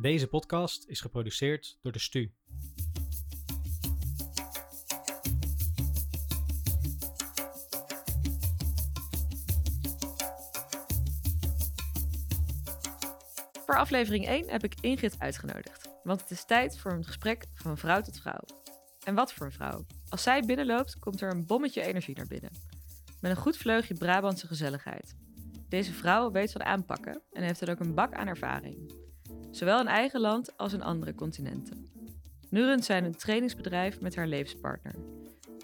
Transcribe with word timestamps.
Deze 0.00 0.26
podcast 0.26 0.84
is 0.88 1.00
geproduceerd 1.00 1.78
door 1.82 1.92
de 1.92 1.98
STU. 1.98 2.32
Voor 13.64 13.76
aflevering 13.76 14.26
1 14.26 14.48
heb 14.48 14.64
ik 14.64 14.74
Ingrid 14.80 15.14
uitgenodigd, 15.18 15.88
want 16.02 16.20
het 16.20 16.30
is 16.30 16.44
tijd 16.44 16.78
voor 16.78 16.92
een 16.92 17.04
gesprek 17.04 17.46
van 17.54 17.78
vrouw 17.78 18.00
tot 18.00 18.20
vrouw. 18.20 18.44
En 19.04 19.14
wat 19.14 19.32
voor 19.32 19.46
een 19.46 19.52
vrouw? 19.52 19.86
Als 20.08 20.22
zij 20.22 20.42
binnenloopt, 20.42 20.98
komt 20.98 21.20
er 21.20 21.30
een 21.30 21.46
bommetje 21.46 21.82
energie 21.82 22.16
naar 22.16 22.26
binnen. 22.26 22.50
Met 23.20 23.30
een 23.30 23.42
goed 23.42 23.56
vleugje 23.56 23.94
Brabantse 23.94 24.46
gezelligheid. 24.46 25.14
Deze 25.68 25.92
vrouw 25.92 26.30
weet 26.30 26.52
van 26.52 26.64
aanpakken 26.64 27.22
en 27.32 27.42
heeft 27.42 27.60
dan 27.60 27.68
ook 27.68 27.80
een 27.80 27.94
bak 27.94 28.14
aan 28.14 28.26
ervaring. 28.26 29.01
Zowel 29.52 29.80
in 29.80 29.86
eigen 29.86 30.20
land 30.20 30.56
als 30.56 30.72
in 30.72 30.82
andere 30.82 31.14
continenten. 31.14 31.90
Nu 32.50 32.64
runt 32.64 32.84
zij 32.84 33.02
een 33.02 33.16
trainingsbedrijf 33.16 34.00
met 34.00 34.14
haar 34.14 34.26
levenspartner. 34.26 34.94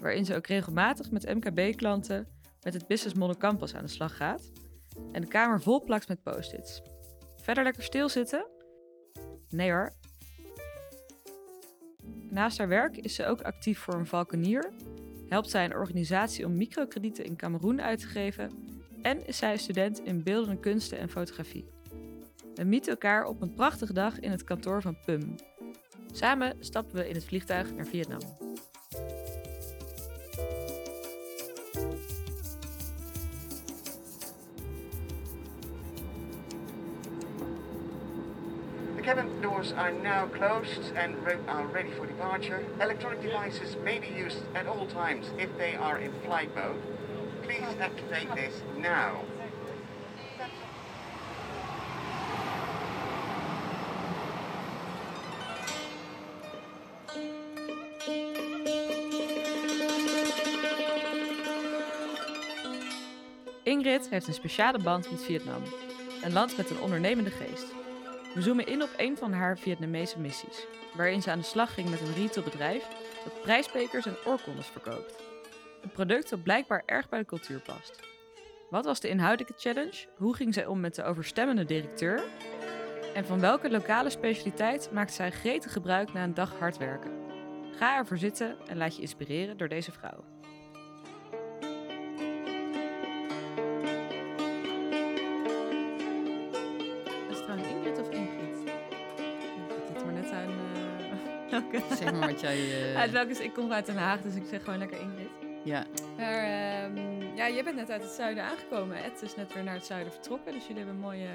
Waarin 0.01 0.25
ze 0.25 0.35
ook 0.35 0.47
regelmatig 0.47 1.11
met 1.11 1.33
MKB-klanten 1.33 2.27
met 2.61 2.73
het 2.73 2.87
Business 2.87 3.15
Model 3.15 3.37
Campus 3.37 3.75
aan 3.75 3.83
de 3.83 3.89
slag 3.89 4.17
gaat. 4.17 4.51
En 5.11 5.21
de 5.21 5.27
kamer 5.27 5.61
vol 5.61 5.83
plakt 5.83 6.07
met 6.07 6.23
post-its. 6.23 6.81
Verder 7.35 7.63
lekker 7.63 7.83
stilzitten? 7.83 8.47
Nee 9.49 9.71
hoor. 9.71 9.93
Naast 12.29 12.57
haar 12.57 12.67
werk 12.67 12.97
is 12.97 13.15
ze 13.15 13.25
ook 13.25 13.41
actief 13.41 13.79
voor 13.79 13.93
een 13.93 14.07
valkenier, 14.07 14.71
helpt 15.27 15.49
zij 15.49 15.65
een 15.65 15.75
organisatie 15.75 16.45
om 16.45 16.57
microkredieten 16.57 17.25
in 17.25 17.35
Cameroen 17.35 17.81
uit 17.81 17.99
te 17.99 18.07
geven 18.07 18.51
en 19.01 19.27
is 19.27 19.37
zij 19.37 19.57
student 19.57 19.99
in 19.99 20.23
beeldende 20.23 20.59
kunsten 20.59 20.97
en 20.97 21.09
fotografie. 21.09 21.78
We 22.59 22.65
mieten 22.65 22.91
elkaar 22.91 23.25
op 23.25 23.41
een 23.41 23.53
prachtige 23.53 23.93
dag 23.93 24.19
in 24.19 24.31
het 24.31 24.43
kantoor 24.43 24.81
van 24.81 24.97
PUM. 25.05 25.35
Samen 26.11 26.55
stappen 26.59 26.95
we 26.95 27.09
in 27.09 27.15
het 27.15 27.25
vliegtuig 27.25 27.73
naar 27.73 27.85
Vietnam. 27.85 28.19
The 38.95 39.01
cabin 39.01 39.27
doors 39.41 39.73
are 39.73 39.91
now 39.91 40.31
closed 40.31 40.91
and 40.95 41.15
re- 41.25 41.37
are 41.45 41.67
ready 41.73 41.91
for 41.91 42.07
departure. 42.07 42.59
Electronic 42.79 43.21
devices 43.21 43.75
may 43.83 43.99
be 43.99 44.23
used 44.25 44.43
at 44.53 44.67
all 44.67 44.85
times 44.85 45.25
if 45.35 45.49
they 45.57 45.77
are 45.77 46.03
in 46.03 46.11
flight 46.25 46.55
mode. 46.55 46.79
Please 47.41 47.79
activate 47.79 48.35
this 48.35 48.53
now. 48.77 49.38
Heeft 64.07 64.27
een 64.27 64.33
speciale 64.33 64.79
band 64.79 65.11
met 65.11 65.23
Vietnam, 65.23 65.63
een 66.23 66.33
land 66.33 66.57
met 66.57 66.69
een 66.69 66.79
ondernemende 66.79 67.29
geest. 67.29 67.65
We 68.33 68.41
zoomen 68.41 68.67
in 68.67 68.83
op 68.83 68.89
een 68.97 69.17
van 69.17 69.33
haar 69.33 69.57
Vietnamese 69.57 70.19
missies, 70.19 70.65
waarin 70.95 71.21
ze 71.21 71.31
aan 71.31 71.39
de 71.39 71.45
slag 71.45 71.73
ging 71.73 71.89
met 71.89 72.01
een 72.01 72.13
retailbedrijf 72.13 72.87
dat 73.23 73.41
prijsbekers 73.41 74.05
en 74.05 74.17
oorkondes 74.25 74.67
verkoopt. 74.67 75.15
Een 75.81 75.91
product 75.91 76.29
dat 76.29 76.43
blijkbaar 76.43 76.83
erg 76.85 77.09
bij 77.09 77.19
de 77.19 77.25
cultuur 77.25 77.59
past. 77.59 77.99
Wat 78.69 78.85
was 78.85 78.99
de 78.99 79.09
inhoudelijke 79.09 79.53
challenge? 79.57 80.07
Hoe 80.17 80.35
ging 80.35 80.53
zij 80.53 80.65
om 80.65 80.79
met 80.79 80.95
de 80.95 81.03
overstemmende 81.03 81.65
directeur? 81.65 82.23
En 83.13 83.25
van 83.25 83.39
welke 83.39 83.69
lokale 83.69 84.09
specialiteit 84.09 84.89
maakt 84.91 85.13
zij 85.13 85.31
gretig 85.31 85.73
gebruik 85.73 86.13
na 86.13 86.23
een 86.23 86.33
dag 86.33 86.59
hard 86.59 86.77
werken? 86.77 87.11
Ga 87.75 87.97
ervoor 87.97 88.17
zitten 88.17 88.55
en 88.67 88.77
laat 88.77 88.95
je 88.95 89.01
inspireren 89.01 89.57
door 89.57 89.67
deze 89.67 89.91
vrouw. 89.91 90.38
Welke... 101.61 101.95
Zeg 101.95 102.11
maar 102.11 102.29
wat 102.31 102.39
jij... 102.39 102.57
eh, 102.93 102.97
Uit 102.97 103.11
welke 103.11 103.43
ik 103.43 103.53
kom 103.53 103.71
uit 103.71 103.85
Den 103.85 103.97
Haag, 103.97 104.21
dus 104.21 104.35
ik 104.35 104.43
zeg 104.49 104.63
gewoon 104.63 104.79
lekker 104.79 104.99
Ingrid. 104.99 105.29
Ja, 105.63 105.85
Maar 106.17 106.43
ehm, 106.43 107.21
ja, 107.35 107.49
jij 107.49 107.63
bent 107.63 107.75
net 107.75 107.89
uit 107.89 108.01
het 108.03 108.11
zuiden 108.11 108.43
aangekomen. 108.43 109.03
Ed 109.03 109.21
is 109.21 109.35
net 109.35 109.53
weer 109.53 109.63
naar 109.63 109.73
het 109.73 109.85
zuiden 109.85 110.13
vertrokken, 110.13 110.53
dus 110.53 110.61
jullie 110.61 110.77
hebben 110.77 110.95
een 110.95 111.01
mooie 111.01 111.29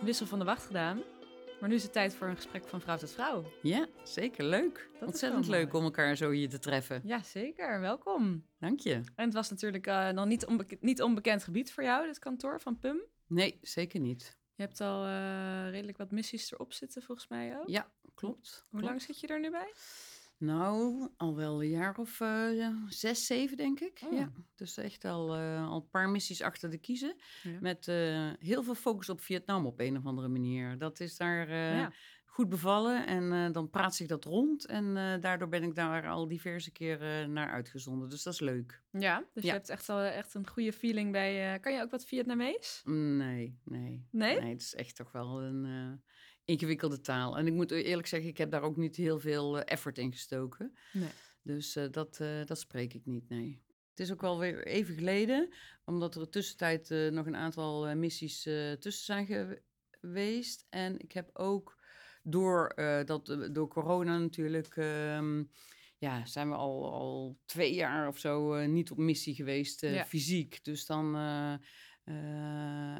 wissel 0.00 0.26
van 0.26 0.38
de 0.38 0.44
wacht 0.44 0.66
gedaan. 0.66 1.02
Maar 1.60 1.68
nu 1.70 1.76
is 1.76 1.82
het 1.82 1.92
tijd 1.92 2.14
voor 2.14 2.26
een 2.28 2.36
gesprek 2.36 2.68
van 2.68 2.80
vrouw 2.80 2.96
tot 2.96 3.10
vrouw. 3.10 3.44
ja, 3.62 3.86
zeker 4.02 4.44
leuk. 4.44 4.88
Ontzettend 5.00 5.46
leuk 5.48 5.74
om 5.74 5.84
elkaar 5.84 6.16
zo 6.16 6.30
hier 6.30 6.48
te 6.48 6.58
treffen. 6.58 7.00
Ja, 7.04 7.22
zeker. 7.22 7.80
Welkom. 7.80 8.46
Dank 8.58 8.80
je. 8.80 8.92
En 8.92 9.24
het 9.24 9.34
was 9.34 9.50
natuurlijk 9.50 9.86
eh, 9.86 10.08
nog 10.08 10.26
niet, 10.26 10.46
niet 10.80 11.02
onbekend 11.02 11.44
gebied 11.44 11.72
voor 11.72 11.82
jou, 11.84 12.06
dit 12.06 12.18
kantoor 12.18 12.60
van 12.60 12.78
PUM. 12.78 13.00
Nee, 13.26 13.58
zeker 13.60 14.00
niet. 14.00 14.36
Je 14.62 14.68
hebt 14.68 14.80
al 14.80 15.04
eh, 15.04 15.70
redelijk 15.70 15.98
wat 15.98 16.10
missies 16.10 16.52
erop 16.52 16.72
zitten, 16.72 17.02
volgens 17.02 17.28
mij 17.28 17.58
ook. 17.58 17.68
Ja, 17.68 17.90
klopt. 18.14 18.60
Hoe 18.60 18.70
klopt. 18.70 18.84
lang 18.84 19.02
zit 19.02 19.20
je 19.20 19.26
er 19.26 19.40
nu 19.40 19.50
bij? 19.50 19.74
Nou, 20.36 21.08
al 21.16 21.36
wel 21.36 21.62
een 21.62 21.68
jaar 21.68 21.98
of 21.98 22.20
eh, 22.20 22.68
zes, 22.88 23.26
zeven, 23.26 23.56
denk 23.56 23.80
ik. 23.80 24.00
Oh. 24.04 24.12
Ja, 24.12 24.32
dus 24.54 24.76
echt 24.76 25.04
al, 25.04 25.34
eh, 25.34 25.68
al 25.68 25.76
een 25.76 25.88
paar 25.88 26.08
missies 26.08 26.42
achter 26.42 26.70
de 26.70 26.78
kiezen. 26.78 27.16
Ja. 27.42 27.58
Met 27.60 27.86
heel 28.38 28.62
veel 28.62 28.74
focus 28.74 29.08
op 29.08 29.20
Vietnam 29.20 29.66
op 29.66 29.80
een 29.80 29.96
of 29.96 30.06
andere 30.06 30.28
manier. 30.28 30.78
Dat 30.78 31.00
is 31.00 31.16
daar 31.16 31.50
Ja. 31.50 31.92
Goed 32.32 32.48
bevallen 32.48 33.06
en 33.06 33.32
eh, 33.32 33.52
dan 33.52 33.70
praat 33.70 33.94
zich 33.94 34.06
dat 34.06 34.24
rond. 34.24 34.66
En 34.66 34.96
eh, 34.96 35.20
daardoor 35.20 35.48
ben 35.48 35.62
ik 35.62 35.74
daar 35.74 36.08
al 36.08 36.28
diverse 36.28 36.70
keren 36.70 37.32
naar 37.32 37.50
uitgezonden. 37.50 38.08
Dus 38.08 38.22
dat 38.22 38.32
is 38.32 38.40
leuk. 38.40 38.82
Ja, 38.90 39.24
dus 39.32 39.44
je 39.44 39.50
hebt 39.50 39.68
echt 39.68 39.88
al 39.88 40.00
echt 40.00 40.34
een 40.34 40.46
goede 40.48 40.72
feeling 40.72 41.12
bij... 41.12 41.54
eh, 41.54 41.60
kan 41.60 41.72
je 41.72 41.80
ook 41.82 41.90
wat 41.90 42.04
Vietnamees? 42.04 42.82
Nee, 42.84 43.58
nee. 43.64 44.06
Nee? 44.10 44.40
het 44.40 44.60
is 44.60 44.74
echt 44.74 44.96
toch 44.96 45.12
wel 45.12 45.42
een 45.42 45.64
eh, 45.64 46.12
ingewikkelde 46.44 47.00
taal. 47.00 47.38
En 47.38 47.46
ik 47.46 47.52
moet 47.52 47.70
eerlijk 47.70 48.08
zeggen, 48.08 48.28
ik 48.30 48.38
heb 48.38 48.50
daar 48.50 48.62
ook 48.62 48.76
niet 48.76 48.96
heel 48.96 49.18
veel 49.20 49.58
eh, 49.58 49.72
effort 49.72 49.98
in 49.98 50.12
gestoken. 50.12 50.76
Nee. 50.92 51.10
Dus 51.42 51.76
eh, 51.76 51.84
dat, 51.90 52.20
eh, 52.20 52.44
dat 52.44 52.58
spreek 52.58 52.94
ik 52.94 53.06
niet, 53.06 53.28
nee. 53.28 53.62
Het 53.90 54.00
is 54.00 54.12
ook 54.12 54.20
wel 54.20 54.38
weer 54.38 54.66
even 54.66 54.94
geleden, 54.94 55.48
omdat 55.84 56.14
er 56.14 56.28
tussentijd 56.28 56.90
eh, 56.90 57.08
nog 57.10 57.26
een 57.26 57.36
aantal 57.36 57.86
eh, 57.88 57.94
missies 57.96 58.46
eh, 58.46 58.72
tussen 58.72 59.04
zijn 59.04 59.26
ge- 59.26 59.62
geweest. 59.90 60.66
En 60.70 60.98
ik 60.98 61.12
heb 61.12 61.30
ook 61.32 61.80
door, 62.22 62.66
eh, 62.66 63.04
dat, 63.04 63.28
eh, 63.28 63.48
door 63.52 63.68
corona 63.68 64.18
natuurlijk, 64.18 64.76
ehm, 64.76 65.42
ja, 65.98 66.24
zijn 66.26 66.48
we 66.48 66.54
al, 66.54 66.92
al 66.92 67.38
twee 67.46 67.74
jaar 67.74 68.08
of 68.08 68.18
zo 68.18 68.54
eh, 68.54 68.68
niet 68.68 68.90
op 68.90 68.98
missie 68.98 69.34
geweest, 69.34 69.80
Ja. 69.80 70.04
fysiek. 70.04 70.64
Dus 70.64 70.86
dan, 70.86 71.16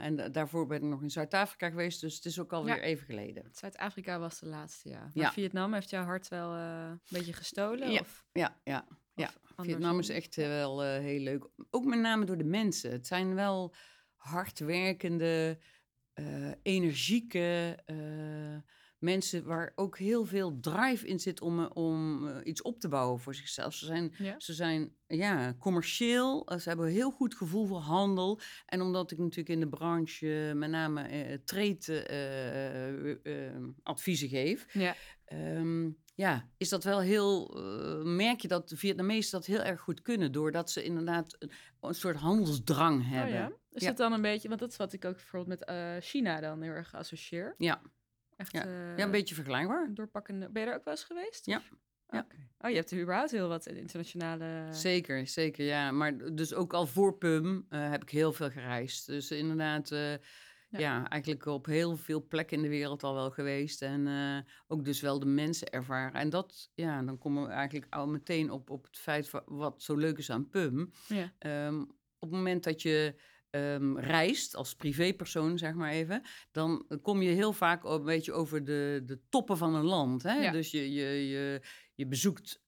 en 0.01 0.17
da- 0.17 0.29
daarvoor 0.29 0.67
ben 0.67 0.77
ik 0.77 0.83
nog 0.83 1.03
in 1.03 1.11
Zuid-Afrika 1.11 1.69
geweest, 1.69 2.01
dus 2.01 2.15
het 2.15 2.25
is 2.25 2.39
ook 2.41 2.53
alweer 2.53 2.77
Ja. 2.77 2.81
even 2.83 3.07
geleden. 3.07 3.49
Zuid-Afrika 3.53 4.19
was 4.19 4.39
de 4.39 4.47
laatste, 4.47 4.89
ja. 4.89 5.01
Maar 5.01 5.11
Ja. 5.15 5.33
Vietnam 5.33 5.73
heeft 5.73 5.91
jouw 5.91 6.05
hart 6.05 6.29
wel 6.29 6.53
een 6.53 7.01
beetje 7.09 7.33
gestolen? 7.33 7.91
Ja. 7.91 8.01
Of, 8.01 8.25
Ja, 8.33 8.61
ja. 8.65 8.87
Ja, 9.15 9.31
Vietnam 9.57 9.99
is 9.99 10.09
echt 10.09 10.37
wel 10.37 10.83
heel 10.83 11.21
leuk. 11.21 11.49
Ook 11.71 11.85
met 11.85 11.99
name 11.99 12.25
door 12.25 12.39
de 12.39 12.45
mensen. 12.45 12.91
Het 12.91 13.07
zijn 13.07 13.35
wel 13.35 13.75
hardwerkende, 14.17 15.59
energieke 16.63 17.79
mensen 19.03 19.45
waar 19.45 19.73
ook 19.75 19.99
heel 19.99 20.25
veel 20.25 20.61
drive 20.61 21.07
in 21.07 21.21
zit 21.21 21.41
om, 21.41 21.61
eh, 21.61 21.71
om 21.73 22.27
eh, 22.29 22.37
iets 22.45 22.63
op 22.63 22.81
te 22.81 22.89
bouwen 22.89 23.21
voor 23.21 23.35
zichzelf. 23.35 23.75
Ze 23.75 23.85
zijn, 23.87 24.15
Ja. 24.19 24.35
ze 24.39 24.53
zijn 24.53 24.95
ja, 25.07 25.55
commercieel, 25.59 26.47
eh, 26.47 26.59
ze 26.59 26.69
hebben 26.69 26.87
een 26.87 26.93
heel 26.93 27.11
goed 27.11 27.35
gevoel 27.35 27.67
voor 27.67 27.79
handel. 27.81 28.41
En 28.67 28.81
omdat 28.81 29.11
ik 29.11 29.19
natuurlijk 29.19 29.49
in 29.49 29.61
de 29.61 29.69
branche 29.69 30.53
met 30.55 30.71
name 30.71 31.41
trade 31.45 32.03
adviezen 33.83 34.29
geef, 34.29 34.67
Ja. 34.73 34.95
Ehm, 35.25 35.91
ja, 36.15 36.49
is 36.57 36.69
dat 36.69 36.85
wel 36.85 37.01
heel. 37.01 37.51
merk 38.05 38.41
je 38.41 38.49
dat 38.49 38.69
de 38.69 38.77
Vietnamezen 38.77 39.31
dat 39.33 39.47
heel 39.47 39.63
erg 39.63 39.81
goed 39.81 40.03
kunnen, 40.03 40.33
doordat 40.33 40.71
ze 40.71 40.85
inderdaad 40.85 41.37
een, 41.39 41.51
een 41.81 41.95
soort 41.95 42.17
handelsdrang 42.17 43.09
hebben. 43.09 43.33
Oh 43.35 43.39
ja? 43.39 43.53
Is 43.71 43.83
Ja. 43.83 43.89
het 43.89 43.97
dan 43.97 44.13
een 44.13 44.23
beetje... 44.23 44.49
Want 44.49 44.61
dat 44.61 44.71
is 44.71 44.77
wat 44.77 44.93
ik 44.93 45.05
ook 45.05 45.15
bijvoorbeeld 45.17 45.59
met 45.67 46.05
China 46.05 46.41
dan 46.41 46.63
heel 46.63 46.73
erg 46.73 46.95
associeer. 46.95 47.55
Ja, 47.59 47.83
Echt 48.43 48.53
Ja. 48.53 48.65
eh, 48.65 48.97
ja, 48.97 49.05
een 49.05 49.11
beetje 49.11 49.35
vergelijkbaar. 49.35 49.85
een 49.85 49.95
doorpakkende... 49.95 50.49
Ben 50.49 50.63
je 50.63 50.69
er 50.69 50.75
ook 50.75 50.85
wel 50.85 50.95
eens 50.95 51.05
geweest? 51.05 51.47
Ja. 51.47 51.63
Ja. 52.09 52.27
Oh, 52.59 52.71
je 52.71 52.77
hebt 52.77 52.91
er 52.91 53.01
überhaupt 53.01 53.31
heel 53.31 53.49
wat 53.49 53.67
internationale... 53.67 54.67
Zeker, 54.71 55.27
zeker, 55.27 55.65
ja. 55.65 55.91
Maar 55.91 56.35
dus 56.35 56.55
ook 56.55 56.73
al 56.73 56.87
voor 56.87 57.17
PUM 57.19 57.67
eh, 57.69 57.91
heb 57.91 58.03
ik 58.03 58.11
heel 58.11 58.33
veel 58.33 58.51
gereisd. 58.51 59.07
Dus 59.07 59.31
inderdaad, 59.31 59.91
eh, 59.91 60.11
Ja. 60.11 60.19
ja. 60.79 61.09
eigenlijk 61.09 61.47
op 61.47 61.67
heel 61.67 61.97
veel 61.97 62.27
plekken 62.27 62.57
in 62.57 62.63
de 62.63 62.69
wereld 62.69 63.03
al 63.03 63.15
wel 63.15 63.31
geweest. 63.31 63.83
En 63.83 64.09
ook 64.67 64.85
dus 64.85 65.01
wel 65.01 65.19
de 65.19 65.27
mensen 65.27 65.71
ervaren. 65.71 66.21
En 66.21 66.31
dat, 66.31 66.71
ja, 66.75 67.03
dan 67.03 67.19
komen 67.19 67.43
we 67.47 67.49
eigenlijk 67.53 67.95
al 67.95 68.07
meteen 68.09 68.51
op, 68.51 68.71
op 68.71 68.85
het 68.85 68.99
feit 68.99 69.31
wa- 69.31 69.43
wat 69.47 69.83
zo 69.83 69.97
leuk 69.97 70.19
is 70.19 70.31
aan 70.31 70.49
PUM. 70.49 70.93
Ja. 71.09 71.33
Ehm, 71.39 71.81
op 72.19 72.29
het 72.29 72.31
moment 72.31 72.65
dat 72.65 72.83
je 72.83 73.15
ehm, 73.53 73.97
reist 73.97 74.57
als 74.57 74.75
privépersoon, 74.75 75.59
zeg 75.59 75.75
maar 75.75 75.91
even, 75.91 76.23
dan 76.53 76.87
kom 77.03 77.23
je 77.23 77.31
heel 77.31 77.53
vaak 77.53 77.85
een 77.85 78.05
beetje 78.05 78.33
over 78.33 78.65
de, 78.65 79.03
de 79.07 79.21
toppen 79.29 79.57
van 79.57 79.75
een 79.75 79.85
land. 79.85 80.23
Hè? 80.23 80.35
Ja. 80.35 80.51
Dus 80.51 80.71
je, 80.71 80.93
je, 80.93 81.29
je, 81.29 81.61
je 81.95 82.07
bezoekt 82.07 82.63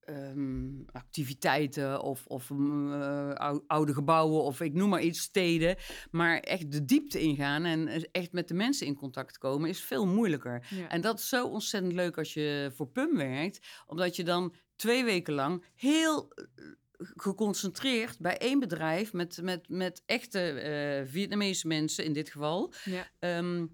eh, 0.00 0.28
ehm, 0.30 0.82
activiteiten 0.86 2.02
of, 2.02 2.26
of 2.26 2.50
mm, 2.50 2.92
eh, 2.92 3.30
ou- 3.30 3.64
oude 3.66 3.94
gebouwen 3.94 4.42
of 4.42 4.60
ik 4.60 4.74
noem 4.74 4.88
maar 4.88 5.02
iets, 5.02 5.20
steden. 5.20 5.76
Maar 6.10 6.38
echt 6.38 6.72
de 6.72 6.84
diepte 6.84 7.20
ingaan 7.20 7.64
en 7.64 8.10
echt 8.12 8.32
met 8.32 8.48
de 8.48 8.54
mensen 8.54 8.86
in 8.86 8.94
contact 8.94 9.38
komen 9.38 9.68
is 9.68 9.80
veel 9.80 10.06
moeilijker. 10.06 10.66
Ja. 10.70 10.88
En 10.88 11.00
dat 11.00 11.18
is 11.18 11.28
zo 11.28 11.46
ontzettend 11.46 11.92
leuk 11.92 12.18
als 12.18 12.34
je 12.34 12.70
voor 12.74 12.88
PUM 12.88 13.16
werkt, 13.16 13.66
omdat 13.86 14.16
je 14.16 14.24
dan 14.24 14.54
twee 14.76 15.04
weken 15.04 15.34
lang 15.34 15.64
heel 15.74 16.32
eh, 16.34 16.64
geconcentreerd 16.98 18.18
bij 18.18 18.38
één 18.38 18.58
bedrijf 18.58 19.12
met, 19.12 19.42
met, 19.42 19.68
met 19.68 20.02
echte 20.06 20.40
eh, 20.40 21.10
Vietnamese 21.10 21.66
mensen 21.66 22.04
in 22.04 22.12
dit 22.12 22.30
geval. 22.30 22.72
Ja. 22.84 23.08
ehm, 23.18 23.66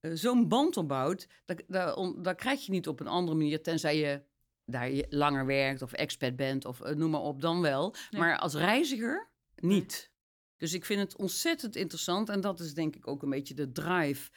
eh, 0.00 0.10
zo'n 0.14 0.48
band 0.48 0.76
opbouwt, 0.76 1.26
dat, 1.44 1.62
dat, 1.68 1.96
on- 1.96 2.22
dat 2.22 2.36
krijg 2.36 2.64
je 2.66 2.72
niet 2.72 2.88
op 2.88 3.00
een 3.00 3.06
andere 3.06 3.36
manier, 3.36 3.62
tenzij 3.62 3.96
je 3.98 4.22
daar 4.64 4.90
je 4.90 5.06
langer 5.08 5.46
werkt 5.46 5.82
of 5.82 5.92
expat 5.92 6.36
bent 6.36 6.64
of 6.64 6.80
eh, 6.80 6.94
noem 6.94 7.10
maar 7.10 7.20
op, 7.20 7.40
dan 7.40 7.60
wel. 7.60 7.94
Maar 8.10 8.38
als 8.38 8.54
reiziger 8.54 9.28
niet. 9.56 10.10
Dus 10.56 10.72
ik 10.72 10.84
vind 10.84 11.00
het 11.00 11.16
ontzettend 11.16 11.76
interessant 11.76 12.28
en 12.28 12.40
dat 12.40 12.60
is 12.60 12.74
denk 12.74 12.96
ik 12.96 13.06
ook 13.08 13.22
een 13.22 13.30
beetje 13.30 13.54
de 13.54 13.72
drive 13.72 14.30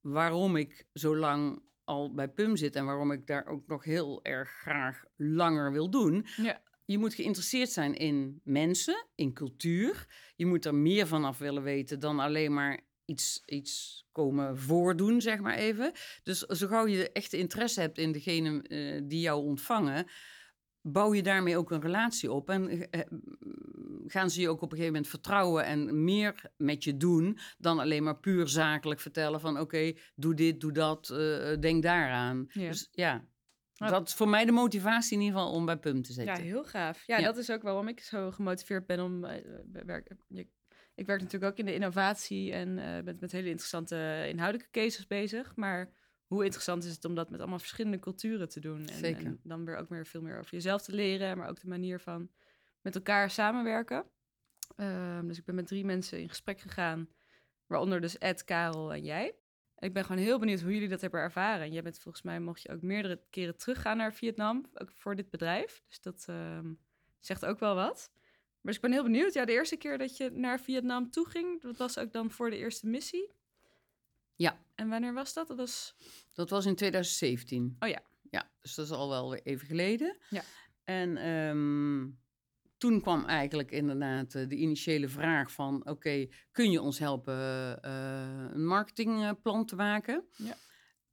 waarom 0.00 0.56
ik 0.56 0.86
zo 0.92 1.16
lang 1.16 1.62
al 1.84 2.14
bij 2.14 2.28
PUM 2.28 2.56
zit 2.56 2.76
en 2.76 2.84
waarom 2.84 3.12
ik 3.12 3.26
daar 3.26 3.46
ook 3.46 3.66
nog 3.66 3.84
heel 3.84 4.24
erg 4.24 4.48
graag 4.50 5.02
langer 5.16 5.72
wil 5.72 5.90
doen. 5.90 6.26
Ja. 6.36 6.62
Je 6.90 6.98
moet 6.98 7.14
geïnteresseerd 7.14 7.70
zijn 7.70 7.94
in 7.94 8.40
mensen, 8.44 9.06
in 9.14 9.32
cultuur. 9.32 10.06
Je 10.36 10.46
moet 10.46 10.64
er 10.64 10.74
meer 10.74 11.06
van 11.06 11.24
af 11.24 11.38
willen 11.38 11.62
weten 11.62 12.00
dan 12.00 12.18
alleen 12.18 12.54
maar 12.54 12.80
iets, 13.04 13.42
iets 13.46 14.06
komen 14.12 14.58
voordoen, 14.58 15.20
zeg 15.20 15.40
maar 15.40 15.54
even. 15.54 15.92
Dus 16.22 16.38
zo 16.38 16.66
gauw 16.66 16.86
je 16.86 17.12
echt 17.12 17.32
interesse 17.32 17.80
hebt 17.80 17.98
in 17.98 18.12
degene 18.12 18.62
eh, 18.62 19.00
die 19.04 19.20
jou 19.20 19.44
ontvangen, 19.44 20.06
bouw 20.80 21.14
je 21.14 21.22
daarmee 21.22 21.56
ook 21.56 21.70
een 21.70 21.80
relatie 21.80 22.32
op. 22.32 22.50
En 22.50 22.90
eh, 22.90 23.00
gaan 24.06 24.30
ze 24.30 24.40
je 24.40 24.48
ook 24.48 24.62
op 24.62 24.72
een 24.72 24.78
gegeven 24.78 24.92
moment 24.92 25.10
vertrouwen 25.10 25.64
en 25.64 26.04
meer 26.04 26.42
met 26.56 26.84
je 26.84 26.96
doen 26.96 27.38
dan 27.58 27.78
alleen 27.78 28.02
maar 28.02 28.18
puur 28.18 28.48
zakelijk 28.48 29.00
vertellen 29.00 29.40
van 29.40 29.60
oké, 29.60 29.92
doe 30.14 30.34
dit, 30.34 30.60
doe 30.60 30.72
dat, 30.72 31.10
eh, 31.10 31.60
denk 31.60 31.82
daaraan. 31.82 32.46
Ja. 32.48 32.68
Dus 32.68 32.88
Ja. 32.92 33.24
Dat 33.86 34.08
is 34.08 34.14
voor 34.14 34.28
mij 34.28 34.44
de 34.44 34.52
motivatie 34.52 35.16
in 35.16 35.22
ieder 35.22 35.38
geval 35.38 35.52
om 35.54 35.66
bij 35.66 35.76
PUM 35.76 36.02
te 36.02 36.08
Ja, 36.08 36.14
zitten. 36.14 36.44
heel 36.44 36.64
gaaf. 36.64 37.06
Ja, 37.06 37.18
Ja. 37.18 37.24
dat 37.24 37.36
is 37.36 37.50
ook 37.50 37.62
waarom 37.62 37.88
ik 37.88 38.00
zo 38.00 38.30
gemotiveerd 38.30 38.86
ben 38.86 39.00
om 39.00 39.24
eh, 39.24 39.44
werk. 39.84 40.10
Ik 40.94 41.06
werk 41.06 41.20
natuurlijk 41.20 41.52
ook 41.52 41.58
in 41.58 41.64
de 41.64 41.74
innovatie 41.74 42.52
en 42.52 42.78
eh 42.78 43.02
ben 43.04 43.16
met 43.20 43.32
hele 43.32 43.48
interessante 43.48 44.24
inhoudelijke 44.28 44.70
cases 44.80 45.06
bezig. 45.06 45.56
Maar 45.56 45.92
hoe 46.26 46.44
interessant 46.44 46.84
is 46.84 46.90
het 46.92 47.04
om 47.04 47.14
dat 47.14 47.30
met 47.30 47.40
allemaal 47.40 47.58
verschillende 47.58 47.98
culturen 47.98 48.48
te 48.48 48.60
doen? 48.60 48.88
En, 48.88 48.98
Zeker. 48.98 49.26
en 49.26 49.40
dan 49.42 49.64
weer 49.64 49.76
ook 49.76 49.88
weer 49.88 50.06
veel 50.06 50.22
meer 50.22 50.38
over 50.38 50.52
jezelf 50.52 50.82
te 50.82 50.92
leren, 50.94 51.38
maar 51.38 51.48
ook 51.48 51.60
de 51.60 51.68
manier 51.68 52.00
van 52.00 52.30
met 52.82 52.94
elkaar 52.94 53.30
samenwerken. 53.30 54.04
Ehm, 54.76 55.26
dus 55.26 55.38
ik 55.38 55.44
ben 55.44 55.54
met 55.54 55.66
drie 55.66 55.84
mensen 55.84 56.20
in 56.20 56.28
gesprek 56.28 56.60
gegaan, 56.60 57.08
waaronder 57.66 58.00
dus 58.00 58.18
Ed, 58.18 58.44
Karel 58.44 58.92
en 58.92 59.04
jij. 59.04 59.34
En 59.78 59.88
ik 59.88 59.94
ben 59.94 60.04
gewoon 60.04 60.22
heel 60.22 60.38
benieuwd 60.38 60.60
hoe 60.60 60.72
jullie 60.72 60.88
dat 60.88 61.00
hebben 61.00 61.20
ervaren. 61.20 61.64
En 61.66 61.72
jij 61.72 61.82
bent 61.82 61.98
volgens 61.98 62.24
mij, 62.24 62.40
mocht 62.40 62.62
je 62.62 62.68
ook 62.68 62.82
meerdere 62.82 63.20
keren 63.30 63.56
teruggaan 63.56 63.96
naar 63.96 64.14
Vietnam, 64.14 64.66
ook 64.74 64.90
voor 64.92 65.16
dit 65.16 65.30
bedrijf. 65.30 65.82
Dus 65.88 66.00
dat 66.00 66.24
ehm, 66.28 66.72
zegt 67.18 67.44
ook 67.44 67.58
wel 67.58 67.74
wat. 67.74 68.10
Maar 68.12 68.60
dus 68.62 68.74
ik 68.74 68.80
ben 68.80 68.92
heel 68.92 69.02
benieuwd. 69.02 69.32
Ja, 69.32 69.44
de 69.44 69.52
eerste 69.52 69.76
keer 69.76 69.98
dat 69.98 70.16
je 70.16 70.30
naar 70.30 70.60
Vietnam 70.60 71.10
toe 71.10 71.28
ging, 71.28 71.62
dat 71.62 71.76
was 71.76 71.98
ook 71.98 72.12
dan 72.12 72.30
voor 72.30 72.50
de 72.50 72.56
eerste 72.56 72.86
missie. 72.86 73.30
Ja. 74.34 74.58
En 74.74 74.88
wanneer 74.88 75.14
was 75.14 75.32
dat? 75.34 75.48
Dat 75.48 75.56
was... 75.56 75.94
Dat 76.32 76.50
was 76.50 76.66
in 76.66 76.74
2017. 76.74 77.76
Oh 77.78 77.88
ja. 77.88 78.02
Ja, 78.30 78.50
dus 78.60 78.74
dat 78.74 78.84
is 78.84 78.92
al 78.92 79.08
wel 79.08 79.30
weer 79.30 79.42
even 79.42 79.66
geleden. 79.66 80.16
Ja. 80.30 80.42
En 80.84 81.16
ehm, 81.16 82.06
toen 82.78 83.00
kwam 83.00 83.24
eigenlijk 83.24 83.70
inderdaad 83.70 84.34
eh, 84.34 84.48
de 84.48 84.56
initiële 84.56 85.08
vraag 85.08 85.52
van... 85.52 85.88
oké, 85.88 86.26
kun 86.52 86.70
je 86.70 86.80
ons 86.80 86.98
helpen 86.98 87.34
eh, 87.82 88.44
een 88.52 88.66
marketingplan 88.66 89.66
te 89.66 89.76
maken? 89.76 90.24
Ja. 90.36 90.56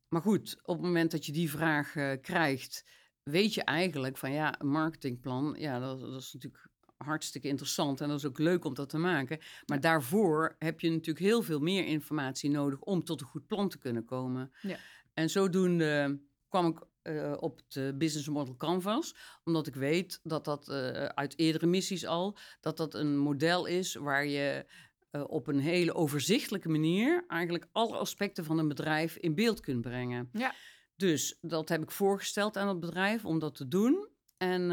Maar 0.08 0.22
goed, 0.22 0.60
op 0.64 0.76
het 0.76 0.86
moment 0.86 1.12
dat 1.12 1.26
je 1.26 1.32
die 1.32 1.50
vraag 1.50 1.96
eh, 1.96 2.12
krijgt... 2.22 2.86
weet 3.24 3.54
je 3.54 3.64
eigenlijk 3.64 4.18
van 4.18 4.32
ja, 4.32 4.62
een 4.62 4.68
marketingplan... 4.68 5.56
ja, 5.60 5.80
dat, 5.80 6.00
dat 6.00 6.22
is 6.22 6.34
natuurlijk 6.34 6.70
hartstikke 6.98 7.48
interessant 7.48 8.02
en 8.02 8.08
dat 8.08 8.18
is 8.18 8.26
ook 8.26 8.40
leuk 8.40 8.66
om 8.66 8.74
dat 8.74 8.90
te 8.90 8.98
maken. 8.98 9.40
Maar 9.66 9.82
daarvoor 9.82 10.56
heb 10.60 10.80
je 10.80 10.90
natuurlijk 10.90 11.26
heel 11.26 11.42
veel 11.42 11.60
meer 11.60 11.86
informatie 11.86 12.50
nodig... 12.50 12.80
om 12.80 13.04
tot 13.04 13.22
een 13.22 13.28
goed 13.28 13.48
plan 13.48 13.70
te 13.70 13.78
kunnen 13.78 14.06
komen. 14.06 14.52
Ja. 14.62 14.78
En 15.14 15.30
zodoende 15.30 16.20
kwam 16.48 16.68
ik 16.68 16.80
eh, 17.06 17.34
op 17.40 17.62
het 17.68 17.98
Business 17.98 18.30
Model 18.30 18.56
Canvas, 18.56 19.16
omdat 19.44 19.68
ik 19.68 19.76
weet 19.76 20.20
dat 20.24 20.46
dat 20.46 20.70
eh, 20.70 21.06
uit 21.06 21.40
eerdere 21.40 21.66
missies 21.66 22.06
al, 22.06 22.38
dat 22.62 22.78
dat 22.78 22.94
een 22.94 23.18
model 23.18 23.66
is 23.66 23.96
waar 23.96 24.26
je 24.26 24.66
eh, 25.12 25.24
op 25.28 25.48
een 25.48 25.60
hele 25.60 25.94
overzichtelijke 25.94 26.70
manier 26.70 27.24
eigenlijk 27.28 27.68
alle 27.72 27.98
aspecten 27.98 28.46
van 28.46 28.58
een 28.58 28.68
bedrijf 28.68 29.16
in 29.16 29.36
beeld 29.36 29.60
kunt 29.60 29.82
brengen. 29.82 30.30
Ja. 30.32 30.54
Dus 30.96 31.38
dat 31.42 31.70
heb 31.70 31.82
ik 31.82 31.92
voorgesteld 31.92 32.58
aan 32.58 32.68
het 32.68 32.80
bedrijf 32.80 33.26
om 33.26 33.40
dat 33.40 33.56
te 33.56 33.68
doen. 33.68 34.10
En 34.38 34.68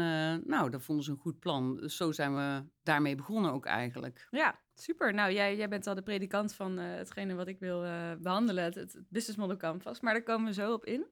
nou, 0.45 0.69
dat 0.69 0.81
vonden 0.81 1.05
ze 1.05 1.11
een 1.11 1.17
goed 1.17 1.39
plan. 1.39 1.75
Dus 1.75 1.95
zo 1.95 2.11
zijn 2.11 2.35
we 2.35 2.63
daarmee 2.83 3.15
begonnen 3.15 3.51
ook 3.51 3.65
eigenlijk. 3.65 4.27
Ja, 4.31 4.59
super. 4.75 5.13
Nou, 5.13 5.31
jij, 5.31 5.55
jij 5.55 5.69
bent 5.69 5.87
al 5.87 5.95
de 5.95 6.01
predikant 6.01 6.53
van 6.53 6.77
hetgene 6.77 7.33
wat 7.33 7.47
ik 7.47 7.59
wil 7.59 7.83
eh, 7.83 8.11
behandelen, 8.19 8.63
het, 8.63 8.75
het 8.75 9.03
Business 9.09 9.39
Model 9.39 9.57
Canvas. 9.57 9.99
Maar 9.99 10.13
daar 10.13 10.23
komen 10.23 10.47
we 10.47 10.53
zo 10.53 10.73
op 10.73 10.85
in. 10.85 11.05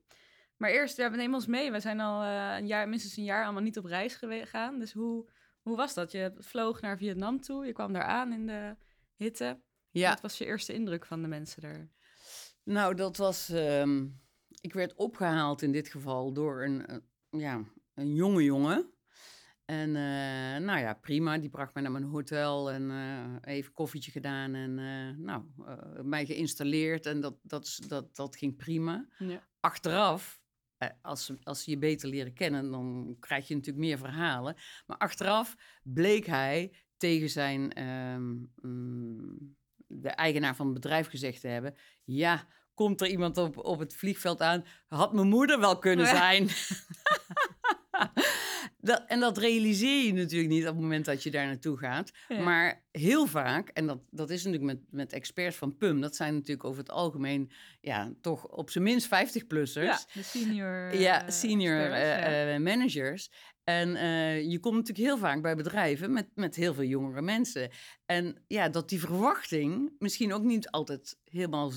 Maar 0.62 0.70
eerst, 0.70 0.98
ja, 0.98 1.08
neem 1.08 1.34
ons 1.34 1.46
mee. 1.46 1.72
We 1.72 1.80
zijn 1.80 2.00
al 2.00 2.22
eh, 2.24 2.58
een 2.58 2.68
jaar, 2.68 2.90
minstens 2.90 3.18
een 3.18 3.24
jaar 3.24 3.44
allemaal 3.44 3.62
niet 3.62 3.78
op 3.78 3.86
reis 3.86 4.16
gegaan. 4.16 4.80
Dus 4.80 4.94
hoe, 4.94 5.30
hoe 5.62 5.76
was 5.76 5.94
dat? 5.94 6.12
Je 6.12 6.34
vloog 6.38 6.82
naar 6.82 6.98
Vietnam 6.98 7.42
toe, 7.42 7.66
je 7.66 7.74
kwam 7.74 7.94
daar 7.94 8.04
aan 8.04 8.34
in 8.34 8.48
de 8.48 8.76
hitte. 9.16 9.60
Ja, 9.90 10.10
Wat 10.10 10.22
was 10.22 10.38
je 10.38 10.46
eerste 10.46 10.74
indruk 10.74 11.06
van 11.06 11.22
de 11.22 11.28
mensen 11.28 11.62
daar? 11.62 11.90
Nou, 12.64 12.96
dat 12.96 13.18
was. 13.18 13.50
ehm, 13.50 14.08
ik 14.62 14.74
werd 14.74 14.94
opgehaald 14.96 15.62
in 15.62 15.72
dit 15.72 15.88
geval 15.88 16.34
door 16.34 16.64
een, 16.64 16.86
eh, 16.86 16.98
ja, 17.30 17.64
een 17.94 18.14
jonge 18.14 18.44
jongen. 18.44 18.94
En 19.66 19.96
eh, 19.96 20.66
nou 20.66 20.80
ja, 20.80 20.94
prima. 20.94 21.38
Die 21.38 21.50
bracht 21.50 21.74
mij 21.74 21.84
naar 21.84 21.92
mijn 21.92 22.04
hotel 22.04 22.72
en 22.72 22.92
even 23.44 23.74
koffietje 23.74 24.12
gedaan. 24.12 24.56
En 24.56 24.76
nou, 25.22 25.44
mij 26.04 26.26
geïnstalleerd. 26.26 27.06
En 27.06 27.22
dat, 27.22 27.36
dat, 27.42 27.80
dat, 27.88 28.16
dat 28.16 28.36
ging 28.36 28.56
prima. 28.56 29.08
Ja. 29.18 29.48
Achteraf, 29.60 30.41
als, 31.02 31.26
ze- 31.26 31.40
als 31.44 31.64
ze 31.64 31.70
je 31.70 31.78
beter 31.78 32.10
leren 32.10 32.34
kennen, 32.34 32.72
dan 32.72 33.16
krijg 33.20 33.48
je 33.48 33.56
natuurlijk 33.56 33.86
meer 33.86 33.98
verhalen. 33.98 34.56
Maar 34.86 34.98
achteraf 34.98 35.56
bleek 35.84 36.26
hij 36.26 36.74
tegen 36.98 37.30
zijn 37.30 37.74
ehm, 37.74 38.32
mm, 38.62 39.56
de 39.88 40.10
eigenaar 40.10 40.56
van 40.56 40.66
het 40.66 40.74
bedrijf 40.76 41.08
gezegd 41.08 41.42
te 41.42 41.48
hebben: 41.48 41.76
Ja, 42.04 42.48
komt 42.74 43.02
er 43.02 43.08
iemand 43.08 43.38
op, 43.38 43.58
op 43.58 43.80
het 43.80 43.96
vliegveld 43.96 44.42
aan? 44.42 44.66
Had 44.88 45.14
mijn 45.14 45.28
moeder 45.28 45.60
wel 45.60 45.80
kunnen 45.80 46.08
zijn. 46.08 46.48
dat, 48.82 49.04
en 49.08 49.20
dat 49.20 49.38
realiseer 49.38 50.06
je 50.06 50.14
natuurlijk 50.14 50.50
niet 50.50 50.62
op 50.62 50.74
het 50.74 50.82
moment 50.82 51.06
dat 51.06 51.24
je 51.24 51.32
daar 51.32 51.46
naartoe 51.46 51.78
gaat. 51.78 52.12
Ja. 52.28 52.42
Maar 52.42 52.84
heel 52.92 53.26
vaak, 53.26 53.70
en 53.70 53.88
dat, 53.88 54.00
dat 54.10 54.30
is 54.30 54.44
natuurlijk 54.44 54.74
met, 54.74 54.92
met 54.92 55.14
experts 55.14 55.56
van 55.58 55.78
PUM, 55.78 56.02
dat 56.02 56.16
zijn 56.16 56.34
natuurlijk 56.34 56.64
over 56.64 56.80
het 56.80 56.92
algemeen 56.92 57.52
ja, 57.82 58.14
toch 58.22 58.48
op 58.48 58.70
zijn 58.70 58.84
minst 58.84 59.08
50-plussers. 59.08 59.84
Ja, 59.84 60.00
de 60.14 60.24
senior. 60.24 60.96
Ja, 60.96 61.26
eh, 61.26 61.30
senior 61.30 61.80
experts, 61.80 62.26
eh, 62.26 62.32
ja. 62.32 62.54
eh, 62.54 62.60
managers. 62.60 63.32
En 63.64 63.90
je 64.50 64.60
komt 64.60 64.76
natuurlijk 64.76 65.08
heel 65.08 65.18
vaak 65.18 65.42
bij 65.42 65.56
bedrijven 65.56 66.14
met, 66.14 66.28
met 66.36 66.56
heel 66.56 66.74
veel 66.74 66.84
jongere 66.84 67.22
mensen. 67.22 67.70
En 68.06 68.44
ja, 68.48 68.70
dat 68.70 68.90
die 68.90 69.00
verwachting 69.00 69.92
misschien 70.00 70.34
ook 70.34 70.44
niet 70.44 70.70
altijd 70.70 71.18
helemaal 71.24 71.72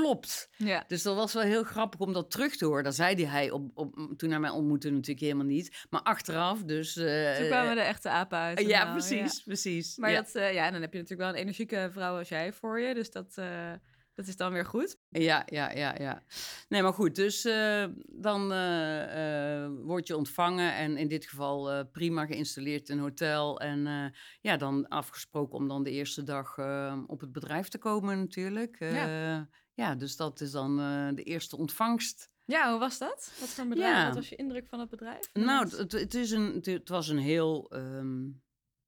klopt. 0.00 0.48
ja. 0.56 0.84
Dus 0.86 1.02
dat 1.02 1.16
was 1.16 1.32
wel 1.32 1.42
heel 1.42 1.64
grappig 1.64 2.00
om 2.00 2.12
dat 2.12 2.30
terug 2.30 2.56
te 2.56 2.64
horen. 2.64 2.84
Dat 2.84 2.94
zei 2.94 3.26
hij 3.26 3.50
op, 3.50 3.70
op, 3.74 4.14
toen 4.16 4.30
hij 4.30 4.38
mij 4.38 4.50
ontmoette 4.50 4.90
natuurlijk 4.90 5.20
helemaal 5.20 5.46
niet. 5.46 5.86
Maar 5.90 6.00
achteraf 6.02 6.62
dus... 6.62 6.96
eh, 6.96 7.36
Toen 7.36 7.46
kwamen 7.46 7.74
de 7.74 7.80
echte 7.80 8.08
apen 8.08 8.38
uit. 8.38 8.60
ja, 8.60 8.92
precies, 8.92 9.42
precies. 9.42 9.96
Maar 9.96 10.10
ja. 10.10 10.22
dat, 10.22 10.34
eh, 10.34 10.52
ja, 10.54 10.70
dan 10.70 10.80
heb 10.80 10.92
je 10.92 10.98
natuurlijk 10.98 11.28
wel 11.28 11.38
een 11.38 11.42
energieke 11.42 11.88
vrouw 11.92 12.18
als 12.18 12.28
jij 12.28 12.52
voor 12.52 12.80
je. 12.80 12.94
Dus 12.94 13.10
dat, 13.10 13.32
eh, 13.36 13.72
dat 14.14 14.26
is 14.26 14.36
dan 14.36 14.52
weer 14.52 14.66
goed. 14.66 14.96
Ja, 15.08 15.42
ja, 15.46 15.70
ja, 15.70 15.94
ja. 15.98 16.22
Nee, 16.68 16.82
maar 16.82 16.92
goed, 16.92 17.14
dus 17.14 17.42
dan 18.06 18.48
word 19.86 20.06
je 20.06 20.16
ontvangen 20.16 20.74
en 20.74 20.96
in 20.96 21.08
dit 21.08 21.26
geval 21.26 21.86
prima 21.86 22.26
geïnstalleerd 22.26 22.88
in 22.88 22.96
een 22.96 23.02
hotel. 23.02 23.60
En 23.60 24.12
ja, 24.40 24.56
dan 24.56 24.88
afgesproken 24.88 25.54
om 25.58 25.68
dan 25.68 25.82
de 25.82 25.90
eerste 25.90 26.22
dag 26.22 26.58
op 27.06 27.20
het 27.20 27.32
bedrijf 27.32 27.68
te 27.68 27.78
komen 27.78 28.18
natuurlijk. 28.18 28.76
Ja. 28.78 29.48
Ja. 29.74 29.94
dus 29.94 30.16
dat 30.16 30.40
is 30.40 30.50
dan 30.50 30.80
eh, 30.80 31.08
de 31.14 31.22
eerste 31.22 31.56
ontvangst. 31.56 32.32
Ja, 32.44 32.70
hoe 32.70 32.78
was 32.78 32.98
dat? 32.98 33.32
Wat 33.40 33.48
voor 33.48 33.66
bedrijf? 33.66 33.92
Ja. 33.96 34.06
Wat 34.06 34.14
was 34.14 34.28
je 34.28 34.36
indruk 34.36 34.66
van 34.68 34.80
het 34.80 34.88
bedrijf? 34.90 35.30
Nou, 35.32 35.76
het, 35.76 35.92
het, 35.92 36.14
is 36.14 36.30
een, 36.30 36.60
het, 36.62 36.88
was 36.88 37.08
een 37.08 37.18
heel 37.18 37.70
ehm, 37.70 38.30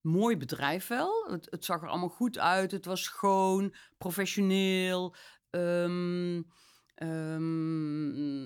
mooi 0.00 0.36
bedrijf 0.36 0.86
wel. 0.86 1.26
Het, 1.30 1.46
het 1.50 1.64
zag 1.64 1.82
er 1.82 1.88
allemaal 1.88 2.08
goed 2.08 2.38
uit. 2.38 2.70
Het 2.70 2.84
was 2.84 3.02
schoon, 3.02 3.74
professioneel. 3.98 5.14
ehm, 5.50 6.42
ehm, 6.94 8.44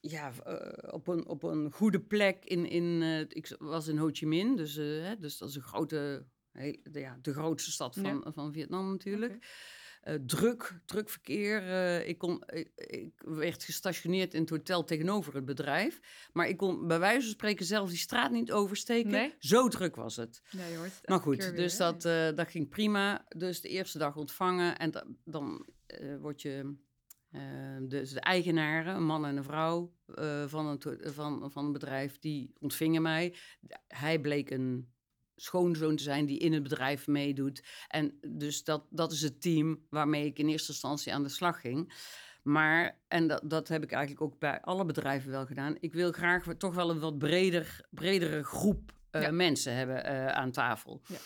ja, 0.00 0.32
eh, 0.44 0.92
op, 0.92 1.08
een, 1.08 1.26
op 1.26 1.42
een 1.42 1.72
goede 1.72 2.00
plek. 2.00 2.44
In, 2.44 2.66
in, 2.66 3.02
eh, 3.02 3.20
ik 3.20 3.56
was 3.58 3.88
in 3.88 3.96
Ho 3.98 4.08
Chi 4.12 4.26
Minh, 4.26 4.56
dus, 4.56 4.74
hè, 4.74 5.18
dus 5.18 5.38
dat 5.38 5.48
is 5.48 5.54
een 5.54 5.62
grote, 5.62 6.26
heel- 6.52 6.78
de, 6.82 7.00
ja, 7.00 7.18
de 7.20 7.32
grootste 7.32 7.70
stad 7.70 7.96
van, 7.96 8.32
van 8.34 8.52
Vietnam 8.52 8.90
natuurlijk. 8.90 9.46
Eh, 10.00 10.14
druk, 10.26 10.80
druk 10.86 11.08
verkeer. 11.10 11.62
eh, 11.68 12.08
ik, 12.08 12.18
kon, 12.18 12.42
ik, 12.46 12.70
ik 12.74 13.12
werd 13.24 13.64
gestationeerd 13.64 14.34
in 14.34 14.40
het 14.40 14.50
hotel 14.50 14.84
tegenover 14.84 15.34
het 15.34 15.44
bedrijf. 15.44 16.00
Maar 16.32 16.48
ik 16.48 16.56
kon 16.56 16.86
bij 16.86 16.98
wijze 16.98 17.20
van 17.20 17.30
spreken 17.30 17.64
zelf 17.66 17.88
die 17.88 17.98
straat 17.98 18.30
niet 18.30 18.52
oversteken. 18.52 19.10
Nee? 19.10 19.34
Zo 19.38 19.68
druk 19.68 19.96
was 19.96 20.16
het. 20.16 20.40
Het 21.00 21.08
Maar 21.08 21.20
goed, 21.20 21.56
dus 21.56 21.76
dat, 21.76 22.04
eh, 22.04 22.36
dat 22.36 22.48
ging 22.50 22.68
prima. 22.68 23.24
Dus 23.36 23.60
de 23.60 23.68
eerste 23.68 23.98
dag 23.98 24.16
ontvangen. 24.16 24.78
En 24.78 24.90
da- 24.90 25.06
dan 25.24 25.66
eh, 25.86 26.16
word 26.20 26.42
je... 26.42 26.74
eh, 27.30 27.40
dus 27.82 28.12
de 28.12 28.20
eigenaren, 28.20 28.94
een 28.94 29.06
man 29.06 29.26
en 29.26 29.36
een 29.36 29.44
vrouw 29.44 29.94
eh, 30.14 30.46
van, 30.46 30.66
het, 30.66 30.84
ho- 30.84 30.96
van, 31.02 31.52
van 31.52 31.64
een 31.64 31.72
bedrijf, 31.72 32.18
die 32.18 32.52
ontvingen 32.58 33.02
mij. 33.02 33.34
Hij 33.88 34.20
bleek 34.20 34.50
een 34.50 34.92
schoonzoon 35.40 35.96
te 35.96 36.02
zijn 36.02 36.26
die 36.26 36.38
in 36.38 36.52
het 36.52 36.62
bedrijf 36.62 37.06
meedoet. 37.06 37.62
En 37.88 38.18
dus 38.20 38.64
dat, 38.64 38.86
dat 38.90 39.12
is 39.12 39.22
het 39.22 39.40
team 39.42 39.86
waarmee 39.90 40.24
ik 40.26 40.38
in 40.38 40.48
eerste 40.48 40.72
instantie 40.72 41.12
aan 41.12 41.22
de 41.22 41.28
slag 41.28 41.60
ging. 41.60 41.92
Maar, 42.42 42.98
en 43.08 43.26
dat, 43.26 43.40
dat 43.44 43.68
heb 43.68 43.82
ik 43.82 43.92
eigenlijk 43.92 44.22
ook 44.22 44.38
bij 44.38 44.60
alle 44.60 44.84
bedrijven 44.84 45.30
wel 45.30 45.46
gedaan. 45.46 45.76
Ik 45.80 45.92
wil 45.92 46.12
graag 46.12 46.54
toch 46.58 46.74
wel 46.74 46.90
een 46.90 47.00
wat 47.00 47.18
breder, 47.18 47.86
bredere 47.90 48.44
groep 48.44 48.92
eh, 49.10 49.22
Ja. 49.22 49.30
mensen 49.30 49.74
hebben 49.74 50.04
eh, 50.04 50.26
aan 50.26 50.50
tafel. 50.50 51.02
Ja. 51.06 51.16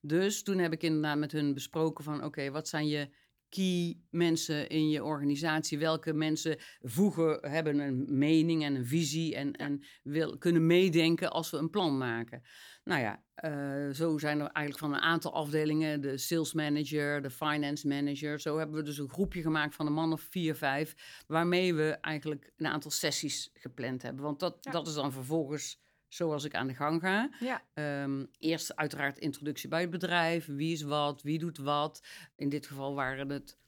Dus 0.00 0.42
toen 0.42 0.58
heb 0.58 0.72
ik 0.72 0.82
inderdaad 0.82 1.18
met 1.18 1.32
hun 1.32 1.54
besproken 1.54 2.04
van... 2.04 2.24
oké, 2.24 2.50
wat 2.50 2.68
zijn 2.68 2.86
je 2.86 3.08
key 3.48 4.00
mensen 4.10 4.68
in 4.68 4.88
je 4.88 5.04
organisatie? 5.04 5.78
Welke 5.78 6.12
mensen 6.12 6.58
voegen, 6.80 7.50
hebben 7.50 7.78
een 7.78 8.18
mening 8.18 8.64
en 8.64 8.74
een 8.74 8.86
visie... 8.86 9.34
en, 9.34 9.52
en 9.52 9.84
wil, 10.02 10.38
kunnen 10.38 10.66
meedenken 10.66 11.30
als 11.30 11.50
we 11.50 11.56
een 11.56 11.70
plan 11.70 11.98
maken? 11.98 12.42
Nou 12.84 13.00
ja, 13.00 13.22
eh, 13.34 13.94
zo 13.94 14.18
zijn 14.18 14.40
er 14.40 14.46
eigenlijk 14.46 14.78
van 14.78 14.94
een 14.94 15.00
aantal 15.00 15.34
afdelingen... 15.34 16.00
de 16.00 16.18
sales 16.18 16.52
manager, 16.52 17.22
de 17.22 17.30
finance 17.30 17.88
manager... 17.88 18.40
zo 18.40 18.58
hebben 18.58 18.76
we 18.76 18.82
dus 18.82 18.98
een 18.98 19.08
groepje 19.08 19.42
gemaakt 19.42 19.74
van 19.74 19.86
een 19.86 19.92
man 19.92 20.12
of 20.12 20.20
vier, 20.20 20.54
vijf... 20.54 20.94
waarmee 21.26 21.74
we 21.74 21.90
eigenlijk 21.90 22.52
een 22.56 22.66
aantal 22.66 22.90
sessies 22.90 23.50
gepland 23.54 24.02
hebben. 24.02 24.24
Want 24.24 24.40
dat, 24.40 24.56
Ja. 24.60 24.70
dat 24.70 24.86
is 24.86 24.94
dan 24.94 25.12
vervolgens 25.12 25.80
zoals 26.08 26.44
ik 26.44 26.54
aan 26.54 26.66
de 26.66 26.74
gang 26.74 27.00
ga. 27.00 27.30
Ja, 27.40 27.62
Ehm, 27.74 28.24
eerst 28.38 28.76
uiteraard 28.76 29.18
introductie 29.18 29.68
bij 29.68 29.80
het 29.80 29.90
bedrijf. 29.90 30.46
Wie 30.46 30.72
is 30.72 30.82
wat, 30.82 31.22
wie 31.22 31.38
doet 31.38 31.58
wat. 31.58 32.02
In 32.36 32.48
dit 32.48 32.66
geval 32.66 32.94
waren 32.94 33.28
het, 33.28 33.58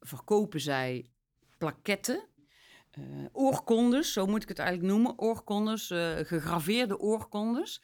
verkopen 0.00 0.60
zij 0.60 1.10
plaketten. 1.58 2.28
Eh, 2.98 3.26
oorkondes, 3.32 4.12
zo 4.12 4.26
moet 4.26 4.42
ik 4.42 4.48
het 4.48 4.58
eigenlijk 4.58 4.92
noemen. 4.92 5.18
Oorkondes, 5.18 5.90
eh, 5.90 6.16
gegraveerde 6.16 6.98
oorkondes. 6.98 7.82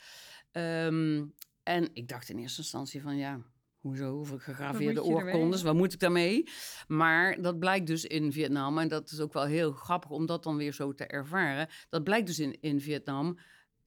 Ehm, 0.51 1.25
en 1.63 1.89
ik 1.93 2.09
dacht 2.09 2.29
in 2.29 2.39
eerste 2.39 2.61
instantie 2.61 3.03
van 3.03 3.17
ja, 3.17 3.41
hoezo? 3.81 4.15
Hoeveel 4.15 4.39
gegraveerde 4.39 5.03
oorkondes, 5.03 5.63
wat 5.63 5.75
moet 5.75 5.93
ik 5.93 6.01
daarmee? 6.01 6.49
Maar 6.87 7.43
dat 7.43 7.59
blijkt 7.59 7.87
dus 7.87 8.05
in 8.05 8.33
Vietnam, 8.33 8.79
en 8.79 8.89
dat 8.89 9.11
is 9.11 9.21
ook 9.21 9.33
wel 9.33 9.45
heel 9.45 9.73
grappig 9.73 10.11
om 10.11 10.27
dat 10.27 10.43
dan 10.43 10.57
weer 10.57 10.73
zo 10.73 10.93
te 10.93 11.07
ervaren. 11.07 11.69
Dat 11.89 12.05
blijkt 12.05 12.27
dus 12.27 12.39
in, 12.39 12.61
in 12.61 12.81
Vietnam 12.81 13.39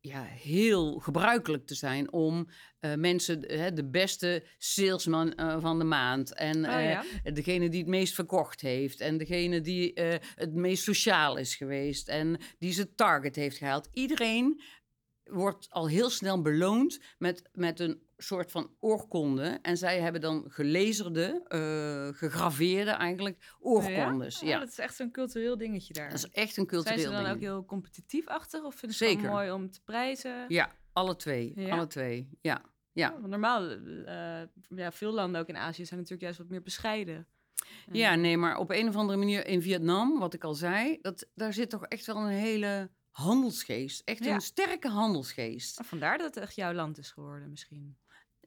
ja, 0.08 0.24
heel 0.24 1.00
gebruikelijk 1.00 1.66
te 1.66 1.76
zijn 1.76 2.12
om 2.12 2.48
eh, 2.80 2.94
mensen, 2.94 3.44
hè, 3.48 3.74
de 3.74 3.90
beste 3.90 4.44
salesman 4.58 5.34
eh, 5.34 5.62
van 5.62 5.80
de 5.80 5.86
maand 5.86 6.34
en 6.34 6.66
Oh, 6.66 6.90
eh, 6.90 7.00
degene 7.34 7.70
die 7.70 7.80
het 7.80 7.90
meest 7.90 8.14
verkocht 8.14 8.62
heeft 8.62 9.00
en 9.00 9.18
degene 9.18 9.62
die 9.62 9.94
eh, 9.94 10.20
het 10.36 10.54
meest 10.54 10.84
sociaal 10.84 11.38
is 11.38 11.56
geweest 11.56 12.08
en 12.08 12.40
die 12.60 12.74
zijn 12.74 12.96
target 12.96 13.36
heeft 13.36 13.58
gehaald. 13.58 13.90
Iedereen 13.94 14.62
wordt 15.24 15.68
al 15.70 15.88
heel 15.88 16.10
snel 16.10 16.42
beloond 16.42 17.00
met, 17.18 17.50
met 17.54 17.80
een 17.80 18.07
soort 18.18 18.52
van 18.52 18.72
oorkonde. 18.80 19.60
En 19.62 19.78
zij 19.78 20.00
hebben 20.02 20.22
dan 20.22 20.46
gelezerde, 20.48 21.44
eh, 21.48 22.18
gegraveerde 22.20 22.92
eigenlijk 22.92 23.56
oorkondes. 23.60 24.40
Ja? 24.40 24.48
Ja, 24.48 24.60
dat 24.60 24.68
is 24.70 24.78
echt 24.80 24.96
zo'n 24.96 25.12
cultureel 25.12 25.58
dingetje 25.58 25.94
daar. 25.94 26.10
dat 26.10 26.18
is 26.18 26.30
echt 26.30 26.58
een 26.58 26.66
cultureel 26.66 26.98
Zijn 27.00 27.10
ze 27.10 27.16
dan 27.16 27.24
ding. 27.24 27.36
ook 27.36 27.42
heel 27.42 27.66
competitief-achtig 27.66 28.64
of 28.64 28.76
vinden 28.76 28.98
ze 28.98 29.04
het 29.06 29.14
Zeker. 29.14 29.32
mooi 29.32 29.52
om 29.52 29.72
te 29.72 29.82
prijzen? 29.84 30.46
Ja, 30.48 30.72
alle 30.94 31.16
twee. 31.16 31.52
Ja? 31.56 31.76
Alle 31.76 31.88
twee, 31.88 32.30
ja. 32.42 32.62
ja. 32.92 33.18
Normaal, 33.18 33.70
eh, 33.70 34.42
ja, 34.70 34.92
veel 34.92 35.12
landen 35.14 35.42
ook 35.42 35.48
in 35.48 35.58
Azië 35.58 35.86
zijn 35.86 36.00
natuurlijk 36.00 36.22
juist 36.22 36.38
wat 36.38 36.50
meer 36.50 36.62
bescheiden. 36.64 37.28
Ja, 37.92 38.16
nee, 38.16 38.38
maar 38.38 38.58
op 38.58 38.72
een 38.72 38.88
of 38.88 38.96
andere 38.96 39.18
manier 39.18 39.48
in 39.48 39.62
Vietnam, 39.62 40.20
wat 40.20 40.34
ik 40.34 40.44
al 40.44 40.54
zei, 40.54 40.98
dat, 41.02 41.28
daar 41.36 41.54
zit 41.54 41.70
toch 41.70 41.86
echt 41.86 42.06
wel 42.06 42.16
een 42.18 42.28
hele 42.28 42.90
handelsgeest. 43.10 44.02
Echt 44.06 44.24
Ja. 44.24 44.34
een 44.34 44.42
sterke 44.42 44.90
handelsgeest. 44.90 45.80
Vandaar 45.84 46.18
dat 46.18 46.36
het 46.36 46.44
echt 46.44 46.56
jouw 46.56 46.74
land 46.74 46.98
is 46.98 47.12
geworden 47.12 47.50
misschien. 47.50 47.98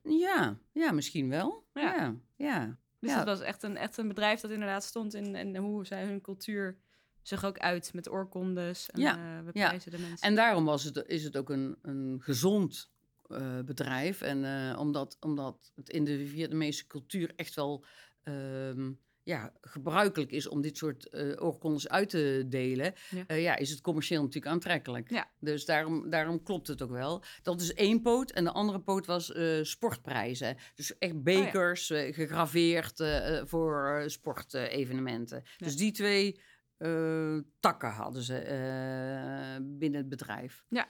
Ja, 0.02 0.58
ja, 0.72 0.92
misschien 0.92 1.28
wel. 1.28 1.66
Ja. 1.74 1.82
Ja, 1.96 2.14
ja. 2.36 2.78
Dus 3.00 3.10
Ja. 3.10 3.16
het 3.16 3.26
was 3.26 3.40
echt 3.40 3.62
een, 3.62 3.76
echt 3.76 3.96
een 3.96 4.08
bedrijf 4.08 4.40
dat 4.40 4.50
inderdaad 4.50 4.84
stond 4.84 5.14
in, 5.14 5.34
in 5.34 5.56
hoe 5.56 5.86
zij 5.86 6.04
hun 6.04 6.20
cultuur 6.20 6.78
zich 7.22 7.44
ook 7.44 7.58
uit 7.58 7.94
met 7.94 8.10
oorkondes. 8.10 8.90
En, 8.90 9.00
Ja, 9.00 9.14
eh, 9.38 9.44
we 9.44 9.50
ja. 9.52 9.66
prijzen 9.68 9.90
de 9.90 9.98
mensen. 9.98 10.28
En 10.28 10.34
daarom 10.34 10.64
was 10.64 10.84
het, 10.84 11.04
is 11.06 11.24
het 11.24 11.36
ook 11.36 11.50
een, 11.50 11.76
een 11.82 12.16
gezond 12.22 12.90
eh, 13.28 13.60
bedrijf. 13.60 14.20
En 14.20 14.44
eh, 14.44 14.78
omdat, 14.78 15.16
omdat 15.20 15.72
het 15.74 15.88
in 15.88 16.04
de 16.04 16.26
Vietnamese 16.26 16.86
cultuur 16.86 17.32
echt 17.36 17.54
wel 17.54 17.84
ehm, 18.22 18.92
ja, 19.30 19.52
gebruikelijk 19.60 20.30
is 20.30 20.48
om 20.48 20.60
dit 20.60 20.76
soort 20.76 21.08
eh 21.08 21.44
oorkondes 21.44 21.88
uit 21.88 22.08
te 22.08 22.44
delen, 22.48 22.94
Ja. 23.10 23.24
ja. 23.28 23.34
ja, 23.34 23.56
is 23.56 23.70
het 23.70 23.80
commercieel 23.80 24.22
natuurlijk 24.22 24.52
aantrekkelijk. 24.52 25.10
Ja. 25.10 25.30
Dus 25.40 25.64
daarom, 25.64 26.10
daarom 26.10 26.42
klopt 26.42 26.66
het 26.68 26.82
ook 26.82 26.90
wel. 26.90 27.22
Dat 27.42 27.60
is 27.60 27.74
één 27.74 28.02
poot. 28.02 28.30
En 28.30 28.44
de 28.44 28.52
andere 28.52 28.80
poot 28.80 29.06
was 29.06 29.32
eh, 29.32 29.58
sportprijzen. 29.62 30.56
Dus 30.74 30.98
echt 30.98 31.22
bekers, 31.22 31.90
eh, 31.90 32.14
gegraveerd 32.14 33.00
eh, 33.00 33.38
eh, 33.38 33.46
voor 33.46 34.02
sportevenementen. 34.06 35.42
Dus 35.58 35.76
die 35.76 35.92
twee 35.92 36.40
eh, 36.78 37.38
takken 37.60 37.90
hadden 37.90 38.22
ze 38.22 38.36
eh, 38.38 39.56
binnen 39.62 40.00
het 40.00 40.08
bedrijf. 40.08 40.64
Ja. 40.68 40.88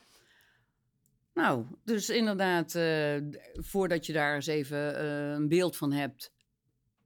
Nou, 1.34 1.64
dus 1.84 2.08
inderdaad, 2.10 2.74
eh, 2.74 3.16
voordat 3.52 4.06
je 4.06 4.12
daar 4.12 4.34
eens 4.34 4.46
even 4.46 4.96
eh, 4.98 5.30
een 5.30 5.48
beeld 5.48 5.76
van 5.76 5.92
hebt, 5.92 6.32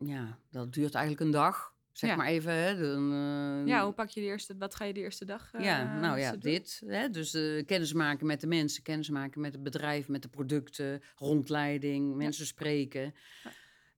ja, 0.06 0.38
dat 0.50 0.72
duurt 0.72 0.94
eigenlijk 0.94 1.24
een 1.24 1.30
dag. 1.32 1.72
Zeg 1.92 2.10
Ja. 2.10 2.16
maar 2.16 2.26
even, 2.26 2.52
hè. 2.52 2.76
Dan, 2.78 3.12
eh, 3.12 3.66
ja, 3.66 3.84
hoe 3.84 3.92
pak 3.92 4.08
je 4.08 4.20
de 4.20 4.26
eerste, 4.26 4.56
wat 4.56 4.74
ga 4.74 4.84
je 4.84 4.92
de 4.92 5.00
eerste 5.00 5.24
dag 5.24 5.52
eh, 5.52 5.64
ja, 5.64 6.00
nou 6.00 6.14
met 6.14 6.22
ja, 6.24 6.36
dit. 6.36 6.82
Hè? 6.86 7.10
Dus 7.10 7.34
eh 7.34 7.66
kennis 7.66 7.92
maken 7.92 8.26
met 8.26 8.40
de 8.40 8.46
mensen, 8.46 8.82
kennis 8.82 9.08
maken 9.10 9.40
met 9.40 9.52
het 9.52 9.62
bedrijf, 9.62 10.08
met 10.08 10.22
de 10.22 10.28
producten, 10.28 11.02
rondleiding, 11.16 12.14
mensen 12.14 12.46
spreken. 12.46 13.14
Ja. 13.44 13.50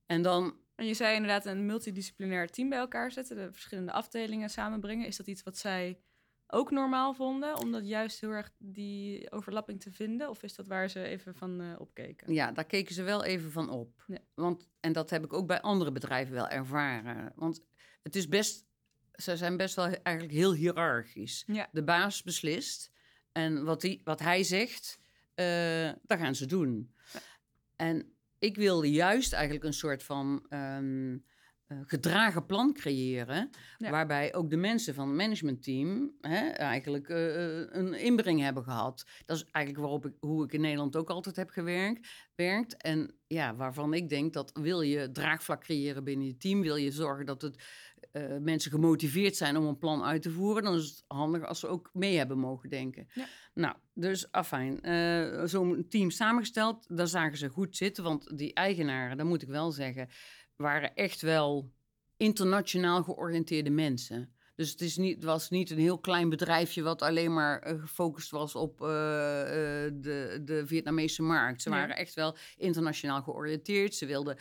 En 0.07 0.23
dan, 0.23 0.57
En 0.75 0.87
je 0.87 0.95
zei 0.95 1.15
inderdaad 1.15 1.47
een 1.47 1.67
multidisciplinair 1.67 2.51
team 2.51 2.69
bij 2.69 2.79
elkaar 2.79 3.13
zetten, 3.13 3.37
de 3.37 3.53
verschillende 3.53 3.93
afdelingen 3.93 4.51
samenbrengen. 4.51 5.07
Is 5.07 5.17
dat 5.17 5.27
iets 5.27 5.43
wat 5.43 5.59
zij 5.59 5.99
ook 6.47 6.71
normaal 6.71 7.15
vonden, 7.15 7.59
om 7.59 7.73
dat 7.73 7.89
juist 7.89 8.21
heel 8.21 8.31
erg 8.31 8.51
die 8.59 9.31
overlapping 9.31 9.81
te 9.81 9.93
vinden? 9.93 10.29
Of 10.29 10.43
is 10.43 10.55
dat 10.55 10.67
waar 10.67 10.91
ze 10.91 11.03
even 11.03 11.35
van 11.35 11.61
eh, 11.61 11.81
opkeken? 11.81 12.33
ja, 12.33 12.53
daar 12.53 12.65
keken 12.65 12.95
ze 12.95 13.03
wel 13.03 13.25
even 13.25 13.53
van 13.53 13.71
op. 13.71 14.05
Ja. 14.07 14.19
Want, 14.35 14.69
en 14.81 14.93
dat 14.93 15.11
heb 15.11 15.25
ik 15.25 15.33
ook 15.33 15.47
bij 15.47 15.61
andere 15.61 15.93
bedrijven 15.93 16.35
wel 16.35 16.49
ervaren. 16.49 17.33
Want 17.35 17.65
het 18.03 18.17
is 18.17 18.29
best, 18.29 18.67
ze 19.13 19.37
zijn 19.37 19.57
best 19.57 19.75
wel 19.75 19.87
eigenlijk 19.87 20.37
heel 20.37 20.55
hiërarchisch. 20.55 21.45
Ja. 21.47 21.69
De 21.73 21.85
baas 21.85 22.23
beslist 22.23 22.91
en 23.33 23.65
wat, 23.65 23.81
die, 23.81 24.01
wat 24.05 24.21
hij 24.21 24.43
zegt, 24.43 25.01
eh 25.35 25.91
dat 26.03 26.19
gaan 26.19 26.35
ze 26.35 26.47
doen. 26.47 26.95
Ja. 27.13 27.21
En 27.77 28.17
ik 28.39 28.57
wilde 28.57 28.91
juist 28.91 29.33
eigenlijk 29.33 29.65
een 29.65 29.73
soort 29.73 30.03
van 30.03 30.47
ehm, 30.49 31.13
eh, 31.13 31.21
gedragen 31.69 32.47
plan 32.47 32.73
creëren, 32.73 33.51
Ja. 33.79 33.91
waarbij 33.91 34.35
ook 34.35 34.51
de 34.51 34.57
mensen 34.57 34.95
van 34.95 35.09
het 35.09 35.17
managementteam 35.17 36.13
hè, 36.21 36.47
eigenlijk 36.49 37.09
eh, 37.09 37.61
eh, 37.61 37.67
een 37.71 37.95
inbreng 37.95 38.41
hebben 38.41 38.63
gehad. 38.63 39.07
Dat 39.25 39.37
is 39.37 39.45
eigenlijk 39.51 39.85
waarop 39.85 40.07
ik, 40.07 40.13
hoe 40.21 40.45
ik 40.45 40.53
in 40.53 40.61
Nederland 40.61 40.97
ook 40.97 41.11
altijd 41.11 41.37
heb 41.37 41.51
gewerkt. 41.51 42.09
Werkt. 42.35 42.77
En 42.77 43.15
ja, 43.27 43.55
waarvan 43.57 43.95
ik 43.95 44.09
denk 44.09 44.33
dat 44.33 44.51
wil 44.61 44.81
je 44.81 45.13
draagvlak 45.13 45.61
creëren 45.61 46.05
binnen 46.05 46.27
je 46.27 46.37
team, 46.37 46.61
wil 46.63 46.77
je 46.77 46.91
zorgen 46.91 47.27
dat 47.27 47.43
het, 47.43 47.65
eh, 48.13 48.37
mensen 48.41 48.71
gemotiveerd 48.71 49.37
zijn 49.37 49.57
om 49.57 49.65
een 49.65 49.79
plan 49.79 50.03
uit 50.05 50.23
te 50.23 50.31
voeren, 50.31 50.63
dan 50.63 50.75
is 50.75 50.89
het 50.89 51.05
handig 51.07 51.45
als 51.45 51.61
ze 51.61 51.67
ook 51.67 51.91
mee 51.93 52.17
hebben 52.17 52.39
mogen 52.39 52.69
denken. 52.69 53.09
Ja. 53.13 53.27
Nou, 53.55 53.77
dus 53.95 54.33
afijn, 54.33 54.81
eh, 54.83 55.45
zo'n 55.45 55.87
team 55.89 56.11
samengesteld, 56.11 56.97
daar 56.97 57.07
zagen 57.09 57.39
ze 57.39 57.49
goed 57.49 57.77
zitten, 57.77 58.05
want 58.05 58.39
die 58.39 58.55
eigenaren, 58.55 59.17
dat 59.17 59.27
moet 59.27 59.43
ik 59.43 59.49
wel 59.49 59.71
zeggen, 59.71 60.09
waren 60.57 60.95
echt 60.95 61.21
wel 61.21 61.73
internationaal 62.17 63.03
georiënteerde 63.03 63.71
mensen. 63.71 64.31
Dus 64.55 64.71
het, 64.71 64.81
is 64.81 64.97
niet, 64.97 65.15
het 65.15 65.25
was 65.25 65.51
niet 65.51 65.71
een 65.71 65.79
heel 65.79 65.99
klein 65.99 66.29
bedrijfje 66.29 66.83
wat 66.83 67.03
alleen 67.03 67.35
maar 67.35 67.59
eh, 67.59 67.81
gefocust 67.81 68.31
was 68.31 68.55
op 68.55 68.81
eh, 68.83 68.87
eh, 69.87 69.93
de, 69.95 70.41
de 70.45 70.67
Vietnamese 70.67 71.23
markt. 71.23 71.63
Ze 71.63 71.71
Ja. 71.71 71.77
waren 71.77 71.97
echt 71.97 72.15
wel 72.15 72.37
internationaal 72.57 73.23
georiënteerd. 73.23 73.95
Ze 73.95 74.07
wilden 74.07 74.37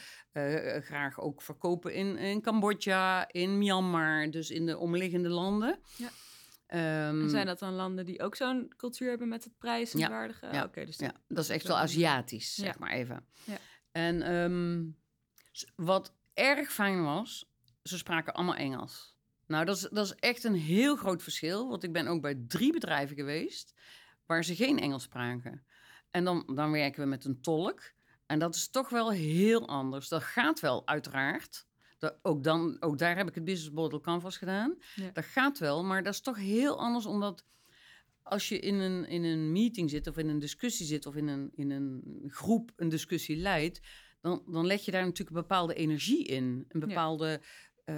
graag 0.83 1.19
ook 1.19 1.41
verkopen 1.41 1.93
in, 1.93 2.17
in 2.17 2.41
Cambodja, 2.41 3.27
in 3.31 3.57
Myanmar, 3.57 4.29
dus 4.31 4.49
in 4.51 4.65
de 4.65 4.77
omliggende 4.77 5.29
landen. 5.29 5.79
Ja. 5.97 6.09
Ehm, 6.65 7.21
En 7.21 7.29
zijn 7.29 7.45
dat 7.45 7.59
dan 7.59 7.73
landen 7.73 8.05
die 8.05 8.21
ook 8.21 8.35
zo'n 8.35 8.73
cultuur 8.77 9.09
hebben 9.09 9.27
met 9.27 9.43
het 9.43 9.53
Ja, 9.91 10.09
waardige? 10.09 10.47
ja, 10.51 10.63
Oké, 10.63 10.85
dus 10.85 10.97
ja, 10.97 11.13
dat- 11.27 11.43
is 11.43 11.49
echt 11.49 11.67
wel. 11.67 11.77
Aziatisch, 11.77 12.53
zeg 12.53 12.79
maar 12.79 12.91
even. 12.91 13.25
Ja. 13.43 13.57
En 13.91 14.21
ehm, 14.21 14.83
wat 15.75 16.13
erg 16.33 16.71
fijn 16.71 17.03
was, 17.03 17.49
ze 17.83 17.97
spraken 17.97 18.33
allemaal 18.33 18.55
Engels. 18.55 19.15
Nou, 19.47 19.65
dat 19.65 19.75
is, 19.75 19.87
dat 19.91 20.05
is 20.05 20.15
echt 20.15 20.43
een 20.43 20.55
heel 20.55 20.95
groot 20.95 21.23
verschil. 21.23 21.69
Want 21.69 21.83
ik 21.83 21.93
ben 21.93 22.07
ook 22.07 22.21
bij 22.21 22.43
drie 22.47 22.71
bedrijven 22.71 23.15
geweest 23.15 23.73
waar 24.25 24.43
ze 24.43 24.55
geen 24.55 24.79
Engels 24.79 25.03
spraken. 25.03 25.65
En 26.11 26.23
dan, 26.23 26.51
dan 26.55 26.71
werken 26.71 27.01
we 27.01 27.07
met 27.07 27.25
een 27.25 27.41
tolk. 27.41 27.81
En 28.25 28.39
dat 28.39 28.55
is 28.55 28.69
toch 28.69 28.89
wel 28.89 29.11
heel 29.11 29.67
anders. 29.67 30.07
Dat 30.07 30.23
gaat 30.23 30.59
wel, 30.59 30.87
uiteraard. 30.87 31.67
Dat, 31.97 32.19
ook, 32.21 32.43
dan, 32.43 32.77
ook 32.79 32.97
daar 32.97 33.17
heb 33.17 33.27
ik 33.27 33.35
het 33.35 33.43
Business 33.43 33.75
Model 33.75 33.99
Canvas 33.99 34.37
gedaan. 34.37 34.77
Ja. 34.95 35.09
Dat 35.13 35.25
gaat 35.25 35.59
wel, 35.59 35.83
maar 35.83 36.03
dat 36.03 36.13
is 36.13 36.21
toch 36.21 36.37
heel 36.37 36.79
anders 36.79 37.05
omdat 37.05 37.45
als 38.23 38.49
je 38.49 38.59
in 38.59 38.75
een, 38.75 39.07
in 39.07 39.23
een 39.23 39.51
meeting 39.51 39.89
zit 39.89 40.07
of 40.07 40.17
in 40.17 40.27
een 40.27 40.39
discussie 40.39 40.85
zit 40.85 41.05
of 41.05 41.15
in 41.15 41.27
een, 41.27 41.51
in 41.55 41.71
een 41.71 42.23
groep 42.27 42.71
een 42.75 42.89
discussie 42.89 43.37
leidt, 43.37 43.81
dan, 44.25 44.43
dan 44.47 44.65
leg 44.65 44.85
je 44.85 44.91
daar 44.91 45.03
natuurlijk 45.05 45.35
een 45.35 45.41
bepaalde 45.41 45.73
energie 45.73 46.25
in. 46.25 46.65
Een 46.69 46.79
bepaalde 46.79 47.41
eh, 47.85 47.95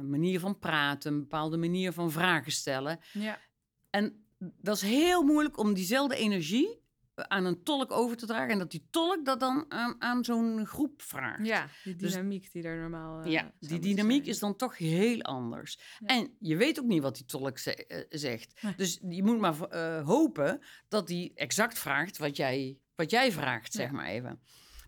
manier 0.00 0.40
van 0.40 0.58
praten, 0.58 1.12
een 1.12 1.20
bepaalde 1.20 1.56
manier 1.56 1.92
van 1.92 2.10
vragen 2.10 2.52
stellen. 2.52 2.98
Ja, 3.12 3.38
En 3.90 4.24
dat 4.38 4.76
is 4.76 4.82
heel 4.82 5.22
moeilijk 5.22 5.58
om 5.58 5.74
diezelfde 5.74 6.16
energie 6.16 6.84
aan 7.14 7.44
een 7.44 7.62
tolk 7.62 7.90
over 7.92 8.16
te 8.16 8.26
dragen 8.26 8.50
en 8.52 8.58
dat 8.58 8.70
die 8.70 8.86
tolk 8.90 9.24
dat 9.24 9.40
dan 9.40 9.64
aan, 9.68 9.94
aan 9.98 10.24
zo'n 10.24 10.66
groep 10.66 11.02
vraagt. 11.02 11.46
ja 11.46 11.68
die 11.84 11.96
Dus- 11.96 12.12
dynamiek 12.12 12.52
die 12.52 12.62
er 12.62 12.80
normaal 12.80 13.22
eh, 13.22 13.32
Ja, 13.32 13.52
die 13.60 13.78
dynamiek 13.78 14.18
zijn. 14.22 14.34
is 14.34 14.38
dan 14.38 14.56
toch 14.56 14.78
heel 14.78 15.22
anders. 15.22 15.78
Ja. 15.98 16.06
En 16.06 16.36
je 16.38 16.56
weet 16.56 16.80
ook 16.80 16.86
niet 16.86 17.02
wat 17.02 17.14
die 17.16 17.24
tolk 17.24 17.58
ze- 17.58 17.86
eh, 17.86 18.04
zegt. 18.08 18.62
Nee. 18.62 18.74
Dus 18.76 19.00
je 19.08 19.22
moet 19.22 19.38
maar 19.38 19.60
eh, 19.60 20.06
hopen 20.06 20.60
dat 20.88 21.06
die 21.06 21.34
exact 21.34 21.78
vraagt 21.78 22.18
wat 22.18 22.36
jij, 22.36 22.78
wat 22.94 23.10
jij 23.10 23.32
vraagt, 23.32 23.72
zeg 23.72 23.86
Ja. 23.86 23.92
maar 23.92 24.06
even. 24.06 24.40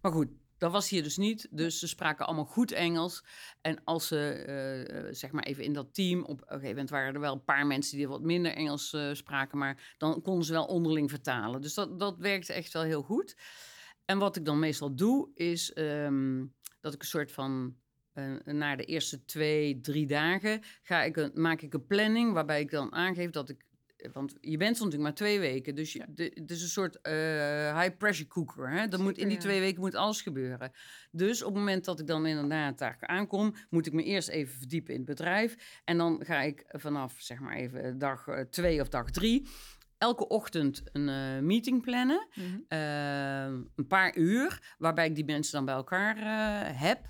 Maar 0.02 0.12
goed, 0.12 0.28
dat 0.58 0.72
was 0.72 0.88
hier 0.88 1.02
dus 1.02 1.16
niet. 1.16 1.48
Dus 1.50 1.78
ze 1.78 1.88
spraken 1.88 2.26
allemaal 2.26 2.44
goed 2.44 2.72
Engels. 2.72 3.24
En 3.60 3.84
als 3.84 4.06
ze, 4.06 4.30
eh, 4.30 4.98
eh, 4.98 5.14
zeg 5.14 5.32
maar 5.32 5.44
even 5.44 5.64
in 5.64 5.72
dat 5.72 5.94
team... 5.94 6.22
op 6.22 6.40
een 6.40 6.46
gegeven 6.46 6.68
moment 6.68 6.90
waren 6.90 7.14
er 7.14 7.20
wel 7.20 7.32
een 7.32 7.44
paar 7.44 7.66
mensen 7.66 7.96
die 7.96 8.08
wat 8.08 8.22
minder 8.22 8.52
Engels 8.52 8.92
eh, 8.92 9.08
spraken... 9.12 9.58
maar 9.58 9.94
dan 9.98 10.22
konden 10.22 10.44
ze 10.44 10.52
wel 10.52 10.66
onderling 10.66 11.10
vertalen. 11.10 11.60
Dus 11.60 11.74
dat, 11.74 11.98
dat 11.98 12.18
werkte 12.18 12.52
echt 12.52 12.72
wel 12.72 12.82
heel 12.82 13.02
goed. 13.02 13.36
En 14.04 14.18
wat 14.18 14.36
ik 14.36 14.44
dan 14.44 14.58
meestal 14.58 14.94
doe, 14.94 15.30
is 15.34 15.72
ehm, 15.72 16.44
dat 16.80 16.94
ik 16.94 17.00
een 17.00 17.06
soort 17.06 17.32
van... 17.32 17.76
eh, 18.12 18.24
na 18.44 18.76
de 18.76 18.84
eerste 18.84 19.24
twee, 19.24 19.80
drie 19.80 20.06
dagen 20.06 20.62
ga 20.82 21.02
ik 21.02 21.16
een, 21.16 21.30
maak 21.34 21.60
ik 21.62 21.74
een 21.74 21.86
planning 21.86 22.32
waarbij 22.32 22.60
ik 22.60 22.70
dan 22.70 22.92
aangeef 22.92 23.30
dat 23.30 23.48
ik. 23.48 23.66
Want 24.12 24.34
je 24.40 24.56
bent 24.56 24.76
soms 24.76 24.94
natuurlijk 24.94 25.02
maar 25.02 25.28
twee 25.28 25.40
weken. 25.40 25.74
Dus 25.74 25.92
je, 25.92 26.04
de, 26.08 26.32
het 26.34 26.50
is 26.50 26.62
een 26.62 26.68
soort 26.68 27.00
eh, 27.00 27.12
high 27.80 27.96
pressure 27.96 28.28
cooker. 28.28 28.70
Hè? 28.70 28.88
Dan 28.88 29.02
moet, 29.02 29.18
in 29.18 29.26
die 29.28 29.36
ja. 29.36 29.42
twee 29.42 29.60
weken 29.60 29.80
moet 29.80 29.94
alles 29.94 30.22
gebeuren. 30.22 30.72
Dus 31.10 31.42
op 31.42 31.48
het 31.48 31.58
moment 31.58 31.84
dat 31.84 32.00
ik 32.00 32.06
dan 32.06 32.26
inderdaad 32.26 32.78
daar 32.78 32.96
aankom, 33.00 33.54
moet 33.70 33.86
ik 33.86 33.92
me 33.92 34.02
eerst 34.02 34.28
even 34.28 34.58
verdiepen 34.58 34.92
in 34.92 35.00
het 35.00 35.08
bedrijf. 35.08 35.80
En 35.84 35.98
dan 35.98 36.24
ga 36.24 36.40
ik 36.40 36.64
vanaf 36.66 37.14
zeg 37.18 37.40
maar 37.40 37.56
even 37.56 37.98
dag 37.98 38.26
eh, 38.26 38.40
twee 38.40 38.80
of 38.80 38.88
dag 38.88 39.10
drie. 39.10 39.48
Elke 39.98 40.28
ochtend 40.28 40.82
een 40.92 41.08
eh, 41.08 41.42
meeting 41.42 41.82
plannen. 41.82 42.26
Mhm. 42.34 42.46
Eh, 42.68 43.44
een 43.74 43.86
paar 43.88 44.16
uur, 44.16 44.74
waarbij 44.78 45.06
ik 45.06 45.14
die 45.14 45.24
mensen 45.24 45.52
dan 45.52 45.64
bij 45.64 45.74
elkaar 45.74 46.16
heb. 46.78 47.06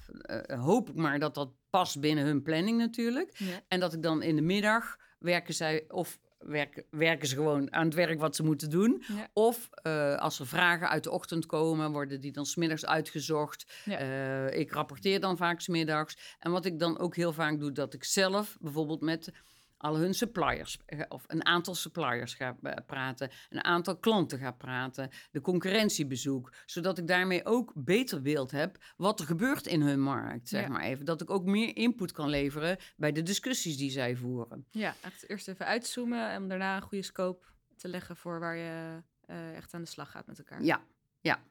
Hoop 0.46 0.88
ik 0.88 0.94
maar 0.94 1.18
dat 1.18 1.34
dat 1.34 1.50
past 1.70 2.00
binnen 2.00 2.24
hun 2.24 2.42
planning 2.42 2.78
natuurlijk. 2.78 3.30
Ja. 3.38 3.60
En 3.68 3.80
dat 3.80 3.92
ik 3.92 4.02
dan 4.02 4.22
in 4.22 4.36
de 4.36 4.42
middag 4.42 4.96
werken 5.18 5.54
zij 5.54 5.84
of 5.88 6.18
werken, 6.38 6.84
werken 6.90 7.28
ze 7.28 7.34
gewoon 7.34 7.72
aan 7.72 7.84
het 7.84 7.94
werk 7.94 8.20
wat 8.20 8.36
ze 8.36 8.42
moeten 8.42 8.70
doen. 8.70 9.02
Ja. 9.06 9.28
Of 9.32 9.68
eh, 9.72 10.16
als 10.16 10.38
er 10.38 10.46
vragen 10.46 10.88
uit 10.88 11.04
de 11.04 11.10
ochtend 11.10 11.46
komen, 11.46 11.92
worden 11.92 12.20
die 12.20 12.32
dan 12.32 12.46
smiddags 12.46 12.86
uitgezocht. 12.86 13.82
Ja. 13.84 13.98
Eh, 13.98 14.58
ik 14.58 14.72
rapporteer 14.72 15.20
dan 15.20 15.36
vaak 15.36 15.60
smiddags. 15.60 16.36
En 16.38 16.50
wat 16.50 16.64
ik 16.64 16.78
dan 16.78 16.98
ook 16.98 17.16
heel 17.16 17.32
vaak 17.32 17.58
doe, 17.58 17.72
dat 17.72 17.94
ik 17.94 18.04
zelf 18.04 18.56
bijvoorbeeld 18.60 19.00
met 19.00 19.32
al 19.78 19.96
hun 19.96 20.14
suppliers, 20.14 20.78
eh, 20.86 21.00
of 21.08 21.24
een 21.26 21.44
aantal 21.44 21.74
suppliers 21.74 22.34
ga 22.34 22.56
eh, 22.62 22.72
praten, 22.86 23.30
een 23.48 23.64
aantal 23.64 23.96
klanten 23.98 24.38
ga 24.38 24.50
praten, 24.50 25.10
de 25.30 25.40
concurrentie 25.40 26.06
bezoek, 26.06 26.52
zodat 26.66 26.98
ik 26.98 27.06
daarmee 27.06 27.44
ook 27.44 27.72
beter 27.74 28.22
beeld 28.22 28.50
heb 28.50 28.78
wat 28.96 29.20
er 29.20 29.26
gebeurt 29.26 29.66
in 29.66 29.80
hun 29.82 30.00
markt, 30.00 30.48
zeg 30.48 30.62
Ja. 30.62 30.68
maar 30.68 30.82
even. 30.82 31.04
Dat 31.04 31.20
ik 31.20 31.30
ook 31.30 31.44
meer 31.44 31.76
input 31.76 32.12
kan 32.12 32.28
leveren 32.28 32.76
bij 32.96 33.12
de 33.12 33.22
discussies 33.22 33.76
die 33.76 33.90
zij 33.90 34.16
voeren. 34.16 34.66
Ja, 34.70 34.94
echt 35.02 35.28
eerst 35.28 35.48
even 35.48 35.66
uitzoomen 35.66 36.30
en 36.30 36.48
daarna 36.48 36.76
een 36.76 36.82
goede 36.82 37.04
scope 37.04 37.46
te 37.76 37.88
leggen 37.88 38.16
voor 38.16 38.40
waar 38.40 38.56
je 38.56 39.02
eh, 39.26 39.56
echt 39.56 39.74
aan 39.74 39.82
de 39.82 39.88
slag 39.88 40.10
gaat 40.10 40.26
met 40.26 40.38
elkaar. 40.38 40.62
Ja, 40.62 40.82
ja. 41.20 41.42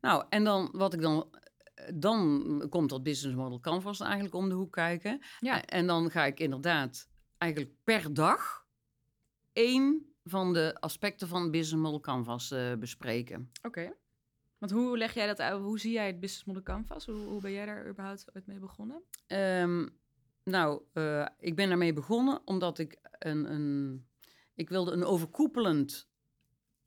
Nou, 0.00 0.24
en 0.28 0.44
dan 0.44 0.68
wat 0.72 0.94
ik 0.94 1.00
dan. 1.00 1.38
Dan 1.94 2.66
komt 2.70 2.90
dat 2.90 3.02
business 3.02 3.36
model 3.36 3.60
canvas 3.60 4.00
eigenlijk 4.00 4.34
om 4.34 4.48
de 4.48 4.54
hoek 4.54 4.72
kijken. 4.72 5.20
Ja. 5.38 5.64
En 5.64 5.86
dan 5.86 6.10
ga 6.10 6.24
ik 6.24 6.40
inderdaad 6.40 7.08
eigenlijk 7.40 7.72
per 7.84 8.14
dag 8.14 8.66
één 9.52 10.14
van 10.24 10.52
de 10.52 10.76
aspecten 10.80 11.28
van 11.28 11.50
business 11.50 11.82
model 11.82 12.00
canvas 12.00 12.50
eh, 12.50 12.74
bespreken. 12.74 13.50
Oké. 13.62 13.92
Want 14.58 14.72
hoe 14.72 14.98
leg 14.98 15.14
jij 15.14 15.26
dat 15.26 15.40
uit? 15.40 15.60
Hoe 15.60 15.78
zie 15.78 15.92
jij 15.92 16.06
het 16.06 16.20
business 16.20 16.44
model 16.44 16.62
canvas? 16.62 17.06
Hoe, 17.06 17.16
hoe 17.16 17.40
ben 17.40 17.52
jij 17.52 17.66
daar 17.66 17.88
überhaupt 17.88 18.24
ooit 18.34 18.46
mee 18.46 18.58
begonnen? 18.58 19.02
Ehm, 19.26 19.88
nou, 20.44 20.82
eh, 20.92 21.26
ik 21.38 21.56
ben 21.56 21.68
daarmee 21.68 21.92
begonnen 21.92 22.40
omdat 22.44 22.78
ik 22.78 22.98
een, 23.18 23.52
een 23.52 24.06
ik 24.54 24.68
wilde 24.68 24.92
een 24.92 25.04
overkoepelend, 25.04 26.08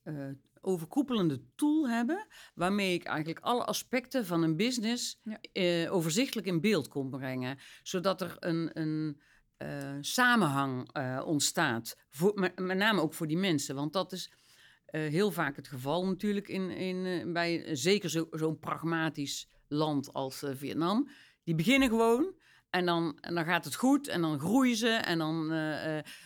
eh, 0.04 0.30
overkoepelende 0.62 1.42
tool 1.56 1.90
hebben, 1.90 2.28
waarmee 2.56 2.94
ik 2.94 3.04
eigenlijk 3.04 3.46
alle 3.46 3.64
aspecten 3.64 4.26
van 4.26 4.44
een 4.44 4.56
business 4.56 5.22
Ja. 5.24 5.90
overzichtelijk 5.90 6.48
in 6.48 6.62
beeld 6.62 6.88
kon 6.88 7.10
brengen, 7.10 7.58
zodat 7.84 8.22
er 8.22 8.36
een, 8.40 8.80
een 8.80 9.22
eh, 9.58 9.98
samenhang 10.02 10.90
eh, 10.92 11.22
ontstaat, 11.26 11.98
voor, 12.10 12.32
met, 12.36 12.60
met 12.60 12.78
name 12.78 13.02
ook 13.02 13.14
voor 13.14 13.28
die 13.28 13.38
mensen, 13.38 13.76
want 13.76 13.94
dat 13.94 14.12
is 14.12 14.32
eh, 14.86 15.02
heel 15.02 15.32
vaak 15.32 15.56
het 15.56 15.68
geval 15.68 16.06
natuurlijk 16.06 16.48
in, 16.48 16.70
in, 16.70 17.34
bij 17.34 17.76
zeker 17.76 18.10
zo- 18.10 18.28
zo'n 18.32 18.60
pragmatisch 18.60 19.48
land 19.68 20.14
als 20.14 20.44
Vietnam. 20.46 21.10
Die 21.44 21.56
beginnen 21.56 21.90
gewoon 21.90 22.34
en 22.70 22.86
dan, 22.86 23.18
en 23.22 23.36
dan 23.36 23.46
gaat 23.46 23.66
het 23.66 23.76
goed 23.76 24.08
en 24.08 24.22
dan 24.22 24.40
groeien 24.40 24.76
ze 24.76 24.90
en 24.90 25.18
dan, 25.18 25.52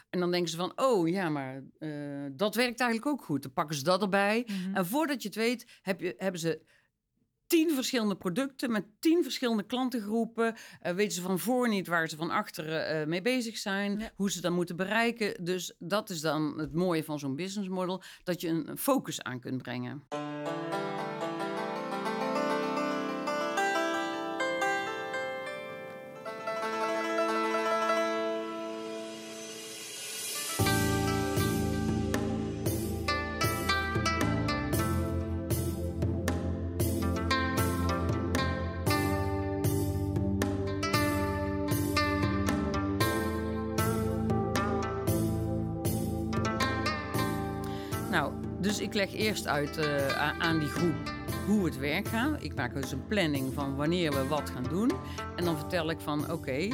en 0.09 0.19
dan 0.19 0.31
denken 0.31 0.49
ze 0.49 0.57
van, 0.57 0.71
oh 0.75 1.07
ja, 1.07 1.29
maar 1.29 1.63
dat 2.31 2.55
werkt 2.55 2.79
eigenlijk 2.79 3.05
ook 3.05 3.23
goed. 3.23 3.41
Dan 3.41 3.53
pakken 3.53 3.75
ze 3.75 3.83
dat 3.83 4.01
erbij. 4.01 4.47
En 4.73 4.85
voordat 4.85 5.21
je 5.21 5.27
het 5.27 5.37
weet, 5.37 5.79
heb 5.81 5.99
je, 6.01 6.13
hebben 6.17 6.41
ze 6.41 6.65
tien 7.47 7.71
verschillende 7.71 8.15
producten 8.15 8.71
met 8.71 8.85
tien 8.99 9.23
verschillende 9.23 9.63
klantengroepen. 9.63 10.55
Eh, 10.81 10.93
weten 10.93 11.11
ze 11.13 11.21
van 11.21 11.39
voor 11.39 11.69
niet 11.69 11.87
waar 11.87 12.09
ze 12.09 12.15
van 12.15 12.29
achteren 12.31 12.87
eh, 12.87 13.07
mee 13.07 13.21
bezig 13.21 13.57
zijn, 13.57 13.99
Ja. 13.99 14.11
hoe 14.15 14.31
ze 14.31 14.41
dat 14.41 14.51
moeten 14.51 14.75
bereiken. 14.75 15.43
Dus 15.43 15.75
dat 15.79 16.09
is 16.09 16.21
dan 16.21 16.59
het 16.59 16.73
mooie 16.73 17.03
van 17.03 17.19
zo'n 17.19 17.35
business 17.35 17.69
model, 17.69 18.01
dat 18.23 18.41
je 18.41 18.47
een 18.47 18.77
focus 18.77 19.21
aan 19.21 19.39
kunt 19.39 19.61
brengen. 19.61 20.03
Leg 48.97 49.13
eerst 49.13 49.47
uit 49.47 49.77
eh, 49.77 50.39
aan 50.39 50.59
die 50.59 50.67
groep 50.67 51.13
hoe 51.45 51.65
het 51.65 51.77
werk 51.77 52.07
gaat. 52.07 52.43
Ik 52.43 52.55
maak 52.55 52.73
dus 52.73 52.91
een 52.91 53.07
planning 53.07 53.53
van 53.53 53.75
wanneer 53.75 54.11
we 54.11 54.27
wat 54.27 54.49
gaan 54.49 54.63
doen. 54.63 54.91
En 55.35 55.45
dan 55.45 55.57
vertel 55.57 55.89
ik 55.89 55.99
van 55.99 56.31
oké, 56.31 56.51
eh, 56.51 56.71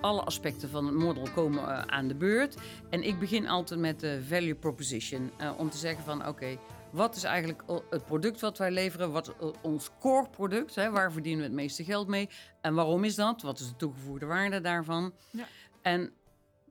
alle 0.00 0.22
aspecten 0.22 0.68
van 0.68 0.86
het 0.86 0.94
model 0.94 1.26
komen 1.34 1.68
eh, 1.68 1.82
aan 1.82 2.08
de 2.08 2.14
beurt. 2.14 2.56
En 2.90 3.02
ik 3.02 3.18
begin 3.18 3.48
altijd 3.48 3.80
met 3.80 4.00
de 4.00 4.22
value 4.28 4.54
proposition. 4.54 5.30
om 5.56 5.70
te 5.70 5.76
zeggen 5.76 6.04
van 6.04 6.26
oké, 6.26 6.58
wat 6.90 7.16
is 7.16 7.24
eigenlijk 7.24 7.62
het 7.90 8.04
product 8.04 8.40
wat 8.40 8.58
wij 8.58 8.70
leveren? 8.70 9.12
Wat 9.12 9.34
ons 9.60 9.90
core 9.98 10.28
product? 10.30 10.74
Hè, 10.74 10.90
waar 10.90 11.12
verdienen 11.12 11.40
we 11.40 11.46
het 11.46 11.56
meeste 11.56 11.84
geld 11.84 12.08
mee? 12.08 12.28
En 12.60 12.74
waarom 12.74 13.04
is 13.04 13.14
dat? 13.14 13.42
Wat 13.42 13.58
is 13.58 13.68
de 13.68 13.76
toegevoegde 13.76 14.26
waarde 14.26 14.60
daarvan? 14.60 15.12
Ja. 15.30 15.44
En 15.82 16.12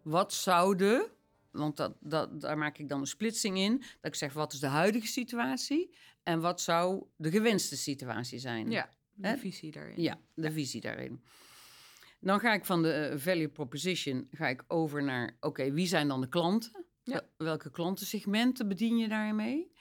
wat 0.02 0.34
zouden, 0.34 1.06
want 1.52 1.78
dat, 1.78 1.96
dat, 2.00 2.42
daar 2.42 2.58
maak 2.58 2.78
ik 2.78 2.90
dan 2.90 3.00
een 3.00 3.08
splitsing 3.08 3.58
in, 3.58 3.78
dat 3.78 3.88
ik 4.12 4.16
zeg 4.16 4.34
wat 4.34 4.54
is 4.54 4.60
de 4.60 4.68
huidige 4.68 5.08
situatie 5.08 5.96
en 6.24 6.40
wat 6.40 6.62
zou 6.62 7.04
de 7.16 7.32
gewenste 7.32 7.78
situatie 7.78 8.40
zijn. 8.40 8.72
Ja, 8.72 8.90
de 9.14 9.28
Hè? 9.28 9.38
visie 9.38 9.72
daarin. 9.72 10.02
Ja, 10.02 10.20
de 10.34 10.52
visie 10.52 10.82
daarin. 10.82 11.24
Dan 12.20 12.40
ga 12.40 12.54
ik 12.54 12.66
van 12.66 12.82
de 12.82 12.92
eh, 12.94 13.18
value 13.18 13.48
proposition 13.50 14.28
ga 14.32 14.48
ik 14.48 14.64
over 14.68 15.04
naar, 15.04 15.38
oké, 15.40 15.72
wie 15.72 15.88
zijn 15.88 16.08
dan 16.08 16.22
de 16.22 16.30
klanten? 16.30 16.86
Ja. 17.04 17.22
Welke 17.38 17.72
klantensegmenten 17.72 18.68
bedien 18.68 18.98
je 18.98 19.08
daarmee? 19.08 19.72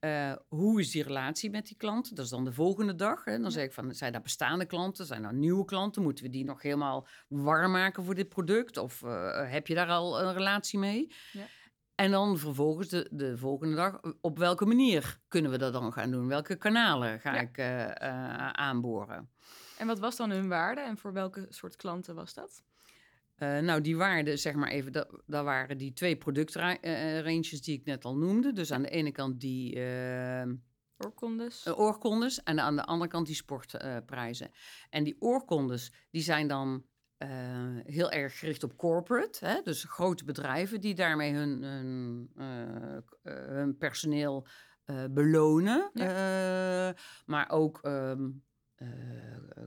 Eh, 0.00 0.32
hoe 0.48 0.80
is 0.80 0.90
die 0.90 1.02
relatie 1.02 1.50
met 1.50 1.66
die 1.66 1.76
klanten? 1.76 2.14
Dat 2.14 2.24
is 2.24 2.30
dan 2.30 2.44
de 2.44 2.52
volgende 2.52 2.94
dag. 2.94 3.24
Hè? 3.24 3.38
Dan 3.38 3.50
zeg 3.50 3.64
ik 3.64 3.72
van, 3.72 3.94
zijn 3.94 4.12
dat 4.12 4.22
bestaande 4.22 4.64
klanten? 4.66 5.06
Zijn 5.06 5.22
dat 5.22 5.32
nieuwe 5.32 5.64
klanten? 5.64 6.02
Moeten 6.02 6.24
we 6.24 6.30
die 6.30 6.44
nog 6.44 6.62
helemaal 6.62 7.06
warm 7.28 7.72
maken 7.72 8.04
voor 8.04 8.14
dit 8.14 8.28
product? 8.28 8.76
Of 8.76 9.02
eh, 9.02 9.50
heb 9.50 9.66
je 9.66 9.74
daar 9.74 9.88
al 9.88 10.20
een 10.22 10.32
relatie 10.32 10.78
mee? 10.78 11.12
Ja. 11.32 11.46
En 11.94 12.10
dan 12.10 12.38
vervolgens 12.38 12.88
de, 12.88 13.08
de 13.10 13.38
volgende 13.38 13.76
dag, 13.76 14.00
op 14.20 14.38
welke 14.38 14.66
manier 14.66 15.18
kunnen 15.28 15.50
we 15.50 15.58
dat 15.58 15.72
dan 15.72 15.92
gaan 15.92 16.10
doen? 16.10 16.28
Welke 16.28 16.56
kanalen 16.56 17.20
ga 17.20 17.34
Ja. 17.34 17.40
ik 17.40 17.58
eh, 17.58 17.84
eh, 18.02 18.50
aanboren? 18.50 19.30
En 19.78 19.86
wat 19.86 19.98
was 19.98 20.16
dan 20.16 20.30
hun 20.30 20.48
waarde 20.48 20.80
en 20.80 20.98
voor 20.98 21.12
welke 21.12 21.46
soort 21.48 21.76
klanten 21.76 22.14
was 22.14 22.34
dat? 22.34 22.62
Eh, 23.40 23.58
nou, 23.58 23.80
die 23.80 23.96
waarden, 23.96 24.38
zeg 24.38 24.54
maar 24.54 24.70
even, 24.70 24.92
dat, 24.92 25.22
dat 25.26 25.44
waren 25.44 25.78
die 25.78 25.92
twee 25.92 26.16
productranges 26.16 27.62
die 27.62 27.78
ik 27.78 27.84
net 27.84 28.04
al 28.04 28.16
noemde. 28.16 28.52
Dus 28.52 28.72
aan 28.72 28.82
de 28.82 28.88
ene 28.88 29.12
kant 29.12 29.40
die 29.40 29.74
eh, 29.82 30.48
Oorkondes? 30.98 31.64
eh, 31.64 31.78
oorkondes 31.78 32.42
en 32.42 32.60
aan 32.60 32.76
de 32.76 32.84
andere 32.84 33.10
kant 33.10 33.26
die 33.26 33.34
sportprijzen. 33.34 34.50
en 34.90 35.04
die 35.04 35.16
oorkondes, 35.18 35.92
die 36.10 36.22
zijn 36.22 36.48
dan 36.48 36.84
eh, 37.16 37.28
heel 37.84 38.10
erg 38.10 38.38
gericht 38.38 38.62
op 38.62 38.76
corporate. 38.76 39.46
Hè? 39.46 39.60
Dus 39.62 39.84
grote 39.84 40.24
bedrijven 40.24 40.80
die 40.80 40.94
daarmee 40.94 41.32
hun, 41.34 41.62
hun, 41.62 42.30
eh, 42.36 42.96
eh, 43.62 43.68
personeel 43.78 44.46
eh, 44.84 45.04
belonen. 45.10 45.90
Eh, 45.94 46.90
maar 47.26 47.50
ook... 47.50 47.78
ehm, 47.82 48.28
eh, 48.80 48.88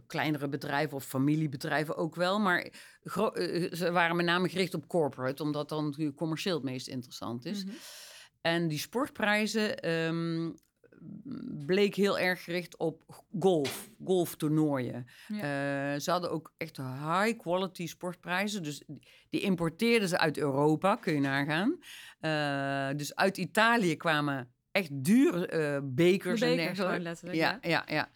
kleinere 0.07 0.49
bedrijven 0.49 0.95
of 0.97 1.05
familiebedrijven 1.05 1.95
ook 1.97 2.15
wel. 2.15 2.39
Maar 2.39 2.59
eh, 2.61 3.71
ze 3.73 3.91
waren 3.91 4.15
met 4.15 4.25
name 4.25 4.49
gericht 4.49 4.73
op 4.73 4.87
corporate, 4.87 5.43
omdat 5.43 5.69
dan 5.69 5.85
natuurlijk 5.85 6.17
commercieel 6.17 6.55
het 6.55 6.63
meest 6.63 6.87
interessant 6.87 7.45
is. 7.45 7.65
Mhm. 7.65 7.73
En 8.41 8.67
die 8.67 8.77
sportprijzen 8.79 9.79
ehm, 9.79 10.51
bleek 11.65 11.95
heel 11.95 12.19
erg 12.19 12.43
gericht 12.43 12.77
op 12.77 13.23
golf, 13.39 13.89
golftoernooien. 14.05 15.05
Eh, 15.27 15.99
ze 15.99 16.11
hadden 16.11 16.31
ook 16.31 16.53
echt 16.57 16.77
high 16.77 17.37
quality 17.37 17.87
sportprijzen. 17.87 18.63
Dus 18.63 18.83
die- 19.29 19.41
importeerden 19.41 20.07
ze 20.09 20.17
uit 20.17 20.37
Europa, 20.37 20.95
kun 20.95 21.13
je 21.13 21.19
nagaan. 21.19 21.77
Dus 22.97 23.15
uit 23.15 23.37
Italië 23.37 23.95
kwamen 23.97 24.53
echt 24.71 25.03
dure 25.03 25.81
bekers 25.83 26.41
en 26.41 26.47
dergelijke. 26.57 27.03
Ja, 27.35 27.57
ja, 27.61 27.83
ja. 27.87 28.11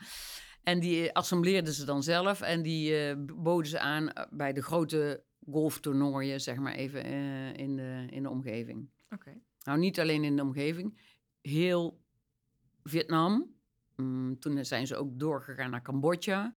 En 0.67 0.79
die 0.79 1.13
assembleerden 1.13 1.73
ze 1.73 1.85
dan 1.85 2.03
zelf 2.03 2.41
en 2.41 2.61
die 2.61 2.97
eh, 2.97 3.15
boden 3.35 3.69
ze 3.69 3.79
aan 3.79 4.11
eh, 4.11 4.25
bij 4.29 4.53
de 4.53 4.61
grote 4.61 5.23
golftoernooien, 5.49 6.41
zeg 6.41 6.55
maar 6.57 6.73
even, 6.73 7.03
eh, 7.03 7.53
in, 7.53 7.75
de, 7.75 8.05
in 8.09 8.23
de 8.23 8.29
omgeving. 8.29 8.89
Oké. 9.09 9.33
Nou, 9.63 9.79
niet 9.79 9.99
alleen 9.99 10.23
in 10.23 10.35
de 10.35 10.41
omgeving, 10.41 10.99
heel 11.41 12.01
Vietnam. 12.83 13.55
Mm, 13.95 14.39
toen 14.39 14.65
zijn 14.65 14.87
ze 14.87 14.95
ook 14.95 15.19
doorgegaan 15.19 15.71
naar 15.71 15.81
Cambodja. 15.81 16.55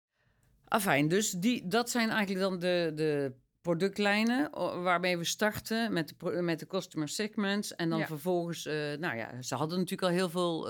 Afijn, 0.63 1.07
dus 1.07 1.31
die, 1.31 1.67
dat 1.67 1.89
zijn 1.89 2.09
eigenlijk 2.09 2.39
dan 2.39 2.59
de, 2.59 2.91
de 2.95 3.35
productlijnen 3.61 4.49
waarmee 4.83 5.17
we 5.17 5.23
starten 5.23 5.93
met 5.93 6.13
de, 6.17 6.41
met 6.41 6.59
de 6.59 6.67
customer 6.67 7.09
segments. 7.09 7.75
En 7.75 7.89
dan 7.89 7.99
Ja. 7.99 8.05
vervolgens, 8.05 8.65
nou 8.99 9.15
ja, 9.15 9.41
ze 9.41 9.55
hadden 9.55 9.77
natuurlijk 9.77 10.11
al 10.11 10.17
heel 10.17 10.29
veel 10.29 10.61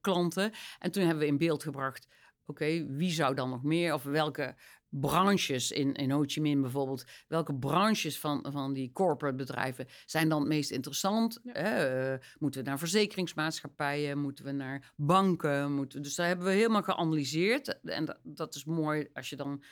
klanten. 0.00 0.52
En 0.78 0.90
toen 0.90 1.02
hebben 1.02 1.22
we 1.22 1.30
in 1.30 1.38
beeld 1.38 1.62
gebracht, 1.62 2.06
oké, 2.46 2.86
wie 2.86 3.10
zou 3.10 3.34
dan 3.34 3.50
nog 3.50 3.62
meer 3.62 3.94
of 3.94 4.02
welke 4.02 4.54
branches 4.88 5.70
in, 5.70 5.94
in 5.94 6.10
Ho 6.10 6.22
Chi 6.26 6.40
Minh 6.40 6.60
bijvoorbeeld, 6.60 7.04
welke 7.28 7.54
branches 7.54 8.18
van, 8.18 8.46
van 8.50 8.72
die 8.72 8.92
corporate 8.92 9.36
bedrijven 9.36 9.86
zijn 10.04 10.28
dan 10.28 10.40
het 10.40 10.48
meest 10.48 10.70
interessant? 10.70 11.40
Ja. 11.42 11.52
Eh, 11.52 12.18
moeten 12.38 12.62
we 12.62 12.68
naar 12.68 12.78
verzekeringsmaatschappijen, 12.78 14.18
moeten 14.18 14.44
we 14.44 14.52
naar 14.52 14.92
banken? 14.96 15.72
Moeten, 15.72 16.02
dus 16.02 16.14
daar 16.14 16.26
hebben 16.26 16.46
we 16.46 16.52
helemaal 16.52 16.82
geanalyseerd. 16.82 17.80
En 17.82 18.04
dat, 18.04 18.18
dat 18.22 18.54
is 18.54 18.64
mooi 18.64 19.08
als 19.12 19.28
je 19.28 19.36
dan 19.36 19.62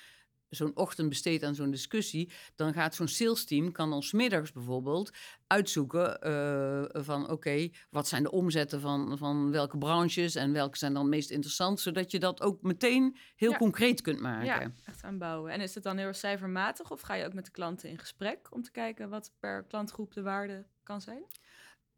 zo'n 0.51 0.77
ochtend 0.77 1.09
besteedt 1.09 1.43
aan 1.43 1.55
zo'n 1.55 1.71
discussie, 1.71 2.33
dan 2.55 2.73
gaat 2.73 2.95
zo'n 2.95 3.09
sales 3.09 3.45
team, 3.45 3.73
kan 3.73 3.91
dan 3.91 4.03
's 4.03 4.13
middags 4.13 4.53
bijvoorbeeld 4.53 5.11
uitzoeken 5.47 6.21
eh, 6.21 7.03
van 7.03 7.31
oké, 7.31 7.69
wat 7.91 8.09
zijn 8.09 8.23
de 8.23 8.31
omzetten 8.31 8.81
van, 8.81 9.19
van 9.19 9.51
welke 9.51 9.79
branches 9.79 10.35
en 10.35 10.53
welke 10.53 10.79
zijn 10.79 10.93
dan 10.93 11.03
het 11.03 11.11
meest 11.11 11.31
interessant, 11.31 11.81
zodat 11.81 12.11
je 12.11 12.19
dat 12.19 12.41
ook 12.41 12.63
meteen 12.63 13.17
heel 13.37 13.51
Ja. 13.51 13.57
concreet 13.57 14.01
kunt 14.01 14.21
maken. 14.21 14.47
Ja, 14.47 14.73
echt 14.85 15.03
aanbouwen. 15.03 15.53
En 15.53 15.61
is 15.61 15.75
het 15.75 15.85
dan 15.85 15.97
heel 15.97 16.13
cijfermatig 16.15 16.91
of 16.91 17.01
ga 17.01 17.15
je 17.15 17.25
ook 17.27 17.35
met 17.35 17.45
de 17.45 17.51
klanten 17.51 17.89
in 17.89 17.99
gesprek 17.99 18.49
om 18.51 18.63
te 18.63 18.71
kijken 18.71 19.09
wat 19.09 19.33
per 19.39 19.65
klantgroep 19.65 20.15
de 20.15 20.23
waarde 20.23 20.67
kan 20.83 21.01
zijn? 21.01 21.23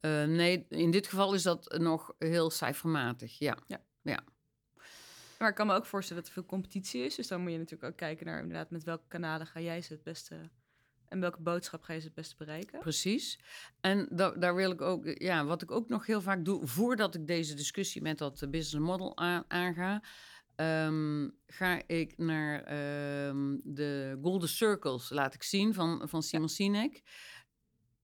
Eh, 0.00 0.24
nee, 0.24 0.66
in 0.68 0.90
dit 0.90 1.06
geval 1.06 1.34
is 1.34 1.42
dat 1.42 1.78
nog 1.78 2.14
heel 2.18 2.50
cijfermatig, 2.50 3.38
ja. 3.38 3.56
Maar 5.42 5.50
ik 5.50 5.56
kan 5.56 5.66
me 5.66 5.74
ook 5.74 5.86
voorstellen 5.86 6.22
dat 6.22 6.32
er 6.32 6.38
veel 6.38 6.48
competitie 6.48 7.04
is. 7.04 7.14
Dus 7.14 7.28
dan 7.28 7.40
moet 7.40 7.52
je 7.52 7.58
natuurlijk 7.58 7.90
ook 7.90 7.96
kijken 7.96 8.26
naar 8.26 8.40
inderdaad 8.40 8.70
met 8.70 8.84
welke 8.84 9.08
kanalen 9.08 9.46
ga 9.46 9.60
jij 9.60 9.80
ze 9.80 9.92
het 9.92 10.02
beste 10.02 10.50
en 11.08 11.20
welke 11.20 11.40
boodschap 11.40 11.82
ga 11.82 11.92
je 11.92 11.98
ze 11.98 12.06
het 12.06 12.14
beste 12.14 12.34
bereiken. 12.38 12.78
Precies. 12.78 13.40
En 13.80 14.08
da- 14.10 14.30
daar 14.30 14.54
wil 14.54 14.70
ik 14.70 14.80
ook, 14.80 15.06
ja, 15.14 15.44
wat 15.44 15.62
ik 15.62 15.70
ook 15.70 15.88
nog 15.88 16.06
heel 16.06 16.20
vaak 16.20 16.44
doe, 16.44 16.66
voordat 16.66 17.14
ik 17.14 17.26
deze 17.26 17.54
discussie 17.54 18.02
met 18.02 18.18
dat 18.18 18.46
business 18.50 18.86
model 18.86 19.16
aan, 19.16 19.44
aanga, 19.48 20.02
ehm, 20.56 21.28
ga 21.46 21.82
ik 21.86 22.18
naar 22.18 22.62
ehm, 22.62 23.56
de 23.62 24.18
Golden 24.22 24.48
Circles, 24.48 25.10
laat 25.10 25.34
ik 25.34 25.42
zien, 25.42 25.74
van, 25.74 26.08
van 26.08 26.22
Simon 26.22 26.48
Sinek. 26.48 27.02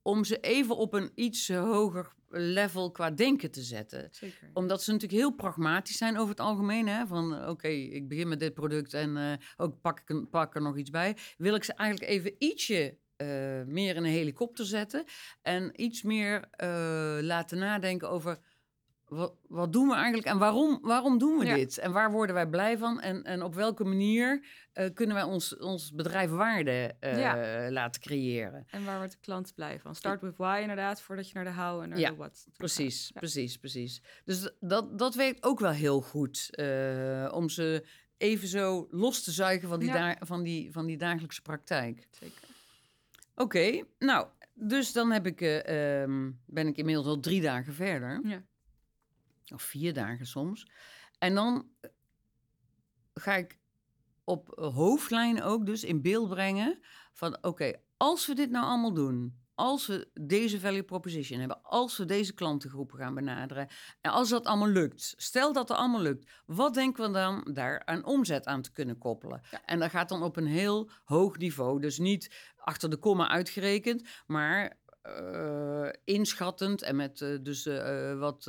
Om 0.09 0.25
ze 0.25 0.41
even 0.41 0.77
op 0.77 0.93
een 0.93 1.11
iets 1.15 1.49
hoger 1.49 2.13
level 2.29 2.91
qua 2.91 3.11
denken 3.11 3.51
te 3.51 3.63
zetten 3.63 4.09
Zeker. 4.11 4.51
omdat 4.53 4.83
ze 4.83 4.93
natuurlijk 4.93 5.21
heel 5.21 5.35
pragmatisch 5.35 5.97
zijn 5.97 6.17
over 6.17 6.31
het 6.31 6.41
algemeen. 6.41 6.89
Hè? 6.89 7.07
Van 7.07 7.49
oké, 7.49 7.69
ik 7.69 8.09
begin 8.09 8.29
met 8.29 8.41
dit 8.41 8.55
product 8.55 8.95
en 8.95 9.17
eh, 9.17 9.33
ook 9.57 9.81
pak, 9.81 10.01
ik 10.01 10.09
een, 10.09 10.29
pak 10.29 10.55
er 10.55 10.63
nog 10.63 10.77
iets 10.77 10.91
bij. 10.91 11.17
Wil 11.37 11.55
ik 11.55 11.65
ze 11.65 11.73
eigenlijk 11.73 12.11
even 12.11 12.35
ietsje 12.39 12.99
eh, 13.17 13.27
meer 13.67 13.97
in 13.97 14.05
een 14.05 14.11
helikopter 14.11 14.65
zetten. 14.65 15.05
En 15.43 15.83
iets 15.83 16.03
meer 16.03 16.45
eh, 16.51 17.19
laten 17.21 17.59
nadenken 17.59 18.11
over 18.11 18.39
wat, 19.09 19.35
wat 19.49 19.73
doen 19.73 19.89
we 19.89 19.95
eigenlijk 19.95 20.27
en 20.27 20.39
waarom, 20.39 20.79
waarom 20.83 21.19
doen 21.19 21.39
we 21.39 21.45
Ja. 21.45 21.55
dit? 21.55 21.79
En 21.79 21.93
waar 21.93 22.11
worden 22.11 22.35
wij 22.35 22.47
blij 22.47 22.79
van? 22.79 23.01
En, 23.01 23.23
en 23.25 23.43
op 23.43 23.55
welke 23.55 23.85
manier 23.85 24.45
eh, 24.73 24.95
kunnen 24.95 25.15
wij 25.17 25.25
ons, 25.25 25.57
ons 25.57 25.93
bedrijf 25.93 26.31
waarde 26.31 26.95
eh, 27.01 27.67
laten 27.71 28.01
creëren? 28.01 28.67
En 28.71 28.85
waar 28.85 28.97
wordt 28.97 29.13
de 29.13 29.19
klant 29.21 29.55
blij 29.55 29.81
van? 29.81 29.95
Start 29.95 30.21
with 30.21 30.37
why 30.37 30.59
inderdaad, 30.61 31.01
voordat 31.01 31.29
je 31.29 31.35
naar 31.35 31.45
de 31.45 31.53
how 31.53 31.83
en 31.83 31.89
naar 31.89 31.99
Ja, 31.99 32.11
de 32.11 32.17
what 32.17 32.47
Precies, 32.57 33.11
precies, 33.15 33.57
precies. 33.59 34.03
Dus 34.25 34.51
dat, 34.61 34.99
dat 34.99 35.15
werkt 35.15 35.43
ook 35.45 35.61
wel 35.61 35.71
heel 35.71 36.01
goed. 36.01 36.49
eh, 36.51 37.29
om 37.35 37.49
ze 37.49 37.85
even 38.17 38.49
zo 38.49 38.87
los 38.91 39.23
te 39.23 39.31
zuigen 39.31 39.69
van 39.69 39.79
die, 39.81 39.93
da- 39.93 40.17
van 40.21 40.43
die, 40.43 40.73
van 40.73 40.87
die 40.87 40.97
dagelijkse 40.97 41.43
praktijk. 41.43 42.07
Zeker. 42.11 42.43
Oké, 43.35 43.83
nou, 43.99 44.27
dus 44.55 44.93
dan 44.93 45.11
heb 45.11 45.27
ik, 45.27 45.41
eh, 45.41 46.03
ehm, 46.03 46.31
ben 46.47 46.67
ik 46.67 46.77
inmiddels 46.77 47.07
al 47.07 47.21
drie 47.21 47.41
dagen 47.41 47.75
verder. 47.75 48.21
Ja. 48.25 48.43
Of 49.53 49.63
vier 49.63 49.93
dagen 49.93 50.27
soms. 50.27 50.71
En 51.19 51.35
dan 51.35 51.69
eh, 51.81 51.91
ga 53.15 53.35
ik 53.35 53.59
op 54.25 54.53
eh, 54.53 54.75
hoofdlijnen 54.75 55.45
ook 55.45 55.67
dus 55.67 55.85
in 55.85 56.03
beeld 56.03 56.29
brengen 56.29 56.79
van 57.13 57.39
oké, 57.41 57.73
als 57.97 58.27
we 58.27 58.35
dit 58.35 58.51
nou 58.51 58.65
allemaal 58.65 58.95
doen, 58.95 59.47
als 59.55 59.87
we 59.87 60.11
deze 60.21 60.61
value 60.61 60.83
proposition 60.83 61.39
hebben, 61.39 61.63
als 61.63 61.97
we 61.97 62.05
deze 62.05 62.35
klantengroepen 62.35 62.99
gaan 62.99 63.15
benaderen 63.15 63.69
en 64.01 64.11
als 64.11 64.29
dat 64.29 64.47
allemaal 64.47 64.69
lukt, 64.69 65.15
stel 65.17 65.53
dat 65.53 65.69
het 65.69 65.79
allemaal 65.79 66.01
lukt, 66.01 66.31
wat 66.47 66.75
denken 66.75 67.07
we 67.07 67.11
dan 67.13 67.51
daar 67.53 67.85
aan 67.85 68.05
omzet 68.05 68.47
aan 68.47 68.63
te 68.63 68.73
kunnen 68.73 68.99
koppelen? 68.99 69.41
En 69.65 69.79
dat 69.79 69.91
gaat 69.91 70.09
dan 70.09 70.23
op 70.23 70.37
een 70.37 70.47
heel 70.47 70.91
hoog 71.05 71.37
niveau, 71.37 71.81
dus 71.81 71.99
niet 71.99 72.53
achter 72.57 72.91
de 72.91 72.97
komma 72.97 73.29
uitgerekend, 73.29 74.09
maar 74.27 74.77
eh, 75.03 75.89
inschattend 76.05 76.83
en 76.83 76.97
met 76.97 77.21
eh, 77.21 77.29
dus 77.41 77.67
eh, 77.67 78.19
wat 78.19 78.45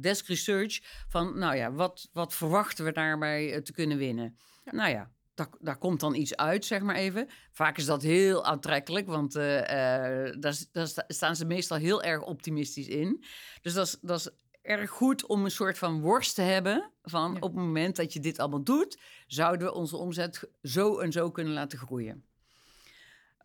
desk 0.00 0.26
research 0.26 0.80
van, 1.08 1.38
nou 1.38 1.56
ja, 1.56 1.72
wat, 1.72 2.08
wat 2.12 2.34
verwachten 2.34 2.84
we 2.84 2.92
daarbij 2.92 3.60
te 3.60 3.72
kunnen 3.72 3.98
winnen? 3.98 4.38
Nou 4.64 4.90
ja, 4.90 5.10
daar, 5.34 5.48
daar 5.60 5.78
komt 5.78 6.00
dan 6.00 6.14
iets 6.14 6.36
uit, 6.36 6.64
zeg 6.64 6.80
maar 6.82 6.94
even. 6.96 7.28
Vaak 7.52 7.78
is 7.78 7.84
dat 7.86 8.02
heel 8.02 8.44
aantrekkelijk, 8.44 9.06
want 9.06 9.32
daar, 9.32 10.40
daar 10.40 10.54
sta- 10.54 11.04
staan 11.08 11.36
ze 11.36 11.44
meestal 11.44 11.78
heel 11.78 12.02
erg 12.02 12.22
optimistisch 12.22 12.88
in. 12.88 13.24
Dus 13.62 13.72
dat 13.72 13.86
is, 13.86 13.98
dat 14.00 14.18
is 14.18 14.30
erg 14.62 14.90
goed 14.90 15.26
om 15.26 15.44
een 15.44 15.50
soort 15.50 15.78
van 15.78 16.00
worst 16.00 16.34
te 16.34 16.42
hebben 16.42 16.90
van 17.02 17.30
Ja. 17.32 17.36
op 17.40 17.54
het 17.54 17.64
moment 17.64 17.96
dat 17.96 18.12
je 18.12 18.20
dit 18.20 18.38
allemaal 18.38 18.64
doet, 18.64 18.98
zouden 19.26 19.66
we 19.66 19.74
onze 19.74 19.96
omzet 19.96 20.48
zo 20.62 20.98
en 20.98 21.12
zo 21.12 21.30
kunnen 21.30 21.52
laten 21.52 21.78
groeien. 21.78 22.24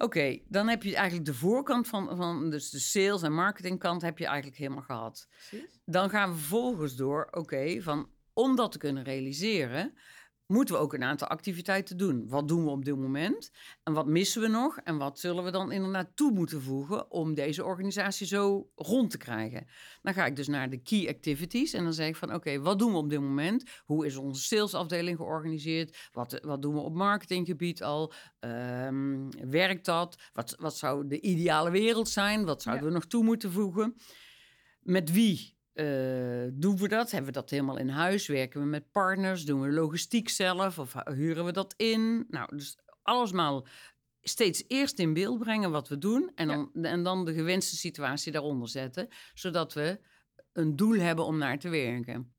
Oké, 0.02 0.40
dan 0.48 0.68
heb 0.68 0.84
je 0.84 0.96
eigenlijk 0.96 1.26
de 1.26 1.34
voorkant 1.34 1.88
van, 1.88 2.16
van 2.16 2.50
dus 2.50 2.70
de 2.70 2.80
sales- 2.80 3.22
en 3.22 3.34
marketingkant 3.34 4.02
heb 4.02 4.18
je 4.18 4.26
eigenlijk 4.26 4.58
helemaal 4.58 4.84
gehad. 4.84 5.28
Precies. 5.30 5.80
Dan 5.86 6.10
gaan 6.10 6.30
we 6.30 6.38
vervolgens 6.38 6.96
door, 6.96 7.28
oké, 7.32 7.82
van 7.82 8.10
om 8.34 8.56
dat 8.56 8.72
te 8.72 8.78
kunnen 8.78 9.04
realiseren, 9.04 9.94
moeten 10.50 10.76
we 10.76 10.82
ook 10.82 10.94
een 10.94 11.04
aantal 11.04 11.28
activiteiten 11.28 11.98
doen. 11.98 12.28
Wat 12.28 12.48
doen 12.48 12.64
we 12.64 12.70
op 12.70 12.86
dit 12.86 12.96
moment? 12.96 13.52
En 13.84 13.94
wat 13.94 14.08
missen 14.08 14.42
we 14.42 14.48
nog? 14.48 14.78
En 14.78 14.98
wat 14.98 15.20
zullen 15.20 15.44
we 15.44 15.52
dan 15.52 15.72
inderdaad 15.72 16.16
toe 16.16 16.32
moeten 16.32 16.62
voegen 16.62 17.12
om 17.12 17.34
deze 17.34 17.64
organisatie 17.64 18.28
zo 18.28 18.70
rond 18.76 19.12
te 19.12 19.18
krijgen? 19.18 19.68
Dan 20.02 20.14
ga 20.14 20.26
ik 20.26 20.36
dus 20.36 20.48
naar 20.48 20.70
de 20.70 20.82
key 20.82 21.08
activities 21.08 21.74
en 21.74 21.84
dan 21.84 21.94
zeg 21.94 22.08
ik 22.08 22.16
van 22.16 22.34
oké, 22.34 22.60
wat 22.60 22.80
doen 22.80 22.92
we 22.92 22.98
op 22.98 23.10
dit 23.10 23.20
moment? 23.20 23.64
Hoe 23.86 24.06
is 24.06 24.16
onze 24.16 24.44
salesafdeling 24.44 25.18
georganiseerd? 25.18 26.10
Wat, 26.12 26.40
wat 26.42 26.62
doen 26.62 26.74
we 26.74 26.80
op 26.80 26.94
marketinggebied 26.94 27.84
al? 27.84 28.14
Ehm, 28.40 29.30
werkt 29.50 29.86
dat? 29.86 30.30
Wat, 30.34 30.56
wat 30.60 30.78
zou 30.78 31.08
de 31.08 31.22
ideale 31.22 31.72
wereld 31.72 32.10
zijn? 32.10 32.46
Wat 32.46 32.62
zouden 32.62 32.86
we 32.86 32.94
nog 32.94 33.06
toe 33.06 33.24
moeten 33.24 33.52
voegen? 33.52 33.96
Met 34.80 35.12
wie 35.12 35.59
eh, 35.80 36.50
doen 36.54 36.78
we 36.78 36.88
dat? 36.88 37.12
Hebben 37.12 37.34
we 37.34 37.40
dat 37.40 37.50
helemaal 37.50 37.78
in 37.78 37.90
huis? 37.90 38.28
Werken 38.28 38.60
we 38.62 38.66
met 38.66 38.92
partners? 38.92 39.46
Doen 39.46 39.62
we 39.62 39.72
logistiek 39.72 40.30
zelf? 40.30 40.80
Of 40.80 40.94
huren 41.06 41.46
we 41.46 41.52
dat 41.52 41.74
in? 41.78 42.26
Nou, 42.30 42.58
dus 42.58 42.78
allesmaal 43.02 43.68
steeds 44.22 44.64
eerst 44.68 45.00
in 45.00 45.14
beeld 45.14 45.40
brengen 45.40 45.72
wat 45.72 45.88
we 45.88 45.98
doen 45.98 46.32
en 46.36 46.48
Ja. 46.50 46.56
dan, 46.74 46.84
en 46.84 47.04
dan 47.04 47.26
de 47.26 47.34
gewenste 47.34 47.76
situatie 47.76 48.32
daaronder 48.32 48.68
zetten, 48.70 49.08
zodat 49.34 49.74
we 49.74 50.00
een 50.54 50.76
doel 50.76 51.00
hebben 51.00 51.26
om 51.26 51.38
naar 51.38 51.60
te 51.60 51.70
werken. 51.70 52.34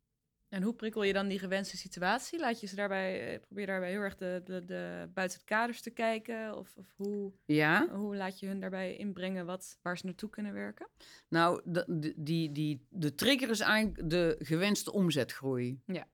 En 0.50 0.62
hoe 0.62 0.74
prikkel 0.74 1.02
je 1.02 1.12
dan 1.12 1.28
die 1.28 1.38
gewenste 1.38 1.76
situatie? 1.76 2.38
Laat 2.38 2.60
je 2.60 2.66
ze 2.66 2.74
daarbij, 2.74 3.32
eh, 3.34 3.40
probeer 3.40 3.66
daarbij 3.66 3.90
heel 3.90 4.00
erg 4.00 4.16
de, 4.16 4.40
de, 4.44 4.64
de, 4.64 5.08
buiten 5.14 5.38
het 5.38 5.46
kaders 5.48 5.80
te 5.82 5.90
kijken? 5.90 6.56
Of, 6.56 6.76
of 6.76 6.86
hoe, 6.96 7.32
Ja, 7.46 7.88
hoe 7.90 8.16
laat 8.16 8.40
je 8.40 8.46
hun 8.46 8.60
daarbij 8.60 8.96
inbrengen 8.96 9.46
wat, 9.46 9.78
waar 9.82 9.98
ze 9.98 10.06
naartoe 10.06 10.30
kunnen 10.30 10.52
werken? 10.52 10.88
nou, 11.28 11.60
de, 11.64 12.12
die, 12.16 12.52
die, 12.52 12.86
de 12.88 13.14
trigger 13.14 13.50
is 13.50 13.60
eigenlijk 13.60 14.10
de 14.10 14.36
gewenste 14.38 14.92
omzetgroei. 14.92 15.80
Ja. 15.86 16.06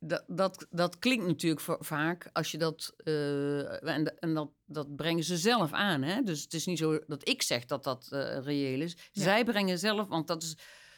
Dat, 0.00 0.24
dat, 0.26 0.66
dat 0.70 0.98
klinkt 0.98 1.26
natuurlijk 1.26 1.60
va- 1.60 1.76
vaak 1.80 2.30
als 2.32 2.50
je 2.50 2.58
dat. 2.58 2.94
eh, 2.96 3.82
en 3.88 4.18
en 4.18 4.34
dat, 4.34 4.50
dat 4.64 4.96
brengen 4.96 5.24
ze 5.24 5.36
zelf 5.36 5.72
aan. 5.72 6.02
Hè? 6.02 6.22
Dus 6.22 6.42
het 6.42 6.52
is 6.54 6.66
niet 6.66 6.78
zo 6.78 6.98
dat 7.06 7.28
ik 7.28 7.42
zeg 7.42 7.64
dat 7.64 7.84
dat 7.84 8.08
eh, 8.12 8.38
reëel 8.42 8.80
is. 8.80 8.96
Ja. 9.12 9.22
Zij 9.22 9.44
brengen 9.44 9.78
zelf, 9.78 10.06
want 10.08 10.26
dat 10.26 10.42
is, 10.42 10.56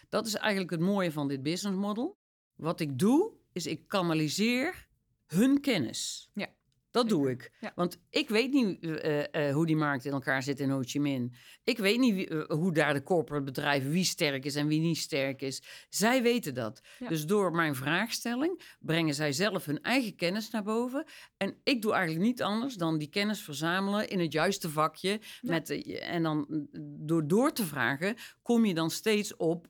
dat 0.08 0.26
is 0.26 0.34
eigenlijk 0.34 0.70
het 0.70 0.80
mooie 0.80 1.12
van 1.12 1.28
dit 1.28 1.42
business 1.42 1.78
model. 1.78 2.16
Wat 2.56 2.80
ik 2.80 2.98
doe, 2.98 3.32
is 3.52 3.66
ik 3.66 3.88
kanaliseer 3.88 4.86
hun 5.26 5.60
kennis. 5.60 6.30
Ja, 6.34 6.46
Dat 6.90 7.08
doe 7.08 7.30
ik. 7.30 7.52
Ja. 7.60 7.72
Want 7.74 7.98
ik 8.10 8.28
weet 8.28 8.52
niet 8.52 8.80
eh, 8.84 9.48
eh, 9.48 9.54
hoe 9.54 9.66
die 9.66 9.76
markt 9.76 10.04
in 10.04 10.12
elkaar 10.12 10.42
zit 10.42 10.60
in 10.60 10.70
Ho 10.70 10.80
Chi 10.84 11.00
Minh. 11.00 11.38
Ik 11.64 11.78
weet 11.78 11.98
niet 11.98 12.14
wie- 12.14 12.28
eh, 12.28 12.56
hoe 12.56 12.72
daar 12.72 12.94
de 12.94 13.02
corporate 13.02 13.44
bedrijven, 13.44 13.90
wie 13.90 14.04
sterk 14.04 14.44
is 14.44 14.54
en 14.54 14.66
wie 14.66 14.80
niet 14.80 14.96
sterk 14.96 15.42
is. 15.42 15.62
Zij 15.88 16.22
weten 16.22 16.54
dat. 16.54 16.80
Ja. 16.98 17.08
Dus 17.08 17.26
door 17.26 17.52
mijn 17.52 17.74
vraagstelling 17.74 18.76
brengen 18.80 19.14
zij 19.14 19.32
zelf 19.32 19.64
hun 19.64 19.82
eigen 19.82 20.14
kennis 20.16 20.50
naar 20.50 20.62
boven. 20.62 21.04
En 21.36 21.56
ik 21.64 21.82
doe 21.82 21.92
eigenlijk 21.92 22.24
niet 22.26 22.42
anders 22.42 22.74
dan 22.74 22.98
die 22.98 23.08
kennis 23.08 23.40
verzamelen 23.42 24.08
in 24.08 24.20
het 24.20 24.32
juiste 24.32 24.70
vakje. 24.70 25.20
Met 25.42 25.70
en 26.00 26.22
dan 26.22 26.66
door 27.00 27.26
door 27.26 27.52
te 27.52 27.64
vragen, 27.64 28.16
kom 28.42 28.64
je 28.64 28.74
dan 28.74 28.90
steeds 28.90 29.36
op, 29.36 29.66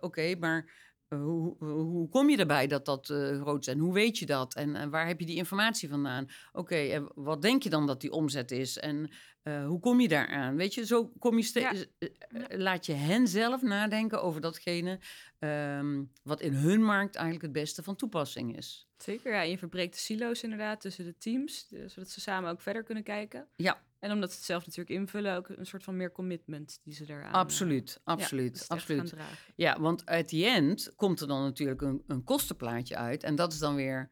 oké, 0.00 0.34
maar... 0.38 0.86
eh, 1.08 1.18
Hoe, 1.18 1.56
hoe, 1.58 1.68
hoe 1.68 2.08
kom 2.08 2.30
je 2.30 2.36
erbij 2.36 2.66
dat 2.66 2.84
dat 2.84 3.10
eh, 3.10 3.40
groot 3.40 3.66
is 3.66 3.72
en 3.74 3.78
hoe 3.78 3.92
weet 3.92 4.18
je 4.18 4.26
dat 4.26 4.54
en, 4.54 4.76
en 4.76 4.90
waar 4.90 5.06
heb 5.06 5.20
je 5.20 5.26
die 5.26 5.36
informatie 5.36 5.88
vandaan? 5.88 6.28
Oké, 6.52 6.76
en 6.76 7.08
wat 7.14 7.42
denk 7.42 7.62
je 7.62 7.70
dan 7.70 7.86
dat 7.86 8.00
die 8.00 8.12
omzet 8.12 8.50
is 8.50 8.78
en 8.78 9.10
eh, 9.48 9.66
hoe 9.66 9.80
kom 9.80 10.00
je 10.00 10.08
daaraan? 10.08 10.56
Weet 10.56 10.74
je, 10.74 10.86
zo 10.86 11.12
kom 11.18 11.36
je 11.36 11.42
steeds, 11.42 11.86
eh, 11.98 12.08
eh, 12.28 12.58
laat 12.58 12.86
je 12.86 12.92
hen 12.92 13.28
zelf 13.28 13.62
nadenken 13.62 14.22
over 14.22 14.40
datgene 14.40 14.98
ehm, 15.38 16.02
wat 16.22 16.40
in 16.40 16.52
hun 16.52 16.82
markt 16.82 17.14
eigenlijk 17.14 17.44
het 17.44 17.62
beste 17.62 17.82
van 17.82 17.96
toepassing 17.96 18.56
is. 18.56 18.88
Zeker, 18.96 19.32
ja. 19.32 19.42
En 19.42 19.50
je 19.50 19.58
verbreekt 19.58 19.92
de 19.92 19.98
silo's 19.98 20.42
inderdaad 20.42 20.80
tussen 20.80 21.04
de 21.04 21.18
teams, 21.18 21.68
zodat 21.86 22.10
ze 22.10 22.20
samen 22.20 22.50
ook 22.50 22.60
verder 22.60 22.82
kunnen 22.82 23.04
kijken. 23.04 23.48
Ja, 23.56 23.82
En 23.98 24.12
omdat 24.12 24.30
ze 24.30 24.36
het 24.36 24.44
zelf 24.44 24.66
natuurlijk 24.66 25.00
invullen, 25.00 25.36
ook 25.36 25.48
een 25.48 25.66
soort 25.66 25.84
van 25.84 25.96
meer 25.96 26.12
commitment 26.12 26.80
die 26.82 26.94
ze 26.94 27.04
daaraan... 27.06 27.32
eh, 27.32 27.40
absoluut, 27.40 28.00
ja, 28.04 28.12
absoluut, 28.12 28.64
gaan 28.66 28.76
absoluut. 28.76 29.14
Ja, 29.56 29.80
want 29.80 30.06
at 30.06 30.28
the 30.28 30.46
end 30.46 30.92
komt 30.96 31.20
er 31.20 31.26
dan 31.26 31.42
natuurlijk 31.42 31.82
een, 31.82 32.02
een 32.06 32.24
kostenplaatje 32.24 32.96
uit. 32.96 33.22
En 33.22 33.34
dat 33.34 33.52
is 33.52 33.58
dan 33.58 33.74
weer 33.74 34.10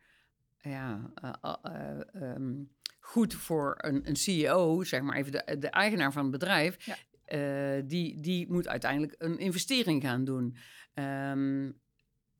ja, 0.68 1.10
eh, 1.14 1.32
eh, 1.42 1.54
eh, 1.62 2.22
ehm, 2.22 2.64
goed 3.00 3.34
voor 3.34 3.74
een, 3.78 4.08
een 4.08 4.16
CEO, 4.16 4.82
zeg 4.84 5.00
maar 5.02 5.16
even 5.16 5.32
de, 5.32 5.56
de 5.58 5.68
eigenaar 5.68 6.12
van 6.12 6.22
het 6.22 6.30
bedrijf. 6.30 6.84
Ja. 6.84 6.96
Die, 7.82 8.20
die 8.20 8.50
moet 8.52 8.68
uiteindelijk 8.68 9.14
een 9.18 9.38
investering 9.38 10.02
gaan 10.02 10.24
doen. 10.24 10.56
Ehm, 10.94 11.70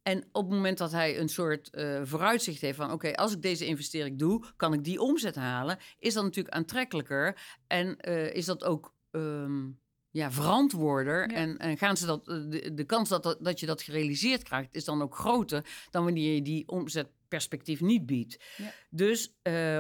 en 0.07 0.25
op 0.33 0.45
het 0.45 0.55
moment 0.55 0.79
dat 0.79 0.93
hij 0.93 1.19
een 1.19 1.29
soort 1.29 1.71
eh, 1.71 2.01
vooruitzicht 2.03 2.61
heeft 2.61 2.77
van... 2.77 2.93
oké, 2.93 3.15
als 3.15 3.33
ik 3.33 3.43
deze 3.43 3.67
investering 3.67 4.19
doe, 4.19 4.45
kan 4.57 4.73
ik 4.73 4.85
die 4.85 5.01
omzet 5.01 5.35
halen... 5.35 5.79
is 5.99 6.15
dat 6.15 6.25
natuurlijk 6.25 6.55
aantrekkelijker 6.55 7.39
en 7.67 7.97
eh, 7.97 8.35
is 8.35 8.45
dat 8.45 8.65
ook... 8.65 8.95
ehm, 9.11 9.69
ja, 10.11 10.33
verantwoorder. 10.33 11.31
Ja. 11.31 11.37
En, 11.37 11.57
en 11.57 11.79
gaan 11.79 11.97
ze 11.97 12.07
dat, 12.07 12.29
eh, 12.29 12.37
de, 12.49 12.75
de 12.75 12.85
kans 12.85 13.09
dat, 13.09 13.23
dat, 13.23 13.45
dat 13.45 13.61
je 13.61 13.67
dat 13.67 13.83
gerealiseerd 13.83 14.43
krijgt, 14.43 14.75
is 14.75 14.85
dan 14.85 15.03
ook 15.03 15.15
groter 15.17 15.67
dan 15.91 16.05
wanneer 16.05 16.35
je 16.35 16.43
die 16.43 16.69
omzetperspectief 16.69 17.81
niet 17.81 18.07
biedt. 18.07 18.45
Ja. 18.57 18.73
Dus 18.91 19.27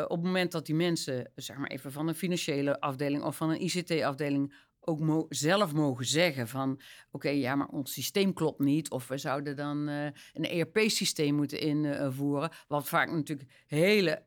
op 0.03 0.17
het 0.17 0.23
moment 0.23 0.53
dat 0.53 0.67
die 0.67 0.75
mensen, 0.75 1.33
zeg 1.35 1.57
maar 1.57 1.71
even 1.71 1.93
van 1.93 2.09
een 2.09 2.15
financiële 2.15 2.81
afdeling 2.81 3.23
of 3.23 3.37
van 3.37 3.51
een 3.51 3.62
ICT-afdeling, 3.62 4.55
ook 4.87 5.01
mo- 5.01 5.27
zelf 5.29 5.72
mogen 5.72 6.05
zeggen 6.07 6.49
van, 6.49 6.81
oké, 7.11 7.29
ja, 7.29 7.55
maar 7.55 7.68
ons 7.68 7.92
systeem 7.92 8.33
klopt 8.33 8.61
niet, 8.61 8.90
of 8.90 9.09
we 9.09 9.18
zouden 9.18 9.57
dan 9.57 9.88
eh, 9.88 10.05
een 10.33 10.44
ERP-systeem 10.44 11.35
moeten 11.35 11.61
invoeren, 11.61 12.51
wat 12.68 12.88
vaak 12.88 13.11
natuurlijk 13.11 13.51
hele 13.66 14.25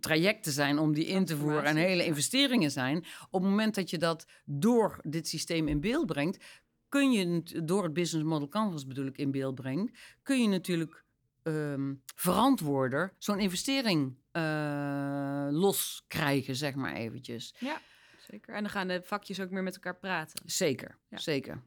trajecten 0.00 0.52
zijn 0.52 0.78
om 0.78 0.92
die 0.94 1.04
in 1.06 1.24
te 1.24 1.36
voeren 1.36 1.64
en 1.64 1.76
hele 1.76 2.04
investeringen 2.04 2.70
zijn. 2.70 2.96
Op 3.30 3.40
het 3.42 3.50
moment 3.50 3.74
dat 3.74 3.90
je 3.90 3.98
dat 3.98 4.26
door 4.44 4.98
dit 5.02 5.28
systeem 5.28 5.68
in 5.68 5.80
beeld 5.80 6.06
brengt, 6.06 6.44
kun 6.88 7.12
je 7.12 7.26
het- 7.28 7.60
door 7.68 7.82
het 7.82 7.92
business 7.92 8.26
model 8.28 8.48
canvas 8.48 8.86
bedoel 8.86 9.06
ik 9.06 9.18
in 9.18 9.30
beeld 9.30 9.54
brengt, 9.54 9.98
kun 10.22 10.42
je 10.42 10.48
natuurlijk 10.48 11.04
ehm 11.42 11.94
verantwoorder 12.14 13.14
zo'n 13.18 13.38
investering 13.40 14.16
eh 14.32 15.46
loskrijgen, 15.50 16.56
zeg 16.56 16.74
maar 16.74 16.92
eventjes. 16.94 17.54
Ja, 17.58 17.80
zeker. 18.30 18.54
En 18.54 18.62
dan 18.62 18.70
gaan 18.70 18.88
de 18.88 19.02
vakjes 19.02 19.40
ook 19.40 19.50
meer 19.50 19.62
met 19.62 19.74
elkaar 19.74 19.96
praten. 19.96 20.42
Zeker, 20.50 20.98
Ja. 21.08 21.18
zeker. 21.18 21.62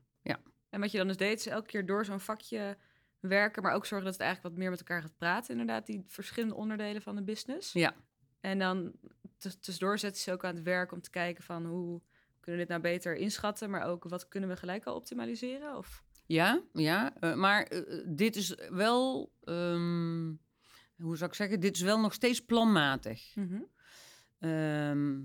En 0.69 0.79
wat 0.79 0.91
je 0.91 0.97
dan 0.97 1.07
dus 1.07 1.17
deed, 1.17 1.39
is 1.39 1.45
elke 1.47 1.67
keer 1.67 1.85
door 1.85 2.05
zo'n 2.05 2.19
vakje 2.19 2.77
werken, 3.19 3.63
maar 3.63 3.73
ook 3.73 3.85
zorgen 3.85 4.05
dat 4.07 4.13
het 4.17 4.23
eigenlijk 4.25 4.53
wat 4.53 4.63
meer 4.63 4.69
met 4.71 4.79
elkaar 4.79 5.01
gaat 5.01 5.17
praten. 5.17 5.51
Inderdaad, 5.51 5.85
die 5.85 6.03
verschillende 6.07 6.55
onderdelen 6.55 7.01
van 7.01 7.15
de 7.15 7.23
business. 7.23 7.73
Ja. 7.73 7.93
En 8.39 8.59
dan 8.59 8.91
tus- 9.37 9.55
tussendoor 9.59 9.99
zetten 9.99 10.21
ze 10.21 10.31
ook 10.31 10.43
aan 10.45 10.55
het 10.55 10.63
werk 10.63 10.91
om 10.91 11.01
te 11.01 11.09
kijken 11.09 11.43
van 11.43 11.65
hoe 11.65 12.01
kunnen 12.39 12.61
we 12.61 12.67
dit 12.67 12.67
nou 12.67 12.81
beter 12.81 13.15
inschatten, 13.15 13.69
maar 13.69 13.83
ook 13.85 14.03
wat 14.03 14.27
kunnen 14.27 14.49
we 14.49 14.55
gelijk 14.57 14.85
al 14.85 14.95
optimaliseren? 14.95 15.77
Of 15.77 16.03
Ja, 16.25 16.61
ja. 16.73 17.13
eh, 17.19 17.33
maar 17.35 17.63
eh, 17.63 18.03
dit 18.05 18.35
is 18.35 18.55
wel, 18.69 19.31
ehm, 19.43 20.27
hoe 20.97 21.17
zou 21.17 21.29
ik 21.29 21.35
zeggen, 21.35 21.59
dit 21.59 21.75
is 21.75 21.81
wel 21.81 21.99
nog 21.99 22.13
steeds 22.13 22.45
planmatig. 22.45 23.35
Ehm, 24.39 25.19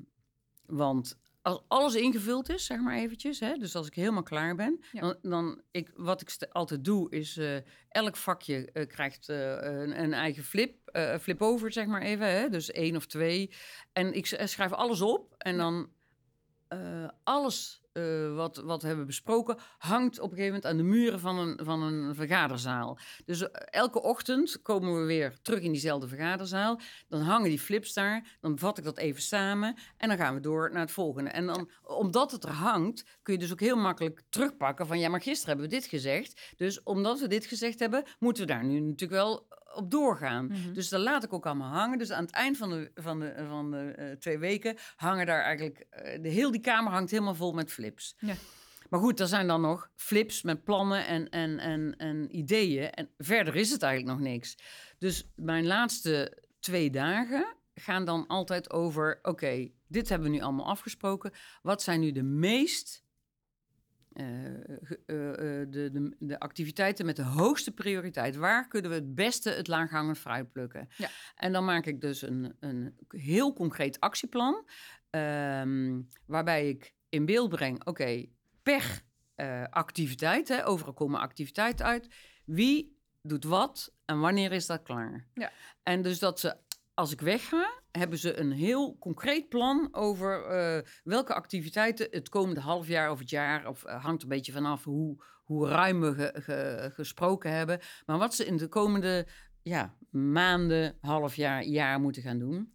want 0.77 1.19
als 1.43 1.63
alles 1.69 1.95
ingevuld 1.95 2.49
is, 2.49 2.67
zeg 2.67 2.81
maar 2.81 2.97
eventjes, 2.97 3.41
hè, 3.41 3.57
dus 3.57 3.75
als 3.75 3.87
ik 3.87 3.95
helemaal 3.95 4.23
klaar 4.23 4.55
ben, 4.55 4.85
Ja. 4.93 5.01
dan, 5.01 5.17
dan 5.23 5.63
ik, 5.71 5.91
wat 5.95 6.21
ik 6.21 6.49
altijd 6.53 6.85
doe, 6.85 7.11
is 7.11 7.37
eh, 7.37 7.57
elk 7.89 8.17
vakje 8.17 8.73
eh, 8.73 8.87
krijgt 8.87 9.29
eh, 9.29 9.51
een, 9.51 10.03
een 10.03 10.13
eigen 10.13 10.43
flip, 10.45 10.99
flip 11.21 11.43
over, 11.43 11.73
zeg 11.73 11.87
maar 11.87 12.03
even, 12.03 12.27
hè, 12.27 12.49
dus 12.49 12.71
één 12.71 12.97
of 12.97 13.07
twee. 13.07 13.55
En 13.93 14.13
ik 14.13 14.27
schrijf 14.27 14.73
alles 14.73 15.01
op 15.01 15.35
en 15.39 15.53
Ja. 15.57 15.59
dan 15.59 15.91
alles 17.25 17.82
eh, 17.93 18.35
wat, 18.35 18.57
wat 18.57 18.83
we 18.83 18.89
hebben 18.89 19.07
besproken, 19.07 19.57
hangt 19.79 20.19
op 20.19 20.31
een 20.31 20.37
gegeven 20.37 20.55
moment 20.55 20.67
aan 20.67 20.77
de 20.77 20.83
muren 20.83 21.21
van 21.21 21.39
een, 21.39 21.61
van 21.65 21.83
een 21.83 22.15
vergaderzaal. 22.15 22.99
Dus 23.25 23.51
eh, 23.51 23.63
elke 23.71 24.03
ochtend 24.03 24.63
komen 24.63 25.01
we 25.01 25.07
weer 25.07 25.37
terug 25.43 25.61
in 25.61 25.73
diezelfde 25.73 26.09
vergaderzaal. 26.09 26.81
Dan 27.09 27.21
hangen 27.21 27.49
die 27.49 27.59
flips 27.59 27.93
daar, 27.93 28.37
dan 28.41 28.59
vat 28.59 28.79
ik 28.79 28.85
dat 28.85 28.99
even 28.99 29.23
samen 29.23 29.77
en 29.97 30.09
dan 30.09 30.19
gaan 30.19 30.35
we 30.35 30.41
door 30.41 30.71
naar 30.73 30.81
het 30.81 30.91
volgende. 30.91 31.31
En 31.31 31.47
dan, 31.47 31.71
omdat 31.83 32.31
het 32.33 32.45
er 32.45 32.51
hangt, 32.51 33.05
kun 33.23 33.35
je 33.35 33.41
dus 33.41 33.53
ook 33.53 33.61
heel 33.61 33.77
makkelijk 33.77 34.23
terugpakken 34.29 34.87
van 34.87 34.99
ja, 34.99 35.09
maar 35.09 35.21
gisteren 35.21 35.49
hebben 35.49 35.71
we 35.71 35.81
dit 35.81 35.87
gezegd. 35.87 36.41
Dus 36.57 36.83
omdat 36.83 37.21
we 37.21 37.27
dit 37.27 37.47
gezegd 37.47 37.79
hebben, 37.79 38.05
moeten 38.19 38.47
we 38.47 38.53
daar 38.53 38.65
nu 38.65 38.81
natuurlijk 38.81 39.11
wel 39.11 39.47
op 39.75 39.91
doorgaan. 39.91 40.47
Mhm. 40.47 40.73
Dus 40.73 40.89
dat 40.89 41.01
laat 41.01 41.25
ik 41.25 41.33
ook 41.33 41.47
allemaal 41.47 41.73
hangen. 41.73 41.99
Dus 41.99 42.11
aan 42.11 42.25
het 42.25 42.35
eind 42.35 42.57
van 42.57 42.71
de, 42.71 42.91
van 42.95 43.21
de, 43.21 43.45
van 43.49 43.71
de 43.71 43.91
eh, 43.91 44.17
twee 44.17 44.39
weken 44.39 44.77
hangen 44.97 45.27
daar 45.27 45.43
eigenlijk... 45.43 45.87
eh, 45.91 46.23
de 46.23 46.29
heel 46.29 46.51
die 46.51 46.61
kamer 46.61 46.93
hangt 46.93 47.11
helemaal 47.11 47.35
vol 47.35 47.53
met 47.53 47.73
flips. 47.73 48.17
Ja. 48.19 48.35
Maar 48.89 49.01
goed, 49.01 49.21
er 49.21 49.27
zijn 49.27 49.47
dan 49.47 49.61
nog 49.61 49.91
flips 49.97 50.43
met 50.43 50.65
plannen 50.65 51.07
en, 51.07 51.29
en, 51.29 51.59
en, 51.59 51.95
en 51.97 52.37
ideeën. 52.37 52.91
En 52.91 53.09
verder 53.19 53.57
is 53.57 53.71
het 53.71 53.83
eigenlijk 53.83 54.19
nog 54.19 54.29
niks. 54.29 54.57
Dus 54.99 55.33
mijn 55.37 55.67
laatste 55.67 56.43
twee 56.61 56.91
dagen 56.91 57.57
gaan 57.75 58.05
dan 58.05 58.27
altijd 58.27 58.71
over: 58.71 59.19
oké, 59.23 59.69
dit 59.89 60.09
hebben 60.09 60.31
we 60.31 60.37
nu 60.37 60.43
allemaal 60.43 60.67
afgesproken. 60.67 61.33
Wat 61.63 61.83
zijn 61.83 62.01
nu 62.01 62.13
de 62.13 62.23
meest. 62.23 63.05
Eh, 64.15 64.47
eh, 64.47 65.61
eh, 65.61 65.69
de, 65.71 65.91
de, 65.93 66.17
de 66.19 66.41
activiteiten 66.41 67.07
met 67.07 67.17
de 67.17 67.23
hoogste 67.23 67.73
prioriteit. 67.73 68.37
Waar 68.37 68.69
kunnen 68.69 68.91
we 68.91 68.97
het 68.97 69.15
beste 69.15 69.51
het 69.51 69.69
laaghangend 69.69 70.19
fruit 70.19 70.53
plukken? 70.53 70.89
Ja. 70.97 71.09
En 71.35 71.53
dan 71.53 71.65
maak 71.65 71.87
ik 71.87 72.01
dus 72.01 72.23
een, 72.23 72.57
een 72.61 72.97
heel 73.09 73.53
concreet 73.53 74.01
actieplan. 74.01 74.69
ehm, 75.11 76.01
waarbij 76.27 76.69
ik 76.69 76.95
in 77.09 77.27
beeld 77.27 77.49
breng: 77.49 77.87
oké, 77.87 78.27
per 78.63 79.03
activiteit, 79.71 80.49
hè, 80.49 80.67
overal 80.67 80.93
komen 80.93 81.21
activiteiten 81.21 81.87
uit. 81.87 82.09
Wie 82.45 82.99
doet 83.23 83.45
wat 83.45 83.95
en 84.05 84.21
wanneer 84.21 84.53
is 84.53 84.67
dat 84.67 84.83
klaar? 84.83 85.29
Ja. 85.35 85.53
En 85.83 86.03
dus 86.03 86.19
dat 86.19 86.41
ze, 86.41 86.57
als 86.95 87.13
ik 87.13 87.21
wegga, 87.21 87.82
hebben 87.93 88.19
ze 88.19 88.39
een 88.39 88.53
heel 88.53 88.97
concreet 88.99 89.49
plan 89.49 89.89
over 89.93 90.45
eh, 90.45 90.83
welke 91.05 91.35
activiteiten 91.35 92.07
het 92.11 92.29
komende 92.29 92.61
half 92.61 92.89
jaar 92.89 93.11
of 93.11 93.19
het 93.19 93.31
jaar, 93.31 93.67
of 93.69 93.85
eh, 93.85 94.05
hangt 94.05 94.23
een 94.23 94.29
beetje 94.29 94.53
vanaf 94.53 94.85
hoe, 94.85 95.25
hoe 95.45 95.69
ruim 95.69 96.01
we 96.01 96.15
ge- 96.15 96.41
ge- 96.43 96.91
gesproken 96.93 97.53
hebben, 97.53 97.81
maar 98.07 98.19
wat 98.19 98.35
ze 98.35 98.45
in 98.47 98.57
de 98.57 98.69
komende 98.69 99.27
ja, 99.63 99.97
maanden, 100.11 100.97
half 101.01 101.35
jaar, 101.37 101.63
jaar 101.65 102.01
moeten 102.01 102.23
gaan 102.23 102.39
doen. 102.39 102.71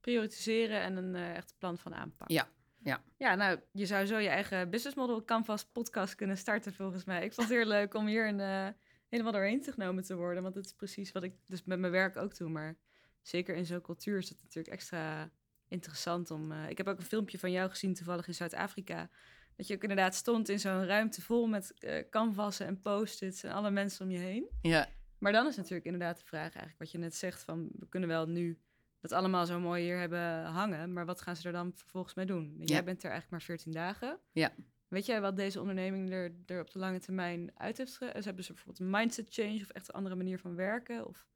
Prioritiseren 0.00 0.80
en 0.80 0.96
een 0.96 1.14
eh, 1.14 1.36
echt 1.36 1.54
plan 1.58 1.78
van 1.78 1.94
aanpak. 1.94 2.30
Ja, 2.30 2.48
ja. 2.82 3.02
Ja, 3.16 3.34
nou, 3.34 3.60
je 3.72 3.86
zou 3.86 4.06
zo 4.06 4.18
je 4.18 4.28
eigen 4.28 4.70
business 4.70 4.96
model 4.96 5.24
Canvas 5.24 5.64
podcast 5.64 6.14
kunnen 6.14 6.36
starten 6.36 6.72
volgens 6.74 7.04
mij. 7.04 7.24
Ik 7.24 7.32
vond 7.32 7.48
het 7.48 7.56
heel 7.56 7.66
leuk 7.66 7.94
om 7.94 8.06
hier 8.06 8.28
een, 8.28 8.74
helemaal 9.08 9.32
doorheen 9.32 9.62
genomen 9.64 10.04
te 10.04 10.16
worden. 10.16 10.42
Want 10.42 10.54
het 10.54 10.64
is 10.64 10.72
precies 10.72 11.12
wat 11.12 11.22
ik 11.22 11.34
dus 11.46 11.64
met 11.64 11.78
mijn 11.78 11.92
werk 11.92 12.16
ook 12.16 12.36
doe. 12.36 12.48
Maar 12.48 12.76
zeker 13.28 13.54
in 13.54 13.66
zo'n 13.66 13.80
cultuur 13.80 14.18
is 14.18 14.28
het 14.28 14.38
natuurlijk 14.42 14.74
extra 14.74 15.30
interessant 15.68 16.30
om... 16.30 16.52
eh, 16.52 16.68
ik 16.70 16.76
heb 16.76 16.88
ook 16.88 16.98
een 16.98 17.04
filmpje 17.04 17.38
van 17.38 17.50
jou 17.50 17.70
gezien 17.70 17.94
toevallig 17.94 18.26
in 18.26 18.34
Zuid-Afrika. 18.34 19.10
Dat 19.56 19.66
je 19.66 19.74
ook 19.74 19.82
inderdaad 19.82 20.14
stond 20.14 20.48
in 20.48 20.58
zo'n 20.60 20.86
ruimte 20.86 21.22
vol 21.22 21.46
met 21.46 21.74
eh 21.78 22.08
canvassen 22.10 22.66
en 22.66 22.80
post-its 22.80 23.42
en 23.42 23.52
alle 23.52 23.70
mensen 23.70 24.04
om 24.04 24.10
je 24.10 24.18
heen. 24.18 24.48
Ja, 24.62 24.88
Maar 25.18 25.32
dan 25.32 25.46
is 25.46 25.56
natuurlijk 25.56 25.84
inderdaad 25.84 26.18
de 26.18 26.24
vraag 26.24 26.42
eigenlijk 26.52 26.78
wat 26.78 26.90
je 26.90 26.98
net 26.98 27.14
zegt 27.14 27.42
van 27.42 27.68
we 27.78 27.88
kunnen 27.88 28.08
wel 28.08 28.26
nu 28.28 28.58
dat 29.00 29.12
allemaal 29.12 29.46
zo 29.46 29.60
mooi 29.60 29.82
hier 29.82 29.98
hebben 29.98 30.44
hangen, 30.44 30.92
maar 30.92 31.06
wat 31.06 31.20
gaan 31.20 31.36
ze 31.36 31.46
er 31.46 31.52
dan 31.52 31.72
vervolgens 31.74 32.14
mee 32.14 32.26
doen? 32.26 32.54
Jij 32.58 32.84
bent 32.84 33.02
er 33.02 33.10
eigenlijk 33.10 33.30
maar 33.30 33.42
14 33.56 33.72
dagen. 33.72 34.18
Ja. 34.32 34.52
Weet 34.88 35.06
jij 35.06 35.20
wat 35.20 35.36
deze 35.36 35.60
onderneming 35.60 36.10
er, 36.12 36.34
er 36.46 36.60
op 36.60 36.70
de 36.70 36.78
lange 36.78 36.98
termijn 37.00 37.50
uit 37.54 37.78
heeft? 37.78 37.96
Ge- 37.96 38.04
hebben 38.04 38.44
ze 38.44 38.52
bijvoorbeeld 38.52 38.78
een 38.78 38.90
mindset 38.90 39.26
change 39.34 39.60
of 39.60 39.68
echt 39.68 39.88
een 39.88 39.94
andere 39.94 40.14
manier 40.14 40.38
van 40.38 40.54
werken? 40.54 41.06
Of 41.06 41.26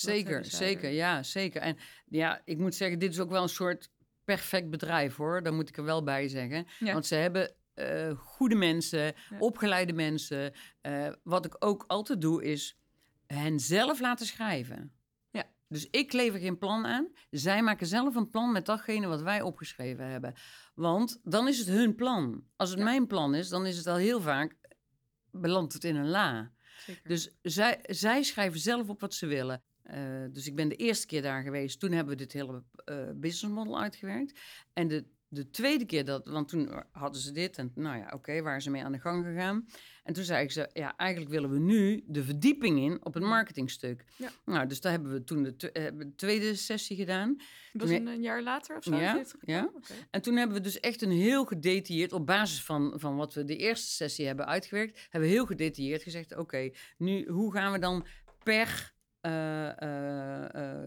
Zeker, 0.00 0.44
zeker, 0.44 0.84
er? 0.84 0.90
ja, 0.94 1.22
zeker. 1.22 1.60
En 1.60 1.76
ja, 2.06 2.40
ik 2.44 2.58
moet 2.58 2.74
zeggen, 2.74 2.98
dit 2.98 3.10
is 3.12 3.20
ook 3.20 3.30
wel 3.30 3.42
een 3.42 3.48
soort 3.48 3.90
perfect 4.24 4.70
bedrijf 4.70 5.16
hoor. 5.16 5.42
Daar 5.42 5.54
moet 5.54 5.68
ik 5.68 5.76
er 5.76 5.84
wel 5.84 6.02
bij 6.02 6.28
zeggen. 6.28 6.66
Ja. 6.78 6.92
Want 6.92 7.06
ze 7.06 7.14
hebben 7.14 7.54
eh, 7.74 8.10
goede 8.16 8.54
mensen, 8.54 9.00
Ja. 9.04 9.38
opgeleide 9.38 9.92
mensen. 9.92 10.52
Eh, 10.80 11.08
wat 11.22 11.44
ik 11.44 11.56
ook 11.58 11.84
altijd 11.86 12.20
doe, 12.20 12.44
is 12.44 12.78
hen 13.26 13.60
zelf 13.60 14.00
laten 14.00 14.26
schrijven. 14.26 14.92
Ja. 15.30 15.44
Dus 15.68 15.88
ik 15.90 16.12
lever 16.12 16.40
geen 16.40 16.58
plan 16.58 16.86
aan. 16.86 17.08
Zij 17.30 17.62
maken 17.62 17.86
zelf 17.86 18.14
een 18.14 18.30
plan 18.30 18.52
met 18.52 18.66
datgene 18.66 19.06
wat 19.06 19.22
wij 19.22 19.42
opgeschreven 19.42 20.06
hebben. 20.10 20.34
Want 20.74 21.20
dan 21.22 21.48
is 21.48 21.58
het 21.58 21.68
hun 21.68 21.94
plan. 21.94 22.44
Als 22.56 22.68
het 22.70 22.78
Ja. 22.78 22.84
mijn 22.84 23.06
plan 23.06 23.34
is, 23.34 23.48
dan 23.48 23.66
is 23.66 23.76
het 23.76 23.86
al 23.86 23.96
heel 23.96 24.20
vaak 24.20 24.56
belandt 25.30 25.72
het 25.72 25.84
in 25.84 25.96
een 25.96 26.08
la. 26.08 26.52
Zeker. 26.86 27.08
Dus 27.08 27.36
zij, 27.42 27.78
zij 27.82 28.22
schrijven 28.22 28.60
zelf 28.60 28.88
op 28.88 29.00
wat 29.00 29.14
ze 29.14 29.26
willen. 29.26 29.62
Eh, 29.86 30.24
dus 30.30 30.46
ik 30.46 30.56
ben 30.56 30.68
de 30.68 30.76
eerste 30.76 31.06
keer 31.06 31.22
daar 31.22 31.42
geweest. 31.42 31.80
Toen 31.80 31.92
hebben 31.92 32.16
we 32.16 32.22
dit 32.22 32.32
hele 32.32 32.62
eh 32.84 33.10
business 33.14 33.54
model 33.54 33.80
uitgewerkt. 33.80 34.40
En 34.72 34.88
de, 34.88 35.04
de 35.28 35.50
tweede 35.50 35.84
keer 35.84 36.04
dat, 36.04 36.26
want 36.26 36.48
toen 36.48 36.70
hadden 36.90 37.20
ze 37.20 37.32
dit 37.32 37.58
en 37.58 37.72
nou 37.74 37.98
ja, 37.98 38.10
oké, 38.14 38.42
waren 38.42 38.62
ze 38.62 38.70
mee 38.70 38.84
aan 38.84 38.92
de 38.92 38.98
gang 38.98 39.24
gegaan. 39.24 39.66
En 40.02 40.14
toen 40.14 40.24
zei 40.24 40.44
ik 40.44 40.50
ze, 40.50 40.70
ja, 40.72 40.96
eigenlijk 40.96 41.30
willen 41.30 41.50
we 41.50 41.58
nu 41.58 42.04
de 42.06 42.24
verdieping 42.24 42.78
in 42.78 43.04
op 43.04 43.14
het 43.14 43.22
marketingstuk. 43.22 44.04
Ja. 44.16 44.30
Nou, 44.44 44.66
dus 44.66 44.80
daar 44.80 44.92
hebben 44.92 45.12
we 45.12 45.24
toen 45.24 45.42
de, 45.42 46.12
tweede 46.16 46.54
sessie 46.54 46.96
gedaan. 46.96 47.36
was 47.72 47.88
nee. 47.88 48.00
een, 48.00 48.06
een 48.06 48.22
jaar 48.22 48.42
later 48.42 48.76
of 48.76 48.84
zo? 48.84 48.96
Ja, 48.96 49.24
ja. 49.40 49.70
En 50.10 50.22
toen 50.22 50.36
hebben 50.36 50.56
we 50.56 50.62
dus 50.62 50.80
echt 50.80 51.02
een 51.02 51.10
heel 51.10 51.44
gedetailleerd, 51.44 52.12
op 52.12 52.26
basis 52.26 52.62
van, 52.62 52.92
van 52.96 53.16
wat 53.16 53.34
we 53.34 53.44
de 53.44 53.56
eerste 53.56 53.90
sessie 53.90 54.26
hebben 54.26 54.46
uitgewerkt, 54.46 55.06
hebben 55.10 55.28
we 55.28 55.34
heel 55.34 55.46
gedetailleerd 55.46 56.02
gezegd: 56.02 56.36
oké, 56.36 56.70
nu 56.98 57.28
hoe 57.28 57.52
gaan 57.52 57.72
we 57.72 57.78
dan 57.78 58.06
per 58.42 58.94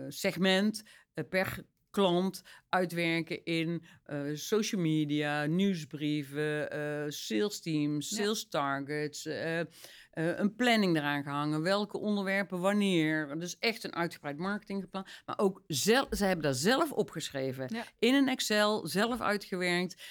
segment, 0.08 0.84
eh, 1.13 1.23
per 1.30 1.63
klant 1.91 2.41
uitwerken 2.69 3.43
in 3.45 3.84
eh, 4.04 4.21
social 4.34 4.82
media, 4.82 5.45
nieuwsbrieven, 5.45 6.71
eh, 6.71 7.04
sales 7.08 7.60
teams, 7.62 8.10
Ja. 8.10 8.15
sales 8.23 8.47
targets, 8.47 9.25
eh, 9.25 9.60
eh, 9.60 9.65
een 10.12 10.56
planning 10.56 10.97
eraan 10.97 11.23
gehangen, 11.23 11.62
welke 11.62 11.97
onderwerpen 11.97 12.60
wanneer. 12.60 13.39
Dus 13.39 13.58
echt 13.60 13.84
een 13.84 13.95
uitgebreid 13.95 14.38
marketingplan. 14.38 15.06
Maar 15.25 15.38
ook 15.39 15.63
zelf, 15.67 16.08
zij 16.10 16.28
hebben 16.28 16.45
daar 16.45 16.54
zelf 16.54 16.91
opgeschreven 16.91 17.65
Ja. 17.73 17.84
in 17.99 18.13
een 18.13 18.28
Excel, 18.28 18.88
zelf 18.88 19.21
uitgewerkt. 19.21 20.04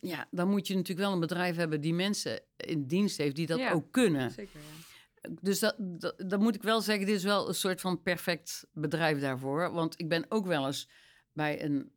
Ja, 0.00 0.26
dan 0.30 0.48
moet 0.48 0.66
je 0.66 0.74
natuurlijk 0.74 1.06
wel 1.06 1.12
een 1.14 1.20
bedrijf 1.20 1.56
hebben 1.56 1.80
die 1.80 1.94
mensen 1.94 2.40
in 2.56 2.86
dienst 2.86 3.16
heeft 3.16 3.36
die 3.36 3.46
dat 3.46 3.58
Ja. 3.58 3.72
ook 3.72 3.92
kunnen. 3.92 4.30
Zeker, 4.30 4.60
ja. 4.60 4.93
Dus 5.40 5.58
dat, 5.58 5.74
dat, 5.78 6.14
dat 6.26 6.40
moet 6.40 6.54
ik 6.54 6.62
wel 6.62 6.80
zeggen, 6.80 7.06
dit 7.06 7.16
is 7.16 7.24
wel 7.24 7.48
een 7.48 7.54
soort 7.54 7.80
van 7.80 8.02
perfect 8.02 8.66
bedrijf 8.72 9.20
daarvoor. 9.20 9.72
Want 9.72 10.00
ik 10.00 10.08
ben 10.08 10.26
ook 10.28 10.46
wel 10.46 10.66
eens 10.66 10.88
bij 11.32 11.64
een 11.64 11.92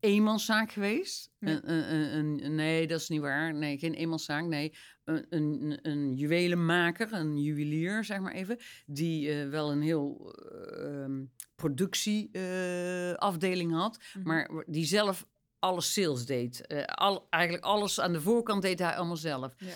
eenmanszaak 0.00 0.72
geweest. 0.72 1.30
Ja. 1.38 1.48
Een, 1.48 1.70
een, 1.72 1.92
een, 2.16 2.44
een- 2.44 2.54
nee, 2.54 2.86
dat 2.86 3.00
is 3.00 3.08
niet 3.08 3.20
waar. 3.20 3.54
Nee, 3.54 3.78
geen 3.78 3.94
eenmanszaak. 3.94 4.44
Nee, 4.44 4.74
een, 5.04 5.26
een, 5.30 5.78
een 5.82 6.14
juwelenmaker, 6.14 7.12
een 7.12 7.42
juwelier, 7.42 8.04
zeg 8.04 8.20
maar 8.20 8.32
even. 8.32 8.58
Die 8.86 9.30
eh, 9.32 9.48
wel 9.48 9.70
een 9.72 9.82
heel 9.82 10.34
ehm, 10.76 11.24
productieafdeling 11.54 13.72
had. 13.72 13.98
Mhm. 14.14 14.26
Maar 14.28 14.64
die 14.66 14.84
zelf 14.84 15.26
alle 15.58 15.80
sales 15.80 16.26
deed. 16.26 16.66
Eh, 16.66 16.84
al, 16.84 17.26
eigenlijk 17.30 17.64
alles 17.64 18.00
aan 18.00 18.12
de 18.12 18.20
voorkant 18.20 18.62
deed 18.62 18.78
hij 18.78 18.96
allemaal 18.96 19.16
zelf. 19.16 19.54
Ja. 19.58 19.74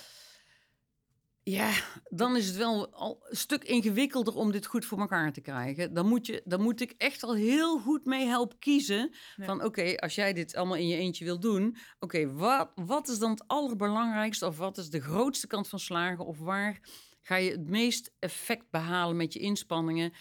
Ja, 1.45 1.73
dan 2.09 2.37
is 2.37 2.47
het 2.47 2.57
wel 2.57 2.93
al 2.93 3.21
een 3.29 3.37
stuk 3.37 3.65
ingewikkelder 3.65 4.35
om 4.35 4.53
dit 4.53 4.67
goed 4.67 4.85
voor 4.85 4.99
elkaar 4.99 5.33
te 5.33 5.41
krijgen. 5.41 5.95
Dan 5.95 6.07
moet, 6.09 6.27
je, 6.27 6.43
dan 6.45 6.63
moet 6.63 6.81
ik 6.81 6.95
echt 6.97 7.23
al 7.23 7.35
heel 7.35 7.79
goed 7.79 8.05
mee 8.05 8.27
helpen 8.27 8.59
kiezen. 8.59 9.15
Ja. 9.37 9.45
Van 9.45 9.65
oké, 9.65 9.97
als 9.97 10.15
jij 10.15 10.33
dit 10.33 10.57
allemaal 10.57 10.77
in 10.77 10.89
je 10.89 10.97
eentje 10.97 11.25
wil 11.25 11.41
doen, 11.41 11.77
oké, 12.01 12.33
wat, 12.33 12.73
wat 12.75 13.09
is 13.09 13.19
dan 13.19 13.31
het 13.31 13.45
allerbelangrijkste? 13.47 14.47
Of 14.47 14.57
wat 14.57 14.79
is 14.79 14.91
de 14.91 15.01
grootste 15.01 15.47
kant 15.47 15.69
van 15.69 15.79
slagen? 15.79 16.27
Of 16.27 16.39
waar 16.39 16.81
ga 17.23 17.37
je 17.37 17.51
het 17.51 17.69
meest 17.69 18.13
effect 18.19 18.71
behalen 18.71 19.17
met 19.17 19.33
je 19.33 19.39
inspanningen? 19.39 20.13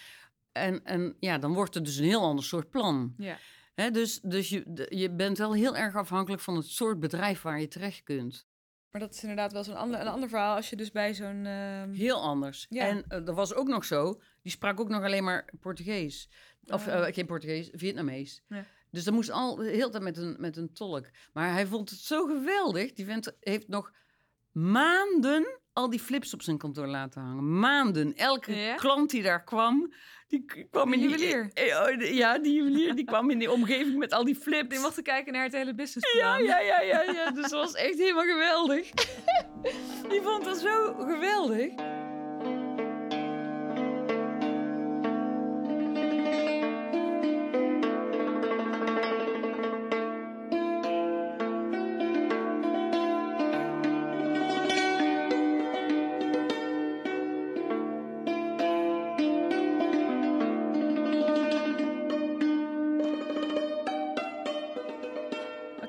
En, 0.52 0.84
en 0.84 1.16
ja, 1.20 1.38
dan 1.38 1.54
wordt 1.54 1.74
het 1.74 1.86
dus 1.86 1.98
een 1.98 2.06
heel 2.06 2.22
ander 2.22 2.46
soort 2.46 2.70
plan. 2.70 3.14
Ja. 3.18 3.38
Hè, 3.74 3.92
dus 3.92 4.20
dus 4.20 4.50
je, 4.50 4.88
je 4.90 5.12
bent 5.12 5.38
wel 5.38 5.54
heel 5.54 5.76
erg 5.76 5.96
afhankelijk 5.96 6.42
van 6.42 6.56
het 6.56 6.66
soort 6.66 7.00
bedrijf 7.00 7.42
waar 7.42 7.60
je 7.60 7.68
terecht 7.68 8.04
kunt. 8.04 8.50
Maar 8.92 9.02
dat 9.02 9.14
is 9.14 9.22
inderdaad 9.22 9.52
wel 9.52 9.64
zo'n 9.64 9.76
ander, 9.76 10.00
een 10.00 10.08
ander 10.08 10.30
verhaal 10.30 10.56
als 10.56 10.70
je 10.70 10.76
dus 10.76 10.92
bij 10.92 11.14
zo'n... 11.14 11.46
ehm, 11.46 11.92
Heel 11.92 12.22
anders. 12.22 12.66
Ja. 12.70 12.88
En 12.88 13.04
eh, 13.08 13.28
er 13.28 13.34
was 13.34 13.54
ook 13.54 13.68
nog 13.68 13.86
zo, 13.86 14.22
die 14.42 14.52
sprak 14.52 14.80
ook 14.80 14.90
nog 14.90 15.04
alleen 15.04 15.24
maar 15.24 15.50
Portugees. 15.60 16.30
Of 16.66 16.88
Ah. 16.88 17.08
eh, 17.08 17.14
geen 17.14 17.26
Portugees, 17.26 17.70
Vietnamees. 17.74 18.42
Ja. 18.48 18.64
Dus 18.90 19.04
dat 19.04 19.14
moest 19.14 19.30
al 19.32 19.56
de 19.56 19.64
hele 19.70 19.90
tijd 19.90 20.04
met 20.04 20.18
een, 20.18 20.36
met 20.40 20.58
een 20.58 20.74
tolk. 20.74 21.10
Maar 21.34 21.52
hij 21.52 21.66
vond 21.68 21.90
het 21.90 22.00
zo 22.00 22.26
geweldig. 22.26 22.94
Die 22.94 23.06
vent 23.06 23.36
heeft 23.40 23.68
nog 23.68 23.92
maanden 24.52 25.60
al 25.74 25.90
die 25.90 26.00
flips 26.00 26.34
op 26.34 26.42
zijn 26.42 26.58
kantoor 26.58 26.88
laten 26.88 27.22
hangen. 27.22 27.60
Maanden. 27.60 28.16
Elke 28.16 28.56
Ja? 28.56 28.76
klant 28.76 29.10
die 29.10 29.22
daar 29.24 29.44
kwam, 29.44 29.94
die 30.32 30.46
kwam 30.72 30.94
in 30.94 31.00
Die 31.00 31.10
juwelier? 31.10 31.50
Eh, 31.54 31.82
oh, 31.82 32.14
Ja, 32.14 32.38
die 32.40 32.54
juwelier, 32.54 32.96
die 32.96 33.06
kwam 33.06 33.30
in 33.30 33.40
die 33.40 33.52
omgeving 33.52 33.98
met 33.98 34.14
al 34.14 34.24
die 34.26 34.36
flips. 34.36 34.70
Die 34.70 34.80
mochten 34.80 35.04
kijken 35.04 35.34
naar 35.34 35.44
het 35.44 35.54
hele 35.54 35.66
Ja, 35.66 35.74
businessplan. 35.74 36.44
ja, 36.44 36.60
ja, 36.60 36.82
ja, 36.82 37.02
ja. 37.02 37.32
Dus 37.38 37.42
dat 37.50 37.52
was 37.52 37.74
echt 37.74 37.98
helemaal 37.98 38.26
geweldig. 38.26 38.90
Die 40.12 40.22
vond 40.22 40.44
dat 40.44 40.58
zo 40.58 40.94
geweldig. 41.00 41.72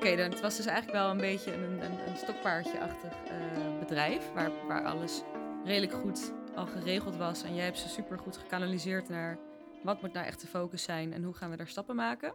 Oké, 0.03 0.15
dan 0.15 0.29
het 0.31 0.41
was 0.41 0.57
dus 0.57 0.65
eigenlijk 0.65 0.97
wel 0.97 1.09
een 1.09 1.17
beetje 1.17 1.53
een, 1.53 1.83
een, 1.83 2.07
een 2.07 2.17
stokpaardje-achtig 2.17 3.23
eh, 3.23 3.79
bedrijf. 3.79 4.31
Waar, 4.33 4.51
waar 4.67 4.85
alles 4.85 5.21
redelijk 5.65 5.93
goed 5.93 6.33
al 6.55 6.65
geregeld 6.65 7.15
was. 7.15 7.43
En 7.43 7.55
jij 7.55 7.63
hebt 7.65 7.77
ze 7.77 7.89
super 7.89 8.19
goed 8.19 8.37
gekanaliseerd 8.37 9.09
naar 9.09 9.39
wat 9.83 10.01
moet 10.01 10.13
nou 10.13 10.25
echt 10.25 10.41
de 10.41 10.47
focus 10.47 10.83
zijn 10.83 11.13
en 11.13 11.23
hoe 11.23 11.33
gaan 11.33 11.49
we 11.49 11.57
daar 11.57 11.67
stappen 11.67 11.95
maken. 11.95 12.33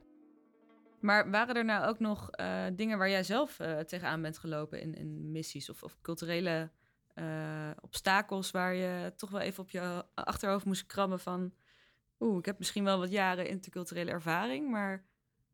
Maar 1.00 1.30
waren 1.30 1.54
er 1.54 1.64
nou 1.64 1.88
ook 1.88 1.98
nog 1.98 2.30
eh, 2.30 2.64
dingen 2.72 2.98
waar 2.98 3.10
jij 3.10 3.22
zelf 3.22 3.60
eh, 3.60 3.78
tegenaan 3.78 4.22
bent 4.22 4.38
gelopen 4.38 4.80
in, 4.80 4.94
in 4.94 5.30
missies 5.32 5.70
of, 5.70 5.82
of 5.82 5.96
culturele 6.02 6.70
obstakels 7.80 8.50
waar 8.50 8.74
je 8.74 9.12
toch 9.16 9.30
wel 9.30 9.40
even 9.40 9.62
op 9.62 9.70
je 9.70 10.04
achterhoofd 10.14 10.64
moest 10.64 10.86
krabben 10.86 11.20
van, 11.20 11.52
oeh, 12.18 12.38
ik 12.38 12.44
heb 12.44 12.58
misschien 12.58 12.84
wel 12.84 12.98
wat 12.98 13.10
jaren 13.10 13.48
interculturele 13.48 14.10
ervaring, 14.10 14.70
maar 14.70 15.04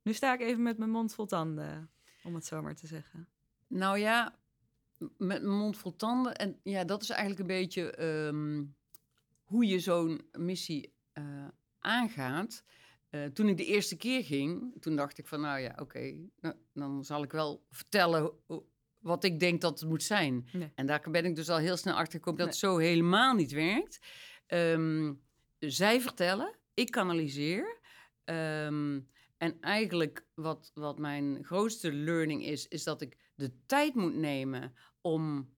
nu 0.03 0.13
sta 0.13 0.35
ik 0.35 0.41
even 0.41 0.63
met 0.63 0.79
mijn 0.79 0.91
mond 0.91 1.15
vol 1.15 1.27
tanden, 1.27 1.91
om 2.25 2.35
het 2.35 2.45
zo 2.47 2.63
maar 2.63 2.75
te 2.75 2.87
zeggen. 2.87 3.29
Nou 3.67 3.99
ja, 3.99 4.39
met 4.99 5.19
mijn 5.19 5.49
mond 5.49 5.77
vol 5.77 5.97
tanden. 5.97 6.35
En 6.37 6.61
ja, 6.63 6.85
dat 6.85 7.03
is 7.03 7.11
eigenlijk 7.11 7.41
een 7.41 7.47
beetje 7.47 7.91
ehm, 7.91 8.65
hoe 9.45 9.67
je 9.67 9.79
zo'n 9.79 10.29
missie 10.39 10.93
eh, 11.13 11.49
aangaat. 11.79 12.65
Eh, 13.11 13.25
toen 13.25 13.49
ik 13.49 13.57
de 13.57 13.65
eerste 13.65 13.97
keer 13.97 14.25
ging, 14.25 14.75
toen 14.81 14.97
dacht 14.97 15.19
ik 15.19 15.27
van, 15.27 15.41
nou 15.41 15.59
ja, 15.59 15.73
oké, 15.81 16.15
nou, 16.41 16.55
dan 16.73 17.05
zal 17.05 17.23
ik 17.23 17.33
wel 17.33 17.67
vertellen 17.71 18.33
wat 18.99 19.25
ik 19.25 19.41
denk 19.41 19.61
dat 19.61 19.81
het 19.81 19.89
moet 19.89 20.03
zijn. 20.03 20.49
Nee. 20.53 20.73
En 20.75 20.87
daar 20.87 21.11
ben 21.11 21.25
ik 21.25 21.35
dus 21.37 21.49
al 21.49 21.59
heel 21.59 21.77
snel 21.77 21.95
achter 21.95 22.13
gekomen 22.19 22.39
dat 22.39 22.49
Nee. 22.49 22.57
het 22.61 22.65
zo 22.71 22.79
helemaal 22.79 23.35
niet 23.35 23.53
werkt. 23.53 23.99
Ehm, 24.47 25.13
zij 25.59 26.01
vertellen, 26.01 26.55
ik 26.75 26.91
kanaliseer. 26.91 27.79
Ehm, 28.25 29.01
en 29.45 29.57
eigenlijk 29.61 30.27
wat, 30.35 30.71
wat 30.75 30.99
mijn 30.99 31.45
grootste 31.45 31.93
learning 31.93 32.45
is, 32.45 32.69
is 32.69 32.85
dat 32.85 33.01
ik 33.01 33.17
de 33.35 33.53
tijd 33.67 33.95
moet 33.95 34.15
nemen 34.15 34.75
om 35.01 35.53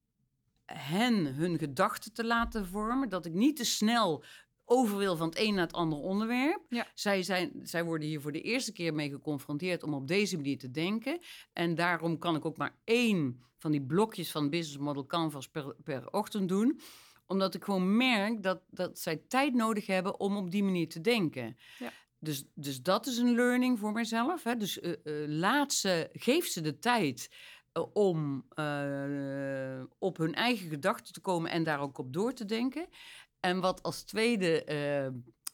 hen 0.65 1.35
hun 1.35 1.59
gedachten 1.59 2.13
te 2.13 2.25
laten 2.25 2.67
vormen. 2.67 3.09
Dat 3.09 3.27
ik 3.27 3.33
niet 3.33 3.57
te 3.57 3.65
snel 3.65 4.25
over 4.65 4.97
wil 4.97 5.17
van 5.17 5.29
het 5.29 5.39
een 5.39 5.55
naar 5.55 5.67
het 5.67 5.73
andere 5.75 6.03
onderwerp. 6.03 6.61
Ja. 6.69 6.87
Zij, 6.95 7.23
zijn, 7.23 7.61
zij 7.63 7.85
worden 7.85 8.09
hier 8.09 8.21
voor 8.21 8.33
de 8.33 8.41
eerste 8.41 8.73
keer 8.73 8.95
mee 8.95 9.11
geconfronteerd 9.11 9.83
om 9.83 9.95
op 9.95 10.09
deze 10.09 10.37
manier 10.37 10.59
te 10.59 10.71
denken. 10.71 11.19
En 11.53 11.75
daarom 11.75 12.19
kan 12.19 12.37
ik 12.37 12.45
ook 12.45 12.57
maar 12.57 12.77
één 12.85 13.43
van 13.59 13.71
die 13.71 13.83
blokjes 13.83 14.31
van 14.31 14.51
Business 14.51 14.79
Model 14.79 15.07
Canvas 15.07 15.49
per, 15.49 15.75
per 15.85 16.11
ochtend 16.11 16.49
doen 16.49 16.81
omdat 17.27 17.55
ik 17.55 17.65
gewoon 17.65 17.97
merk 17.97 18.43
dat, 18.43 18.61
dat 18.71 18.99
zij 18.99 19.23
tijd 19.29 19.55
nodig 19.55 19.87
hebben 19.87 20.21
om 20.21 20.37
op 20.37 20.51
die 20.51 20.65
manier 20.65 20.89
te 20.89 21.01
denken. 21.01 21.57
Ja. 21.79 21.93
Dus, 22.19 22.45
dus 22.55 22.83
dat 22.83 23.07
is 23.07 23.19
een 23.19 23.35
learning 23.35 23.79
voor 23.79 23.93
mijzelf. 23.93 24.43
Hè? 24.43 24.57
Dus 24.57 24.81
eh, 24.81 24.93
eh, 24.93 25.29
laat 25.29 25.73
ze, 25.73 26.09
geef 26.13 26.47
ze 26.47 26.61
de 26.61 26.79
tijd 26.79 27.31
eh, 27.73 27.85
om 27.93 28.47
op 29.99 30.17
hun 30.17 30.35
eigen 30.35 30.69
gedachten 30.69 31.13
te 31.13 31.21
komen 31.21 31.51
en 31.51 31.65
daar 31.65 31.81
ook 31.81 31.99
op 31.99 32.13
door 32.13 32.33
te 32.33 32.45
denken. 32.45 32.89
En 33.41 33.61
wat 33.61 33.83
als 33.83 34.03
tweede 34.03 34.65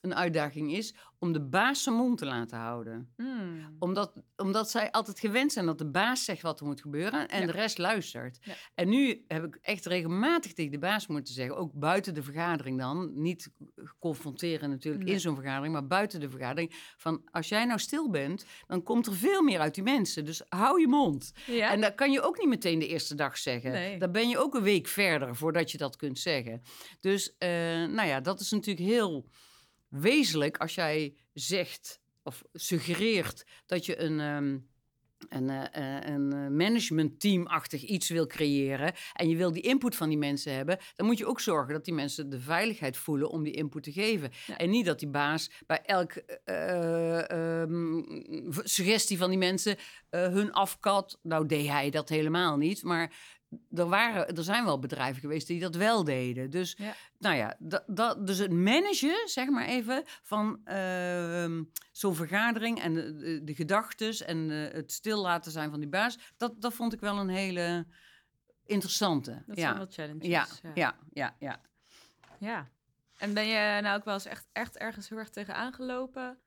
een 0.03 0.15
uitdaging 0.15 0.73
is, 0.73 0.95
om 1.19 1.33
de 1.33 1.41
baas 1.41 1.83
zijn 1.83 1.95
mond 1.95 2.19
te 2.19 2.25
laten 2.27 2.59
houden. 2.59 3.13
Hmm. 3.17 3.77
Omdat, 3.79 4.13
omdat 4.37 4.71
zij 4.71 4.91
altijd 4.91 5.21
gewend 5.21 5.53
zijn 5.53 5.67
dat 5.67 5.79
de 5.79 5.91
baas 5.91 6.25
zegt 6.25 6.43
wat 6.43 6.61
er 6.61 6.67
moet 6.67 6.81
gebeuren 6.81 7.29
en 7.29 7.41
Ja. 7.41 7.47
de 7.47 7.53
rest 7.53 7.79
luistert. 7.79 8.39
Ja. 8.43 8.55
En 8.75 8.89
nu 8.89 9.25
heb 9.29 9.45
ik 9.45 9.59
echt 9.63 9.87
regelmatig 9.87 10.53
tegen 10.53 10.71
de 10.73 10.79
baas 10.79 11.07
moeten 11.07 11.35
zeggen, 11.35 11.57
ook 11.57 11.73
buiten 11.73 12.15
de 12.15 12.23
vergadering 12.23 12.79
dan, 12.79 13.11
niet 13.23 13.51
confronteren 13.99 14.71
natuurlijk 14.71 15.05
Nee. 15.05 15.13
in 15.15 15.21
zo'n 15.21 15.35
vergadering, 15.35 15.73
maar 15.73 15.87
buiten 15.87 16.21
de 16.21 16.31
vergadering, 16.31 16.73
van 16.97 17.23
als 17.31 17.49
jij 17.49 17.65
nou 17.65 17.79
stil 17.79 18.11
bent, 18.11 18.45
dan 18.67 18.83
komt 18.83 19.07
er 19.07 19.15
veel 19.15 19.43
meer 19.43 19.61
uit 19.61 19.75
die 19.75 19.85
mensen. 19.85 20.25
Dus 20.25 20.43
hou 20.49 20.81
je 20.81 20.89
mond. 20.89 21.33
Ja? 21.47 21.71
En 21.71 21.81
dat 21.81 21.95
kan 21.95 22.13
je 22.13 22.23
ook 22.23 22.39
niet 22.39 22.49
meteen 22.49 22.79
de 22.79 22.87
eerste 22.89 23.15
dag 23.15 23.39
zeggen. 23.39 23.71
Nee. 23.71 23.99
Dan 23.99 24.13
ben 24.13 24.29
je 24.29 24.39
ook 24.39 24.55
een 24.55 24.63
week 24.63 24.87
verder 24.87 25.37
voordat 25.37 25.71
je 25.71 25.79
dat 25.79 25.97
kunt 25.97 26.19
zeggen. 26.19 26.63
Dus 27.01 27.37
eh, 27.39 27.49
nou 27.85 28.09
ja, 28.09 28.21
dat 28.21 28.41
is 28.41 28.51
natuurlijk 28.51 28.87
heel 28.89 29.29
wezenlijk 29.93 30.57
als 30.57 30.75
jij 30.75 31.17
zegt 31.33 32.01
of 32.23 32.43
suggereert 32.53 33.45
dat 33.67 33.87
je 33.87 34.01
een. 34.01 34.21
ehm, 34.21 34.59
een, 35.29 35.51
eh, 35.51 35.97
eh, 35.97 36.15
een 36.15 36.33
eh, 36.33 36.49
managementteamachtig 36.49 37.83
iets 37.83 38.09
wil 38.09 38.27
creëren 38.27 38.93
en 39.13 39.29
je 39.29 39.37
wil 39.37 39.53
die 39.53 39.63
input 39.63 39.97
van 39.97 40.09
die 40.09 40.19
mensen 40.19 40.55
hebben, 40.55 40.79
dan 40.95 41.07
moet 41.07 41.19
je 41.19 41.27
ook 41.27 41.41
zorgen 41.41 41.73
dat 41.73 41.85
die 41.85 41.95
mensen 41.95 42.31
de 42.31 42.41
veiligheid 42.41 42.97
voelen 42.97 43.31
om 43.31 43.43
die 43.43 43.53
input 43.53 43.83
te 43.83 43.93
geven. 43.93 44.31
Ja. 44.47 44.59
En 44.59 44.71
niet 44.71 44.87
dat 44.87 44.99
die 44.99 45.09
baas 45.09 45.51
bij 45.67 45.81
elke 45.83 46.41
eh, 46.45 47.31
ehm, 47.31 48.03
suggestie 48.63 49.19
van 49.19 49.29
die 49.29 49.39
mensen 49.39 49.77
hun 50.11 50.53
afkat. 50.53 51.19
Nou 51.23 51.47
deed 51.47 51.67
hij 51.67 51.91
dat 51.91 52.09
helemaal 52.09 52.57
niet, 52.57 52.83
maar 52.83 53.15
er, 53.75 53.89
waren, 53.89 54.37
er 54.37 54.45
zijn 54.45 54.65
wel 54.65 54.79
bedrijven 54.79 55.21
geweest 55.21 55.47
die 55.47 55.61
dat 55.61 55.75
wel 55.75 56.05
deden. 56.05 56.51
Dus, 56.51 56.75
Ja. 56.79 56.95
nou 57.19 57.37
ja, 57.37 57.57
dat, 57.59 57.85
dat, 57.87 58.27
dus 58.27 58.39
het 58.39 58.53
managen, 58.53 59.29
zeg 59.29 59.49
maar 59.49 59.67
even, 59.67 60.03
van 60.23 60.61
ehm, 60.65 61.63
zo'n 61.93 62.15
vergadering 62.15 62.81
en 62.81 62.95
de, 62.95 63.41
de, 63.45 63.55
gedachtes 63.55 64.23
en 64.23 64.51
eh, 64.51 64.75
het 64.75 64.93
stil 64.93 65.23
laten 65.23 65.53
zijn 65.53 65.71
van 65.71 65.81
die 65.81 65.89
baas, 65.89 66.19
dat, 66.37 66.61
dat 66.61 66.75
vond 66.75 66.93
ik 66.93 67.01
wel 67.01 67.19
een 67.19 67.29
hele 67.29 67.87
interessante. 68.65 69.43
dat 69.47 69.57
ja. 69.57 69.63
zijn 69.63 69.77
wel 69.77 69.87
challenges. 69.91 70.27
ja, 70.27 70.47
ja, 70.75 70.97
ja, 71.13 71.37
ja. 71.39 71.61
Ja. 72.39 72.69
En 73.19 73.35
ben 73.35 73.47
je 73.47 73.81
nou 73.83 73.99
ook 73.99 74.05
wel 74.05 74.15
eens 74.15 74.25
echt, 74.25 74.47
echt 74.53 74.77
ergens 74.77 75.09
heel 75.09 75.19
erg 75.19 75.31
tegenaan 75.31 75.73
gelopen 75.73 76.39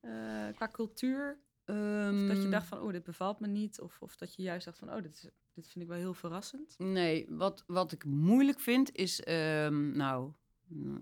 eh, 0.00 0.10
qua 0.54 0.68
cultuur? 0.68 1.38
Of 1.66 1.74
dat 1.74 2.36
je 2.36 2.42
Ehm, 2.42 2.50
dacht 2.50 2.66
van, 2.66 2.80
oh, 2.80 2.92
dit 2.92 3.04
bevalt 3.04 3.40
me 3.40 3.46
niet. 3.46 3.80
Of, 3.80 3.96
of 4.00 4.16
dat 4.16 4.34
je 4.34 4.42
juist 4.42 4.64
dacht 4.64 4.78
van, 4.78 4.94
oh, 4.94 5.02
dit, 5.02 5.14
is, 5.14 5.28
dit 5.54 5.68
vind 5.68 5.84
ik 5.84 5.90
wel 5.90 5.98
heel 5.98 6.14
verrassend. 6.14 6.74
Nee, 6.78 7.26
wat, 7.28 7.64
wat 7.66 7.92
ik 7.92 8.04
moeilijk 8.04 8.60
vind 8.60 8.92
is, 8.92 9.20
ehm, 9.20 9.96
nou, 9.96 10.32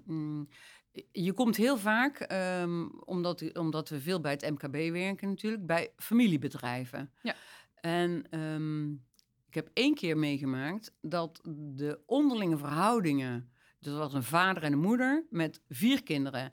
mm, 0.05 0.49
je 1.13 1.33
komt 1.33 1.57
heel 1.57 1.79
vaak, 1.79 2.19
ehm, 2.19 2.87
omdat, 3.05 3.59
omdat 3.59 3.89
we 3.89 4.01
veel 4.01 4.21
bij 4.21 4.33
het 4.33 4.51
MKB 4.51 4.93
werken 4.93 5.29
natuurlijk, 5.29 5.67
bij 5.67 5.93
familiebedrijven. 5.97 7.13
Ja. 7.23 7.35
En 7.75 8.25
ik 9.47 9.55
heb 9.55 9.71
één 9.73 9.95
keer 9.95 10.19
meegemaakt 10.19 10.95
dat 11.01 11.41
de 11.75 12.01
onderlinge 12.07 12.59
verhoudingen, 12.59 13.53
dus 13.79 13.93
er 13.93 13.99
was 13.99 14.15
een 14.15 14.23
vader 14.23 14.63
en 14.63 14.73
een 14.73 14.79
moeder 14.79 15.27
met 15.31 15.63
vier 15.69 16.03
kinderen. 16.03 16.53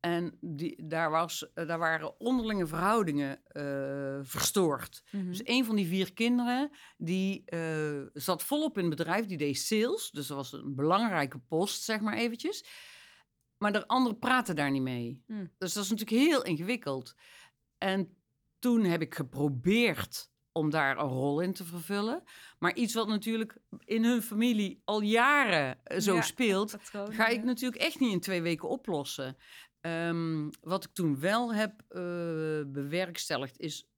En 0.00 0.38
die, 0.40 0.86
daar, 0.86 1.10
was, 1.10 1.50
daar 1.54 1.78
waren 1.78 2.20
onderlinge 2.20 2.66
verhoudingen 2.66 3.40
eh, 3.46 4.18
verstoord. 4.22 5.02
Dus 5.10 5.40
een 5.44 5.64
van 5.64 5.76
die 5.76 5.86
vier 5.86 6.12
kinderen, 6.12 6.70
die 6.96 7.42
eh, 7.44 8.02
zat 8.12 8.42
volop 8.42 8.78
in 8.78 8.84
het 8.84 8.96
bedrijf, 8.96 9.26
die 9.26 9.36
deed 9.36 9.58
sales. 9.58 10.10
Dus 10.10 10.26
dat 10.26 10.36
was 10.36 10.52
een 10.52 10.74
belangrijke 10.74 11.38
post, 11.38 11.82
zeg 11.82 12.00
maar 12.00 12.16
eventjes. 12.16 12.64
Maar 13.58 13.72
de 13.72 13.86
anderen 13.86 14.18
praten 14.18 14.56
daar 14.56 14.70
niet 14.70 14.82
mee. 14.82 15.22
Hmm. 15.26 15.50
Dus 15.58 15.72
dat 15.72 15.84
is 15.84 15.90
natuurlijk 15.90 16.22
heel 16.28 16.42
ingewikkeld. 16.42 17.14
En 17.78 18.16
toen 18.58 18.84
heb 18.84 19.02
ik 19.02 19.14
geprobeerd 19.14 20.30
om 20.56 20.70
daar 20.70 20.98
een 20.98 21.08
rol 21.08 21.40
in 21.40 21.52
te 21.52 21.64
vervullen. 21.64 22.22
Maar 22.58 22.74
iets 22.74 22.94
wat 22.94 23.08
natuurlijk 23.08 23.58
in 23.84 24.04
hun 24.04 24.22
familie 24.22 24.82
al 24.84 25.00
jaren 25.00 25.84
eh, 25.84 26.00
zo 26.00 26.14
Ja, 26.14 26.22
speelt, 26.22 26.70
Patronen, 26.70 27.12
ga 27.12 27.26
ik 27.26 27.38
ja. 27.38 27.44
natuurlijk 27.44 27.82
echt 27.82 28.00
niet 28.00 28.12
in 28.12 28.20
twee 28.20 28.42
weken 28.42 28.68
oplossen. 28.68 29.36
Ehm, 29.86 30.48
wat 30.60 30.84
ik 30.84 30.90
toen 30.92 31.20
wel 31.20 31.54
heb 31.54 31.72
eh, 31.88 32.00
bewerkstelligd 32.66 33.58
is 33.58 33.88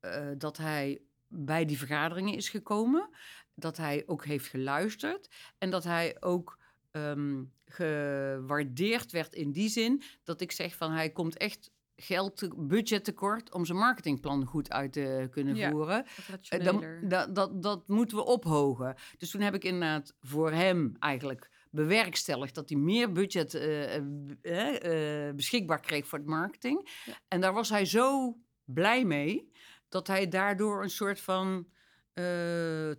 eh, 0.00 0.26
dat 0.38 0.56
hij 0.56 1.00
bij 1.28 1.64
die 1.64 1.78
vergaderingen 1.78 2.34
is 2.34 2.48
gekomen. 2.48 3.08
Dat 3.54 3.76
hij 3.76 4.02
ook 4.06 4.24
heeft 4.24 4.46
geluisterd. 4.46 5.28
En 5.58 5.70
dat 5.70 5.84
hij 5.84 6.16
ook 6.20 6.58
ehm, 6.90 7.44
gewaardeerd 7.64 9.12
werd 9.12 9.34
in 9.34 9.52
die 9.52 9.68
zin 9.68 10.02
dat 10.24 10.40
ik 10.40 10.52
zeg 10.52 10.76
van 10.76 10.92
hij 10.92 11.10
komt 11.10 11.36
echt 11.36 11.70
geld, 11.96 12.36
te- 12.36 12.54
budget 12.56 13.04
tekort 13.04 13.52
om 13.52 13.64
zijn 13.64 13.78
marketingplan 13.78 14.44
goed 14.44 14.70
uit 14.70 14.92
te 14.92 15.28
kunnen 15.30 15.54
Ja. 15.54 15.70
voeren. 15.70 16.04
Eh, 16.48 16.64
dat, 17.08 17.34
dat, 17.34 17.62
dat 17.62 17.88
moeten 17.88 18.16
we 18.16 18.24
ophogen. 18.24 18.94
Dus 19.18 19.30
toen 19.30 19.40
heb 19.40 19.54
ik 19.54 19.64
inderdaad 19.64 20.14
voor 20.20 20.50
hem 20.52 20.96
eigenlijk 20.98 21.50
bewerkstelligd 21.70 22.54
dat 22.54 22.68
hij 22.68 22.78
meer 22.78 23.12
budget 23.12 23.54
eh, 23.54 23.94
eh, 23.96 25.26
eh, 25.28 25.34
beschikbaar 25.34 25.80
kreeg 25.80 26.06
voor 26.06 26.18
het 26.18 26.28
marketing. 26.28 27.02
Ja. 27.04 27.18
En 27.28 27.40
daar 27.40 27.52
was 27.52 27.68
hij 27.68 27.84
zo 27.84 28.36
blij 28.64 29.04
mee 29.04 29.52
dat 29.88 30.06
hij 30.06 30.28
daardoor 30.28 30.82
een 30.82 30.90
soort 30.90 31.20
van 31.20 31.66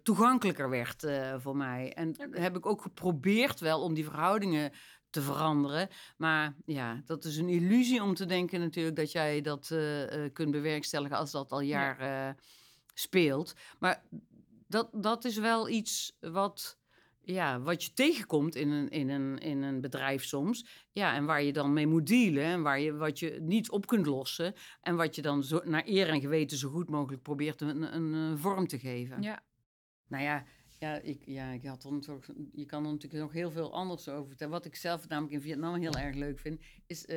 toegankelijker 0.04 0.70
werd 0.70 1.08
voor 1.38 1.56
mij. 1.56 1.94
En 1.94 2.16
heb 2.32 2.56
ik 2.56 2.66
ook 2.66 2.82
geprobeerd 2.82 3.60
wel 3.60 3.82
om 3.82 3.94
die 3.94 4.04
verhoudingen 4.04 4.72
te 5.10 5.22
veranderen. 5.22 5.90
Maar 6.18 6.56
ja, 6.66 7.02
dat 7.06 7.26
is 7.26 7.38
een 7.38 7.50
illusie 7.50 8.04
om 8.04 8.14
te 8.14 8.26
denken 8.26 8.60
natuurlijk 8.60 8.96
dat 8.96 9.12
jij 9.12 9.42
dat 9.42 9.68
kunt 10.34 10.52
bewerkstelligen 10.52 11.18
als 11.18 11.32
dat 11.32 11.52
al 11.52 11.62
Ja. 11.62 11.68
jaren 11.68 12.38
speelt. 12.94 13.56
Maar 13.80 14.04
dat, 14.68 14.90
dat 14.94 15.26
is 15.26 15.38
wel 15.38 15.70
iets 15.70 16.18
wat, 16.20 16.79
ja, 17.22 17.62
wat 17.62 17.84
je 17.84 17.94
tegenkomt 17.94 18.56
in 18.56 18.70
een, 18.70 18.90
in, 18.90 19.10
een, 19.10 19.38
in 19.38 19.62
een 19.62 19.82
bedrijf 19.82 20.24
soms. 20.24 20.86
Ja, 20.92 21.16
en 21.16 21.26
waar 21.26 21.44
je 21.44 21.54
dan 21.54 21.74
mee 21.74 21.88
moet 21.88 22.08
dealen. 22.08 22.44
En 22.44 22.62
waar 22.62 22.80
je, 22.80 22.94
wat 22.94 23.20
je 23.20 23.38
niet 23.42 23.70
op 23.70 23.88
kunt 23.88 24.06
lossen. 24.06 24.54
En 24.82 24.96
wat 24.96 25.16
je 25.16 25.22
dan 25.22 25.44
zo, 25.44 25.62
naar 25.64 25.84
eer 25.86 26.10
en 26.10 26.22
geweten 26.22 26.58
zo 26.58 26.70
goed 26.70 26.90
mogelijk 26.90 27.22
probeert 27.22 27.62
een, 27.62 27.96
een, 27.96 28.34
eh, 28.34 28.42
vorm 28.42 28.68
te 28.68 28.80
geven. 28.80 29.22
Ja. 29.22 29.44
Nou 30.08 30.24
ja, 30.24 30.46
Ja, 30.80 31.00
ik, 31.02 31.22
ja, 31.26 31.52
ik 31.52 31.66
had 31.66 31.84
natuurlijk, 31.90 32.28
je 32.52 32.66
kan 32.66 32.86
er 32.86 32.92
natuurlijk 32.92 33.24
nog 33.24 33.34
heel 33.34 33.52
veel 33.52 33.74
anders 33.74 34.08
over 34.08 34.28
vertellen. 34.28 34.54
Wat 34.54 34.66
ik 34.66 34.76
zelf 34.76 35.08
namelijk 35.08 35.34
in 35.34 35.42
Vietnam 35.42 35.76
heel 35.76 35.94
erg 35.94 36.16
leuk 36.16 36.40
vind, 36.40 36.62
is 36.86 37.02
uh, 37.02 37.16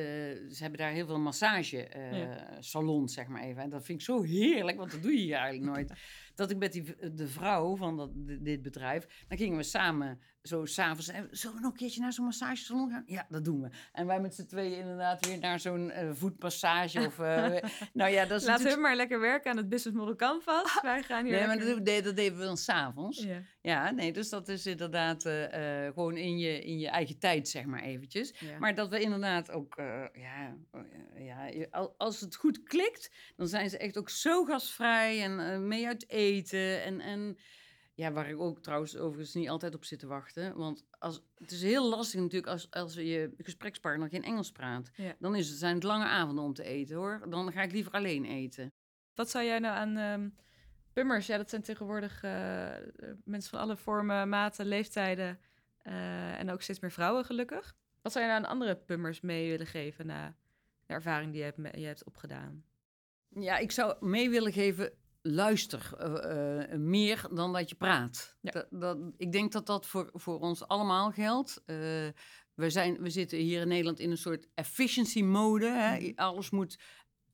ze 0.49 0.57
hebben 0.57 0.79
daar 0.79 0.91
heel 0.91 1.05
veel 1.05 1.19
massage 1.19 1.89
uh, 1.95 2.19
ja. 2.19 2.61
salons, 2.61 3.13
zeg 3.13 3.27
maar 3.27 3.41
even. 3.41 3.61
En 3.61 3.69
dat 3.69 3.85
vind 3.85 3.99
ik 3.99 4.05
zo 4.05 4.21
heerlijk, 4.21 4.77
want 4.77 4.91
dat 4.91 5.01
doe 5.01 5.11
je 5.11 5.19
hier 5.19 5.35
eigenlijk 5.35 5.75
nooit. 5.75 5.93
dat 6.35 6.51
ik 6.51 6.57
met 6.57 6.71
die, 6.71 7.13
de 7.13 7.27
vrouw 7.27 7.75
van 7.75 7.97
dat, 7.97 8.09
dit 8.41 8.61
bedrijf, 8.61 9.25
dan 9.27 9.37
gingen 9.37 9.57
we 9.57 9.63
samen 9.63 10.19
zo 10.43 10.65
s'avonds, 10.65 11.05
zullen 11.31 11.55
we 11.55 11.61
nog 11.61 11.71
een 11.71 11.77
keertje 11.77 12.01
naar 12.01 12.13
zo'n 12.13 12.25
massagesalon 12.25 12.89
gaan? 12.89 13.03
Ja, 13.05 13.25
dat 13.29 13.45
doen 13.45 13.61
we. 13.61 13.69
En 13.91 14.05
wij 14.05 14.19
met 14.19 14.35
z'n 14.35 14.45
tweeën 14.45 14.77
inderdaad 14.77 15.25
weer 15.25 15.39
naar 15.39 15.59
zo'n 15.59 15.89
uh, 15.89 16.09
voetmassage. 16.13 17.05
Of, 17.05 17.19
uh, 17.19 17.47
nou 17.93 18.11
ja, 18.11 18.25
dat 18.25 18.41
is 18.41 18.47
Laat 18.47 18.63
hun 18.63 18.81
maar 18.81 18.95
lekker 18.95 19.19
werken 19.19 19.51
aan 19.51 19.57
het 19.57 19.69
business 19.69 19.97
model 19.97 20.15
canvas. 20.15 20.79
Wij 20.81 21.03
gaan 21.03 21.23
hier 21.25 21.33
Nee, 21.33 21.47
lekker... 21.47 21.65
maar 21.65 21.75
dat, 21.75 21.85
dat, 21.85 22.03
dat 22.03 22.15
deden 22.15 22.37
we 22.37 22.43
dan 22.43 22.57
s'avonds. 22.57 23.23
Ja. 23.23 23.41
ja, 23.61 23.91
nee, 23.91 24.13
dus 24.13 24.29
dat 24.29 24.47
is 24.47 24.65
inderdaad 24.65 25.25
uh, 25.25 25.85
gewoon 25.85 26.17
in 26.17 26.37
je, 26.37 26.63
in 26.63 26.79
je 26.79 26.87
eigen 26.87 27.19
tijd, 27.19 27.49
zeg 27.49 27.65
maar 27.65 27.81
eventjes. 27.81 28.33
Ja. 28.39 28.57
Maar 28.59 28.75
dat 28.75 28.89
we 28.89 28.99
inderdaad 28.99 29.51
ook, 29.51 29.75
ja, 30.13 30.55
ja, 31.17 31.49
als 31.97 32.19
het 32.19 32.35
goed 32.35 32.63
klikt, 32.63 33.11
dan 33.35 33.47
zijn 33.47 33.69
ze 33.69 33.77
echt 33.77 33.97
ook 33.97 34.09
zo 34.09 34.43
gastvrij 34.43 35.21
en 35.21 35.67
mee 35.67 35.87
uit 35.87 36.09
eten 36.09 36.83
en... 36.83 36.99
en 36.99 37.37
ja, 37.95 38.11
waar 38.11 38.29
ik 38.29 38.39
ook 38.39 38.59
trouwens 38.59 38.97
overigens 38.97 39.33
niet 39.33 39.49
altijd 39.49 39.75
op 39.75 39.83
zit 39.83 39.99
te 39.99 40.07
wachten. 40.07 40.57
Want 40.57 40.85
als, 40.99 41.21
het 41.37 41.51
is 41.51 41.61
heel 41.61 41.89
lastig 41.89 42.19
natuurlijk 42.19 42.51
als, 42.51 42.71
als 42.71 42.93
je 42.93 43.33
gesprekspartner 43.37 44.09
geen 44.09 44.23
Engels 44.23 44.51
praat. 44.51 44.91
Ja. 44.95 45.15
Dan 45.19 45.35
is 45.35 45.49
het, 45.49 45.57
zijn 45.57 45.75
het 45.75 45.83
lange 45.83 46.05
avonden 46.05 46.43
om 46.43 46.53
te 46.53 46.63
eten 46.63 46.95
hoor. 46.95 47.29
Dan 47.29 47.51
ga 47.51 47.61
ik 47.61 47.71
liever 47.71 47.91
alleen 47.91 48.25
eten. 48.25 48.71
Wat 49.13 49.29
zou 49.29 49.45
jij 49.45 49.59
nou 49.59 49.75
aan 49.75 49.97
um, 49.97 50.35
pummers? 50.93 51.27
Ja, 51.27 51.37
dat 51.37 51.49
zijn 51.49 51.61
tegenwoordig 51.61 52.23
uh, 52.23 52.71
mensen 53.23 53.49
van 53.49 53.59
alle 53.59 53.77
vormen, 53.77 54.29
maten, 54.29 54.65
leeftijden. 54.65 55.39
Uh, 55.83 56.39
en 56.39 56.51
ook 56.51 56.61
steeds 56.61 56.79
meer 56.79 56.91
vrouwen 56.91 57.25
gelukkig. 57.25 57.75
Wat 58.01 58.11
zou 58.11 58.25
je 58.25 58.31
nou 58.31 58.43
aan 58.43 58.49
andere 58.51 58.75
pummers 58.75 59.21
mee 59.21 59.49
willen 59.49 59.67
geven 59.67 60.05
na 60.05 60.35
de 60.85 60.93
ervaring 60.93 61.31
die 61.31 61.43
je 61.43 61.51
hebt, 61.55 61.77
je 61.77 61.85
hebt 61.85 62.03
opgedaan? 62.03 62.63
Ja, 63.29 63.57
ik 63.57 63.71
zou 63.71 64.05
mee 64.05 64.29
willen 64.29 64.51
geven 64.51 64.93
luister 65.25 65.91
uh, 66.01 66.69
uh, 66.71 66.77
meer 66.77 67.27
dan 67.33 67.53
dat 67.53 67.69
je 67.69 67.75
praat. 67.75 68.37
Ja. 68.41 68.51
Dat, 68.51 68.67
dat, 68.69 68.97
ik 69.17 69.31
denk 69.31 69.51
dat 69.51 69.65
dat 69.65 69.85
voor, 69.85 70.09
voor 70.13 70.39
ons 70.39 70.67
allemaal 70.67 71.11
geldt. 71.11 71.63
Uh, 71.65 71.75
we, 72.53 72.69
zijn, 72.69 72.97
we 73.01 73.09
zitten 73.09 73.37
hier 73.37 73.61
in 73.61 73.67
Nederland 73.67 73.99
in 73.99 74.11
een 74.11 74.17
soort 74.17 74.47
efficiency 74.53 75.21
mode. 75.21 75.69
Hè? 75.69 75.99
Mhm. 75.99 76.11
Alles 76.15 76.49
moet. 76.49 76.79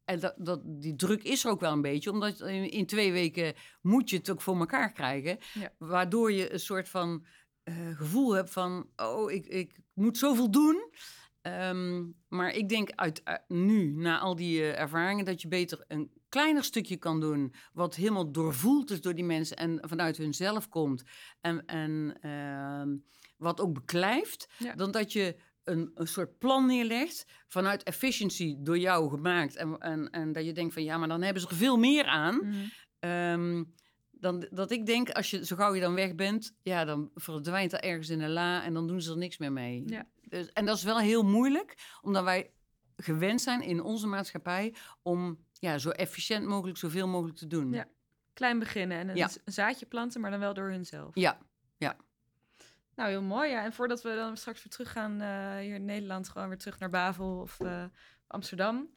En 0.06 0.20
dat, 0.20 0.34
dat, 0.38 0.62
die 0.64 0.96
druk 0.96 1.24
is 1.24 1.44
er 1.44 1.52
ook 1.52 1.60
wel 1.60 1.72
een 1.72 1.82
beetje, 1.82 2.12
omdat 2.12 2.42
in, 2.42 2.72
in 2.72 2.86
twee 2.86 3.12
weken 3.12 3.54
moet 3.82 4.10
je 4.10 4.18
het 4.18 4.30
ook 4.30 4.42
voor 4.42 4.60
elkaar 4.60 4.92
krijgen. 4.92 5.38
Ja. 5.54 5.74
Waardoor 5.78 6.32
je 6.32 6.54
een 6.54 6.60
soort 6.60 6.90
van 6.90 7.26
gevoel 7.96 8.32
hebt 8.32 8.50
van: 8.50 8.90
oh, 8.96 9.32
ik, 9.32 9.46
ik 9.46 9.80
moet 9.94 10.18
zoveel 10.18 10.52
doen. 10.52 10.92
Um, 11.42 12.16
maar 12.28 12.52
ik 12.52 12.70
denk 12.70 12.92
uit, 12.96 13.22
uh, 13.26 13.36
nu, 13.48 13.92
na 13.96 14.20
al 14.20 14.36
die 14.36 14.60
uh, 14.60 14.80
ervaringen, 14.80 15.26
dat 15.26 15.42
je 15.42 15.48
beter 15.48 15.86
een 15.88 16.12
kleiner 16.30 16.64
stukje 16.64 16.98
kan 16.98 17.20
doen. 17.20 17.54
wat 17.74 17.96
helemaal 17.96 18.32
doorvoeld 18.32 18.92
is 18.92 19.02
door 19.02 19.16
die 19.16 19.24
mensen 19.24 19.58
en 19.58 19.80
vanuit 19.82 20.18
hunzelf 20.18 20.70
komt. 20.70 21.04
En, 21.42 21.66
en 21.66 22.18
uh, 22.22 22.98
wat 23.38 23.62
ook 23.62 23.74
beklijft. 23.74 24.48
Ja. 24.58 24.76
Dan 24.76 24.92
dat 24.92 25.14
je 25.14 25.36
een, 25.64 25.92
een 25.96 26.08
soort 26.08 26.38
plan 26.38 26.66
neerlegt. 26.66 27.26
vanuit 27.48 27.84
efficiency 27.84 28.56
door 28.60 28.78
jou 28.78 29.10
gemaakt. 29.10 29.56
En, 29.56 29.78
en, 29.78 30.10
en 30.10 30.32
dat 30.32 30.46
je 30.46 30.52
denkt 30.52 30.74
van 30.74 30.84
ja, 30.84 30.98
maar 30.98 31.08
dan 31.08 31.22
hebben 31.22 31.42
ze 31.42 31.50
er 31.50 31.56
veel 31.56 31.78
meer 31.78 32.06
aan. 32.06 32.36
Mhm. 32.36 32.66
Um, 33.00 33.74
dan, 34.12 34.48
dat 34.52 34.72
ik 34.72 34.86
denk, 34.86 35.10
als 35.10 35.30
je, 35.30 35.46
zo 35.46 35.56
gauw 35.56 35.74
je 35.74 35.82
dan 35.82 35.94
weg 35.94 36.16
bent, 36.16 36.56
ja, 36.62 36.86
dan 36.86 37.12
verdwijnt 37.16 37.72
dat 37.72 37.82
ergens 37.82 38.10
in 38.10 38.20
de 38.20 38.28
la 38.28 38.64
en 38.64 38.74
dan 38.74 38.88
doen 38.88 39.02
ze 39.02 39.12
er 39.12 39.18
niks 39.18 39.38
meer 39.38 39.52
mee. 39.52 39.84
Ja. 39.86 40.08
Dus, 40.22 40.52
en 40.52 40.66
dat 40.66 40.78
is 40.78 40.84
wel 40.84 41.00
heel 41.00 41.24
moeilijk, 41.24 41.98
omdat 42.02 42.24
wij 42.24 42.52
gewend 43.02 43.41
zijn 43.41 43.62
in 43.62 43.82
onze 43.84 44.08
maatschappij 44.08 44.74
om 45.02 45.45
ja, 45.54 45.78
zo 45.78 45.89
efficiënt 45.89 46.45
mogelijk 46.45 46.78
zoveel 46.78 47.08
mogelijk 47.08 47.38
te 47.38 47.47
doen. 47.47 47.72
Ja. 47.72 47.88
Klein 48.34 48.60
beginnen 48.60 48.97
en 48.97 49.10
een, 49.10 49.16
Ja. 49.16 49.30
zaadje 49.45 49.86
planten, 49.86 50.22
maar 50.22 50.32
dan 50.32 50.39
wel 50.39 50.54
door 50.54 50.70
hunzelf. 50.70 51.16
Ja, 51.16 51.38
Nou, 52.95 53.12
heel 53.12 53.22
mooi. 53.22 53.50
Ja. 53.50 53.64
En 53.64 53.74
voordat 53.74 54.02
we 54.02 54.16
dan 54.16 54.38
straks 54.38 54.64
weer 54.64 54.72
terug 54.72 54.91
gaan 54.91 55.22
eh, 55.22 55.58
hier 55.58 55.76
in 55.76 55.86
Nederland, 55.86 56.30
gewoon 56.30 56.47
weer 56.47 56.58
terug 56.58 56.80
naar 56.80 56.89
Bavel 56.89 57.39
of 57.39 57.60
eh, 57.60 57.84
Amsterdam. 58.28 58.89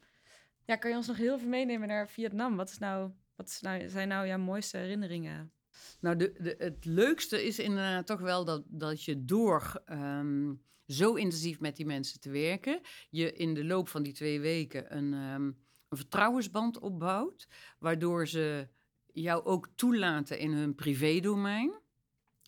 Ja, 0.65 0.75
kan 0.75 0.89
je 0.89 0.95
ons 0.95 1.07
nog 1.07 1.17
heel 1.17 1.39
veel 1.39 1.47
meenemen 1.47 1.87
naar 1.87 2.09
Vietnam? 2.09 2.55
Wat, 2.55 2.69
is 2.69 2.77
nou, 2.77 3.11
wat 3.35 3.47
is 3.47 3.61
nou, 3.61 3.89
zijn 3.89 4.07
nou 4.07 4.27
jouw 4.27 4.37
mooiste 4.37 4.77
herinneringen? 4.77 5.51
Nou, 5.99 6.15
de, 6.15 6.33
de, 6.39 6.55
het 6.57 6.85
leukste 6.85 7.45
is 7.45 7.59
inderdaad 7.59 8.07
toch 8.07 8.19
wel 8.19 8.45
dat, 8.45 8.63
dat 8.67 9.03
je 9.03 9.25
door 9.25 9.81
ehm, 9.85 10.53
zo 10.87 11.13
intensief 11.13 11.59
met 11.59 11.75
die 11.75 11.85
mensen 11.85 12.19
te 12.19 12.29
werken, 12.29 12.81
je 13.09 13.33
in 13.33 13.53
de 13.53 13.65
loop 13.65 13.87
van 13.89 14.03
die 14.03 14.13
twee 14.13 14.39
weken 14.39 14.97
een, 14.97 15.13
ehm, 15.13 15.43
een 15.89 15.97
vertrouwensband 15.97 16.79
opbouwt, 16.79 17.47
waardoor 17.79 18.27
ze 18.27 18.67
jou 19.13 19.43
ook 19.45 19.69
toelaten 19.75 20.39
in 20.39 20.51
hun 20.51 20.75
privédomein. 20.75 21.81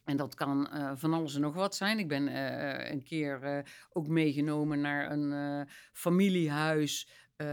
En 0.06 0.18
dat 0.18 0.36
kan 0.36 0.68
eh, 0.68 0.92
van 0.96 1.14
alles 1.14 1.36
en 1.36 1.42
nog 1.42 1.54
wat 1.54 1.76
zijn. 1.76 2.00
Ik 2.00 2.08
ben 2.08 2.28
eh, 2.28 2.92
een 2.92 3.04
keer 3.04 3.44
eh, 3.44 3.64
ook 3.90 4.08
meegenomen 4.08 4.82
naar 4.82 5.12
een 5.12 5.32
eh, 5.34 5.74
familiehuis. 5.94 7.10
Eh, 7.36 7.48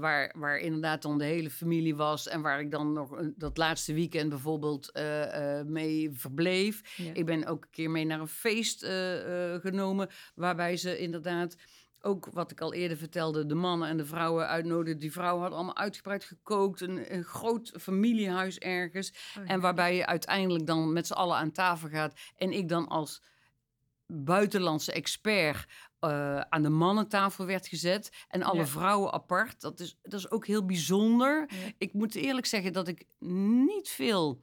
waar, 0.00 0.34
waar 0.38 0.58
inderdaad 0.58 1.02
dan 1.02 1.18
de 1.18 1.24
hele 1.24 1.50
familie 1.50 1.96
was. 1.96 2.28
En 2.28 2.40
waar 2.42 2.60
ik 2.60 2.70
dan 2.70 2.92
nog 2.92 3.10
een- 3.10 3.34
dat 3.36 3.56
laatste 3.56 3.94
weekend 3.94 4.28
bijvoorbeeld 4.28 4.90
eh, 4.92 5.58
eh, 5.58 5.66
mee 5.66 6.10
verbleef. 6.12 6.96
Ja. 6.96 7.10
Ik 7.14 7.26
ben 7.26 7.46
ook 7.46 7.62
een 7.64 7.70
keer 7.70 7.90
mee 7.90 8.04
naar 8.04 8.20
een 8.20 8.28
feest 8.28 8.82
eh, 8.82 9.52
eh, 9.54 9.60
genomen. 9.60 10.08
Waarbij 10.34 10.76
ze 10.76 10.98
inderdaad 10.98 11.56
ook, 12.02 12.26
wat 12.32 12.50
ik 12.50 12.60
al 12.60 12.74
eerder 12.74 12.96
vertelde, 12.96 13.46
de 13.46 13.54
mannen 13.54 13.88
en 13.88 13.96
de 13.96 14.04
vrouwen 14.06 14.46
uitnodigden. 14.48 14.98
Die 14.98 15.12
vrouwen 15.12 15.40
hadden 15.40 15.58
allemaal 15.58 15.76
uitgebreid 15.76 16.24
gekookt. 16.24 16.80
Een, 16.80 17.14
een 17.14 17.24
groot 17.24 17.72
familiehuis 17.80 18.58
ergens. 18.58 19.12
Oh, 19.38 19.50
En 19.50 19.60
waarbij 19.60 19.96
je 19.96 20.06
uiteindelijk 20.06 20.66
dan 20.66 20.92
met 20.92 21.06
z'n 21.06 21.12
allen 21.12 21.36
aan 21.36 21.52
tafel 21.52 21.88
gaat. 21.88 22.14
En 22.36 22.52
ik 22.52 22.68
dan 22.68 22.88
als 22.88 23.22
buitenlandse 24.10 24.92
expert 24.92 25.66
eh, 25.98 26.40
aan 26.40 26.62
de 26.62 26.68
mannentafel 26.68 27.46
werd 27.46 27.66
gezet. 27.66 28.10
En 28.28 28.42
alle 28.42 28.58
Ja. 28.58 28.66
vrouwen 28.66 29.12
apart. 29.12 29.60
Dat 29.60 29.80
is, 29.80 29.98
dat 30.02 30.20
is 30.20 30.30
ook 30.30 30.46
heel 30.46 30.64
bijzonder. 30.64 31.46
Ja. 31.48 31.70
Ik 31.78 31.92
moet 31.92 32.14
eerlijk 32.14 32.46
zeggen 32.46 32.72
dat 32.72 32.88
ik 32.88 33.04
niet 33.68 33.88
veel 33.88 34.40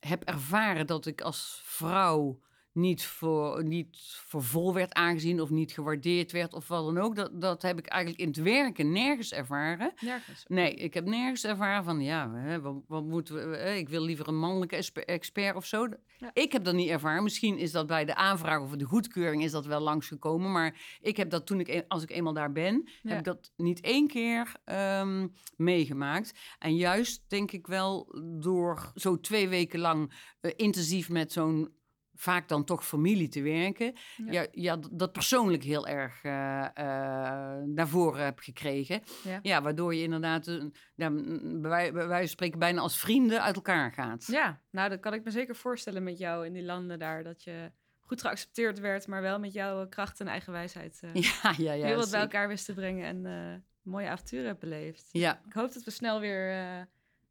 heb 0.00 0.22
ervaren 0.22 0.86
dat 0.86 1.06
ik 1.06 1.20
als 1.20 1.60
vrouw 1.64 2.40
niet 2.74 3.04
voor, 3.06 3.64
niet 3.64 3.96
voor 4.26 4.42
vol 4.42 4.74
werd 4.74 4.92
aangezien 4.92 5.40
of 5.40 5.50
niet 5.50 5.72
gewaardeerd 5.72 6.32
werd 6.32 6.54
of 6.54 6.68
wat 6.68 6.84
dan 6.84 6.98
ook. 6.98 7.16
Dat, 7.16 7.40
dat 7.40 7.62
heb 7.62 7.78
ik 7.78 7.86
eigenlijk 7.86 8.22
in 8.22 8.28
het 8.28 8.36
werken 8.36 8.92
nergens 8.92 9.32
ervaren. 9.32 9.92
Nergens. 10.00 10.44
Nee, 10.48 10.74
ik 10.74 10.94
heb 10.94 11.04
nergens 11.04 11.44
ervaren 11.44 11.84
van, 11.84 12.00
ja, 12.00 12.32
hè, 12.32 12.60
wat, 12.60 12.74
wat 12.86 13.04
moeten 13.04 13.50
we, 13.50 13.56
hè, 13.56 13.74
ik 13.74 13.88
wil 13.88 14.02
liever 14.02 14.28
een 14.28 14.38
mannelijke 14.38 15.04
expert 15.04 15.56
of 15.56 15.66
zo. 15.66 15.88
Ja. 16.18 16.30
Ik 16.32 16.52
heb 16.52 16.64
dat 16.64 16.74
niet 16.74 16.88
ervaren. 16.88 17.22
Misschien 17.22 17.58
is 17.58 17.72
dat 17.72 17.86
bij 17.86 18.04
de 18.04 18.14
aanvraag 18.14 18.60
of 18.60 18.70
de 18.76 18.84
goedkeuring 18.84 19.42
is 19.42 19.50
dat 19.50 19.66
wel 19.66 19.80
langsgekomen. 19.80 20.52
Maar 20.52 20.98
ik 21.00 21.16
heb 21.16 21.30
dat 21.30 21.46
toen 21.46 21.60
ik, 21.60 21.68
e- 21.68 21.84
als 21.88 22.02
ik 22.02 22.10
eenmaal 22.10 22.32
daar 22.32 22.52
ben, 22.52 22.82
Ja. 23.02 23.08
heb 23.08 23.18
ik 23.18 23.24
dat 23.24 23.52
niet 23.56 23.80
één 23.80 24.06
keer 24.08 24.52
ehm, 24.64 25.28
meegemaakt. 25.56 26.32
En 26.58 26.76
juist 26.76 27.24
denk 27.28 27.52
ik 27.52 27.66
wel 27.66 28.08
door 28.40 28.92
zo 28.94 29.20
twee 29.20 29.48
weken 29.48 29.80
lang 29.80 30.12
eh, 30.40 30.50
intensief 30.56 31.08
met 31.08 31.32
zo'n 31.32 31.82
vaak 32.14 32.48
dan 32.48 32.64
toch 32.64 32.86
familie 32.86 33.28
te 33.28 33.42
werken. 33.42 33.92
Ja. 34.30 34.46
Ja, 34.52 34.78
dat 34.92 35.12
persoonlijk 35.12 35.62
heel 35.62 35.86
erg 35.86 36.22
eh, 36.22 36.64
eh, 36.64 37.62
naar 37.64 37.88
voren 37.88 38.24
heb 38.24 38.38
gekregen. 38.38 39.00
Ja. 39.24 39.38
Ja, 39.42 39.62
waardoor 39.62 39.94
je 39.94 40.02
inderdaad, 40.02 40.46
eh, 40.46 40.64
ja, 40.94 41.08
m- 41.08 41.60
bij, 41.60 41.70
wij- 41.70 41.92
bij 41.92 42.06
wijze 42.06 42.18
van 42.20 42.28
spreken, 42.28 42.58
bijna 42.58 42.80
als 42.80 42.98
vrienden 42.98 43.42
uit 43.42 43.54
elkaar 43.56 43.92
gaat. 43.92 44.26
Ja, 44.26 44.60
nou, 44.70 44.88
dat 44.88 45.00
kan 45.00 45.14
ik 45.14 45.24
me 45.24 45.30
zeker 45.30 45.56
voorstellen 45.56 46.02
met 46.02 46.18
jou 46.18 46.46
in 46.46 46.52
die 46.52 46.64
landen 46.64 46.98
daar. 46.98 47.22
Dat 47.24 47.42
je 47.44 47.72
goed 48.00 48.20
geaccepteerd 48.20 48.78
werd, 48.80 49.06
maar 49.06 49.22
wel 49.22 49.38
met 49.38 49.52
jouw 49.52 49.88
kracht 49.88 50.20
en 50.20 50.26
eigen 50.28 50.52
wijsheid 50.52 51.00
uh, 51.04 51.14
ja, 51.42 51.54
ja. 51.56 51.72
ja 51.72 51.86
heel 51.86 51.96
wat 51.96 52.10
bij 52.10 52.20
elkaar 52.20 52.48
wist 52.48 52.64
te 52.64 52.74
brengen 52.74 53.04
en 53.06 53.26
eh, 53.26 53.54
mooie 53.92 54.08
avonturen 54.08 54.46
hebt 54.46 54.60
beleefd. 54.60 55.08
Ja, 55.12 55.40
Ik 55.46 55.52
hoop 55.52 55.72
dat 55.72 55.84
we 55.84 55.90
snel 55.90 56.20
weer 56.20 56.50
eh, 56.50 56.80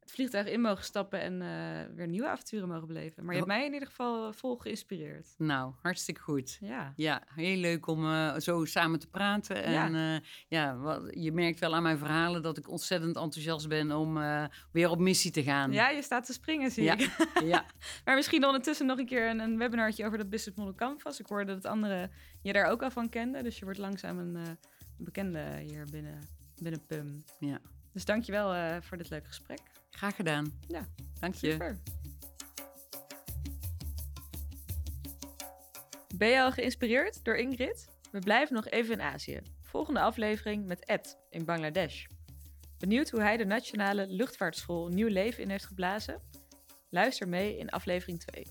het 0.04 0.12
vliegtuig 0.12 0.46
in 0.46 0.60
mogen 0.60 0.84
stappen 0.84 1.20
en 1.20 1.42
eh, 1.42 1.94
weer 1.96 2.06
nieuwe 2.08 2.28
avonturen 2.28 2.68
mogen 2.68 2.86
beleven. 2.86 3.24
Maar 3.24 3.32
je 3.34 3.40
hebt 3.40 3.52
mij 3.52 3.66
in 3.66 3.72
ieder 3.72 3.88
geval 3.88 4.32
vol 4.32 4.56
geïnspireerd. 4.56 5.34
nou, 5.38 5.72
hartstikke 5.82 6.20
goed. 6.20 6.56
Ja, 6.60 6.92
Ja, 6.96 7.22
heel 7.34 7.56
leuk 7.56 7.86
om 7.86 8.04
eh, 8.04 8.36
zo 8.38 8.64
samen 8.64 8.98
te 8.98 9.08
praten. 9.08 9.62
En 9.64 9.92
ja, 9.94 10.20
ja 10.48 10.76
wat, 10.76 11.02
je 11.10 11.32
merkt 11.32 11.60
wel 11.60 11.74
aan 11.74 11.82
mijn 11.82 11.98
verhalen 11.98 12.42
dat 12.42 12.58
ik 12.58 12.70
ontzettend 12.70 13.16
enthousiast 13.16 13.68
ben 13.68 13.92
om 13.92 14.16
eh, 14.18 14.44
weer 14.72 14.90
op 14.90 14.98
missie 14.98 15.30
te 15.30 15.42
gaan. 15.42 15.72
ja 15.72 15.88
je 15.88 16.02
staat 16.02 16.26
te 16.26 16.32
springen, 16.32 16.70
zie 16.70 16.84
Ja. 16.84 16.92
ik. 16.98 17.16
ja. 17.54 17.64
Maar 18.04 18.14
misschien 18.14 18.44
ondertussen 18.44 18.86
nog 18.86 18.98
een 18.98 19.06
keer 19.06 19.28
een, 19.30 19.38
een 19.38 19.58
webinartje 19.58 20.06
over 20.06 20.18
dat 20.18 20.30
Business 20.30 20.58
Model 20.58 20.74
Canvas. 20.74 21.20
Ik 21.20 21.26
hoorde 21.26 21.52
dat 21.54 21.66
anderen 21.66 22.10
je 22.42 22.52
daar 22.52 22.66
ook 22.70 22.82
al 22.82 22.90
van 22.90 23.08
kenden. 23.08 23.44
Dus 23.44 23.58
je 23.58 23.64
wordt 23.64 23.78
langzaam 23.78 24.18
een, 24.18 24.36
eh, 24.36 24.42
een 24.98 25.04
bekende 25.04 25.58
hier 25.66 25.86
binnen, 25.90 26.18
binnen 26.62 26.86
PUM. 26.86 27.24
Ja. 27.38 27.60
Dus 27.94 28.04
dankjewel 28.04 28.50
wel 28.50 28.76
eh, 28.76 28.82
voor 28.82 28.96
dit 28.96 29.10
leuke 29.10 29.26
gesprek. 29.26 29.60
Graag 29.90 30.16
gedaan. 30.16 30.60
Ja, 30.68 30.86
dank 31.20 31.34
je. 31.34 31.76
Ben 36.16 36.28
je 36.28 36.40
al 36.42 36.52
geïnspireerd 36.52 37.24
door 37.24 37.36
Ingrid? 37.36 37.88
We 38.10 38.18
blijven 38.18 38.54
nog 38.54 38.68
even 38.68 38.92
in 38.92 39.00
Azië. 39.00 39.40
Volgende 39.62 40.00
aflevering 40.00 40.66
met 40.66 40.84
Ed 40.84 41.18
in 41.30 41.44
Bangladesh. 41.44 42.06
Benieuwd 42.78 43.10
hoe 43.10 43.20
hij 43.20 43.36
de 43.36 43.44
Nationale 43.44 44.06
Luchtvaartschool 44.06 44.88
nieuw 44.88 45.08
leven 45.08 45.42
in 45.42 45.50
heeft 45.50 45.66
geblazen? 45.66 46.20
Luister 46.88 47.28
mee 47.28 47.56
in 47.56 47.70
aflevering 47.70 48.20
2. 48.20 48.46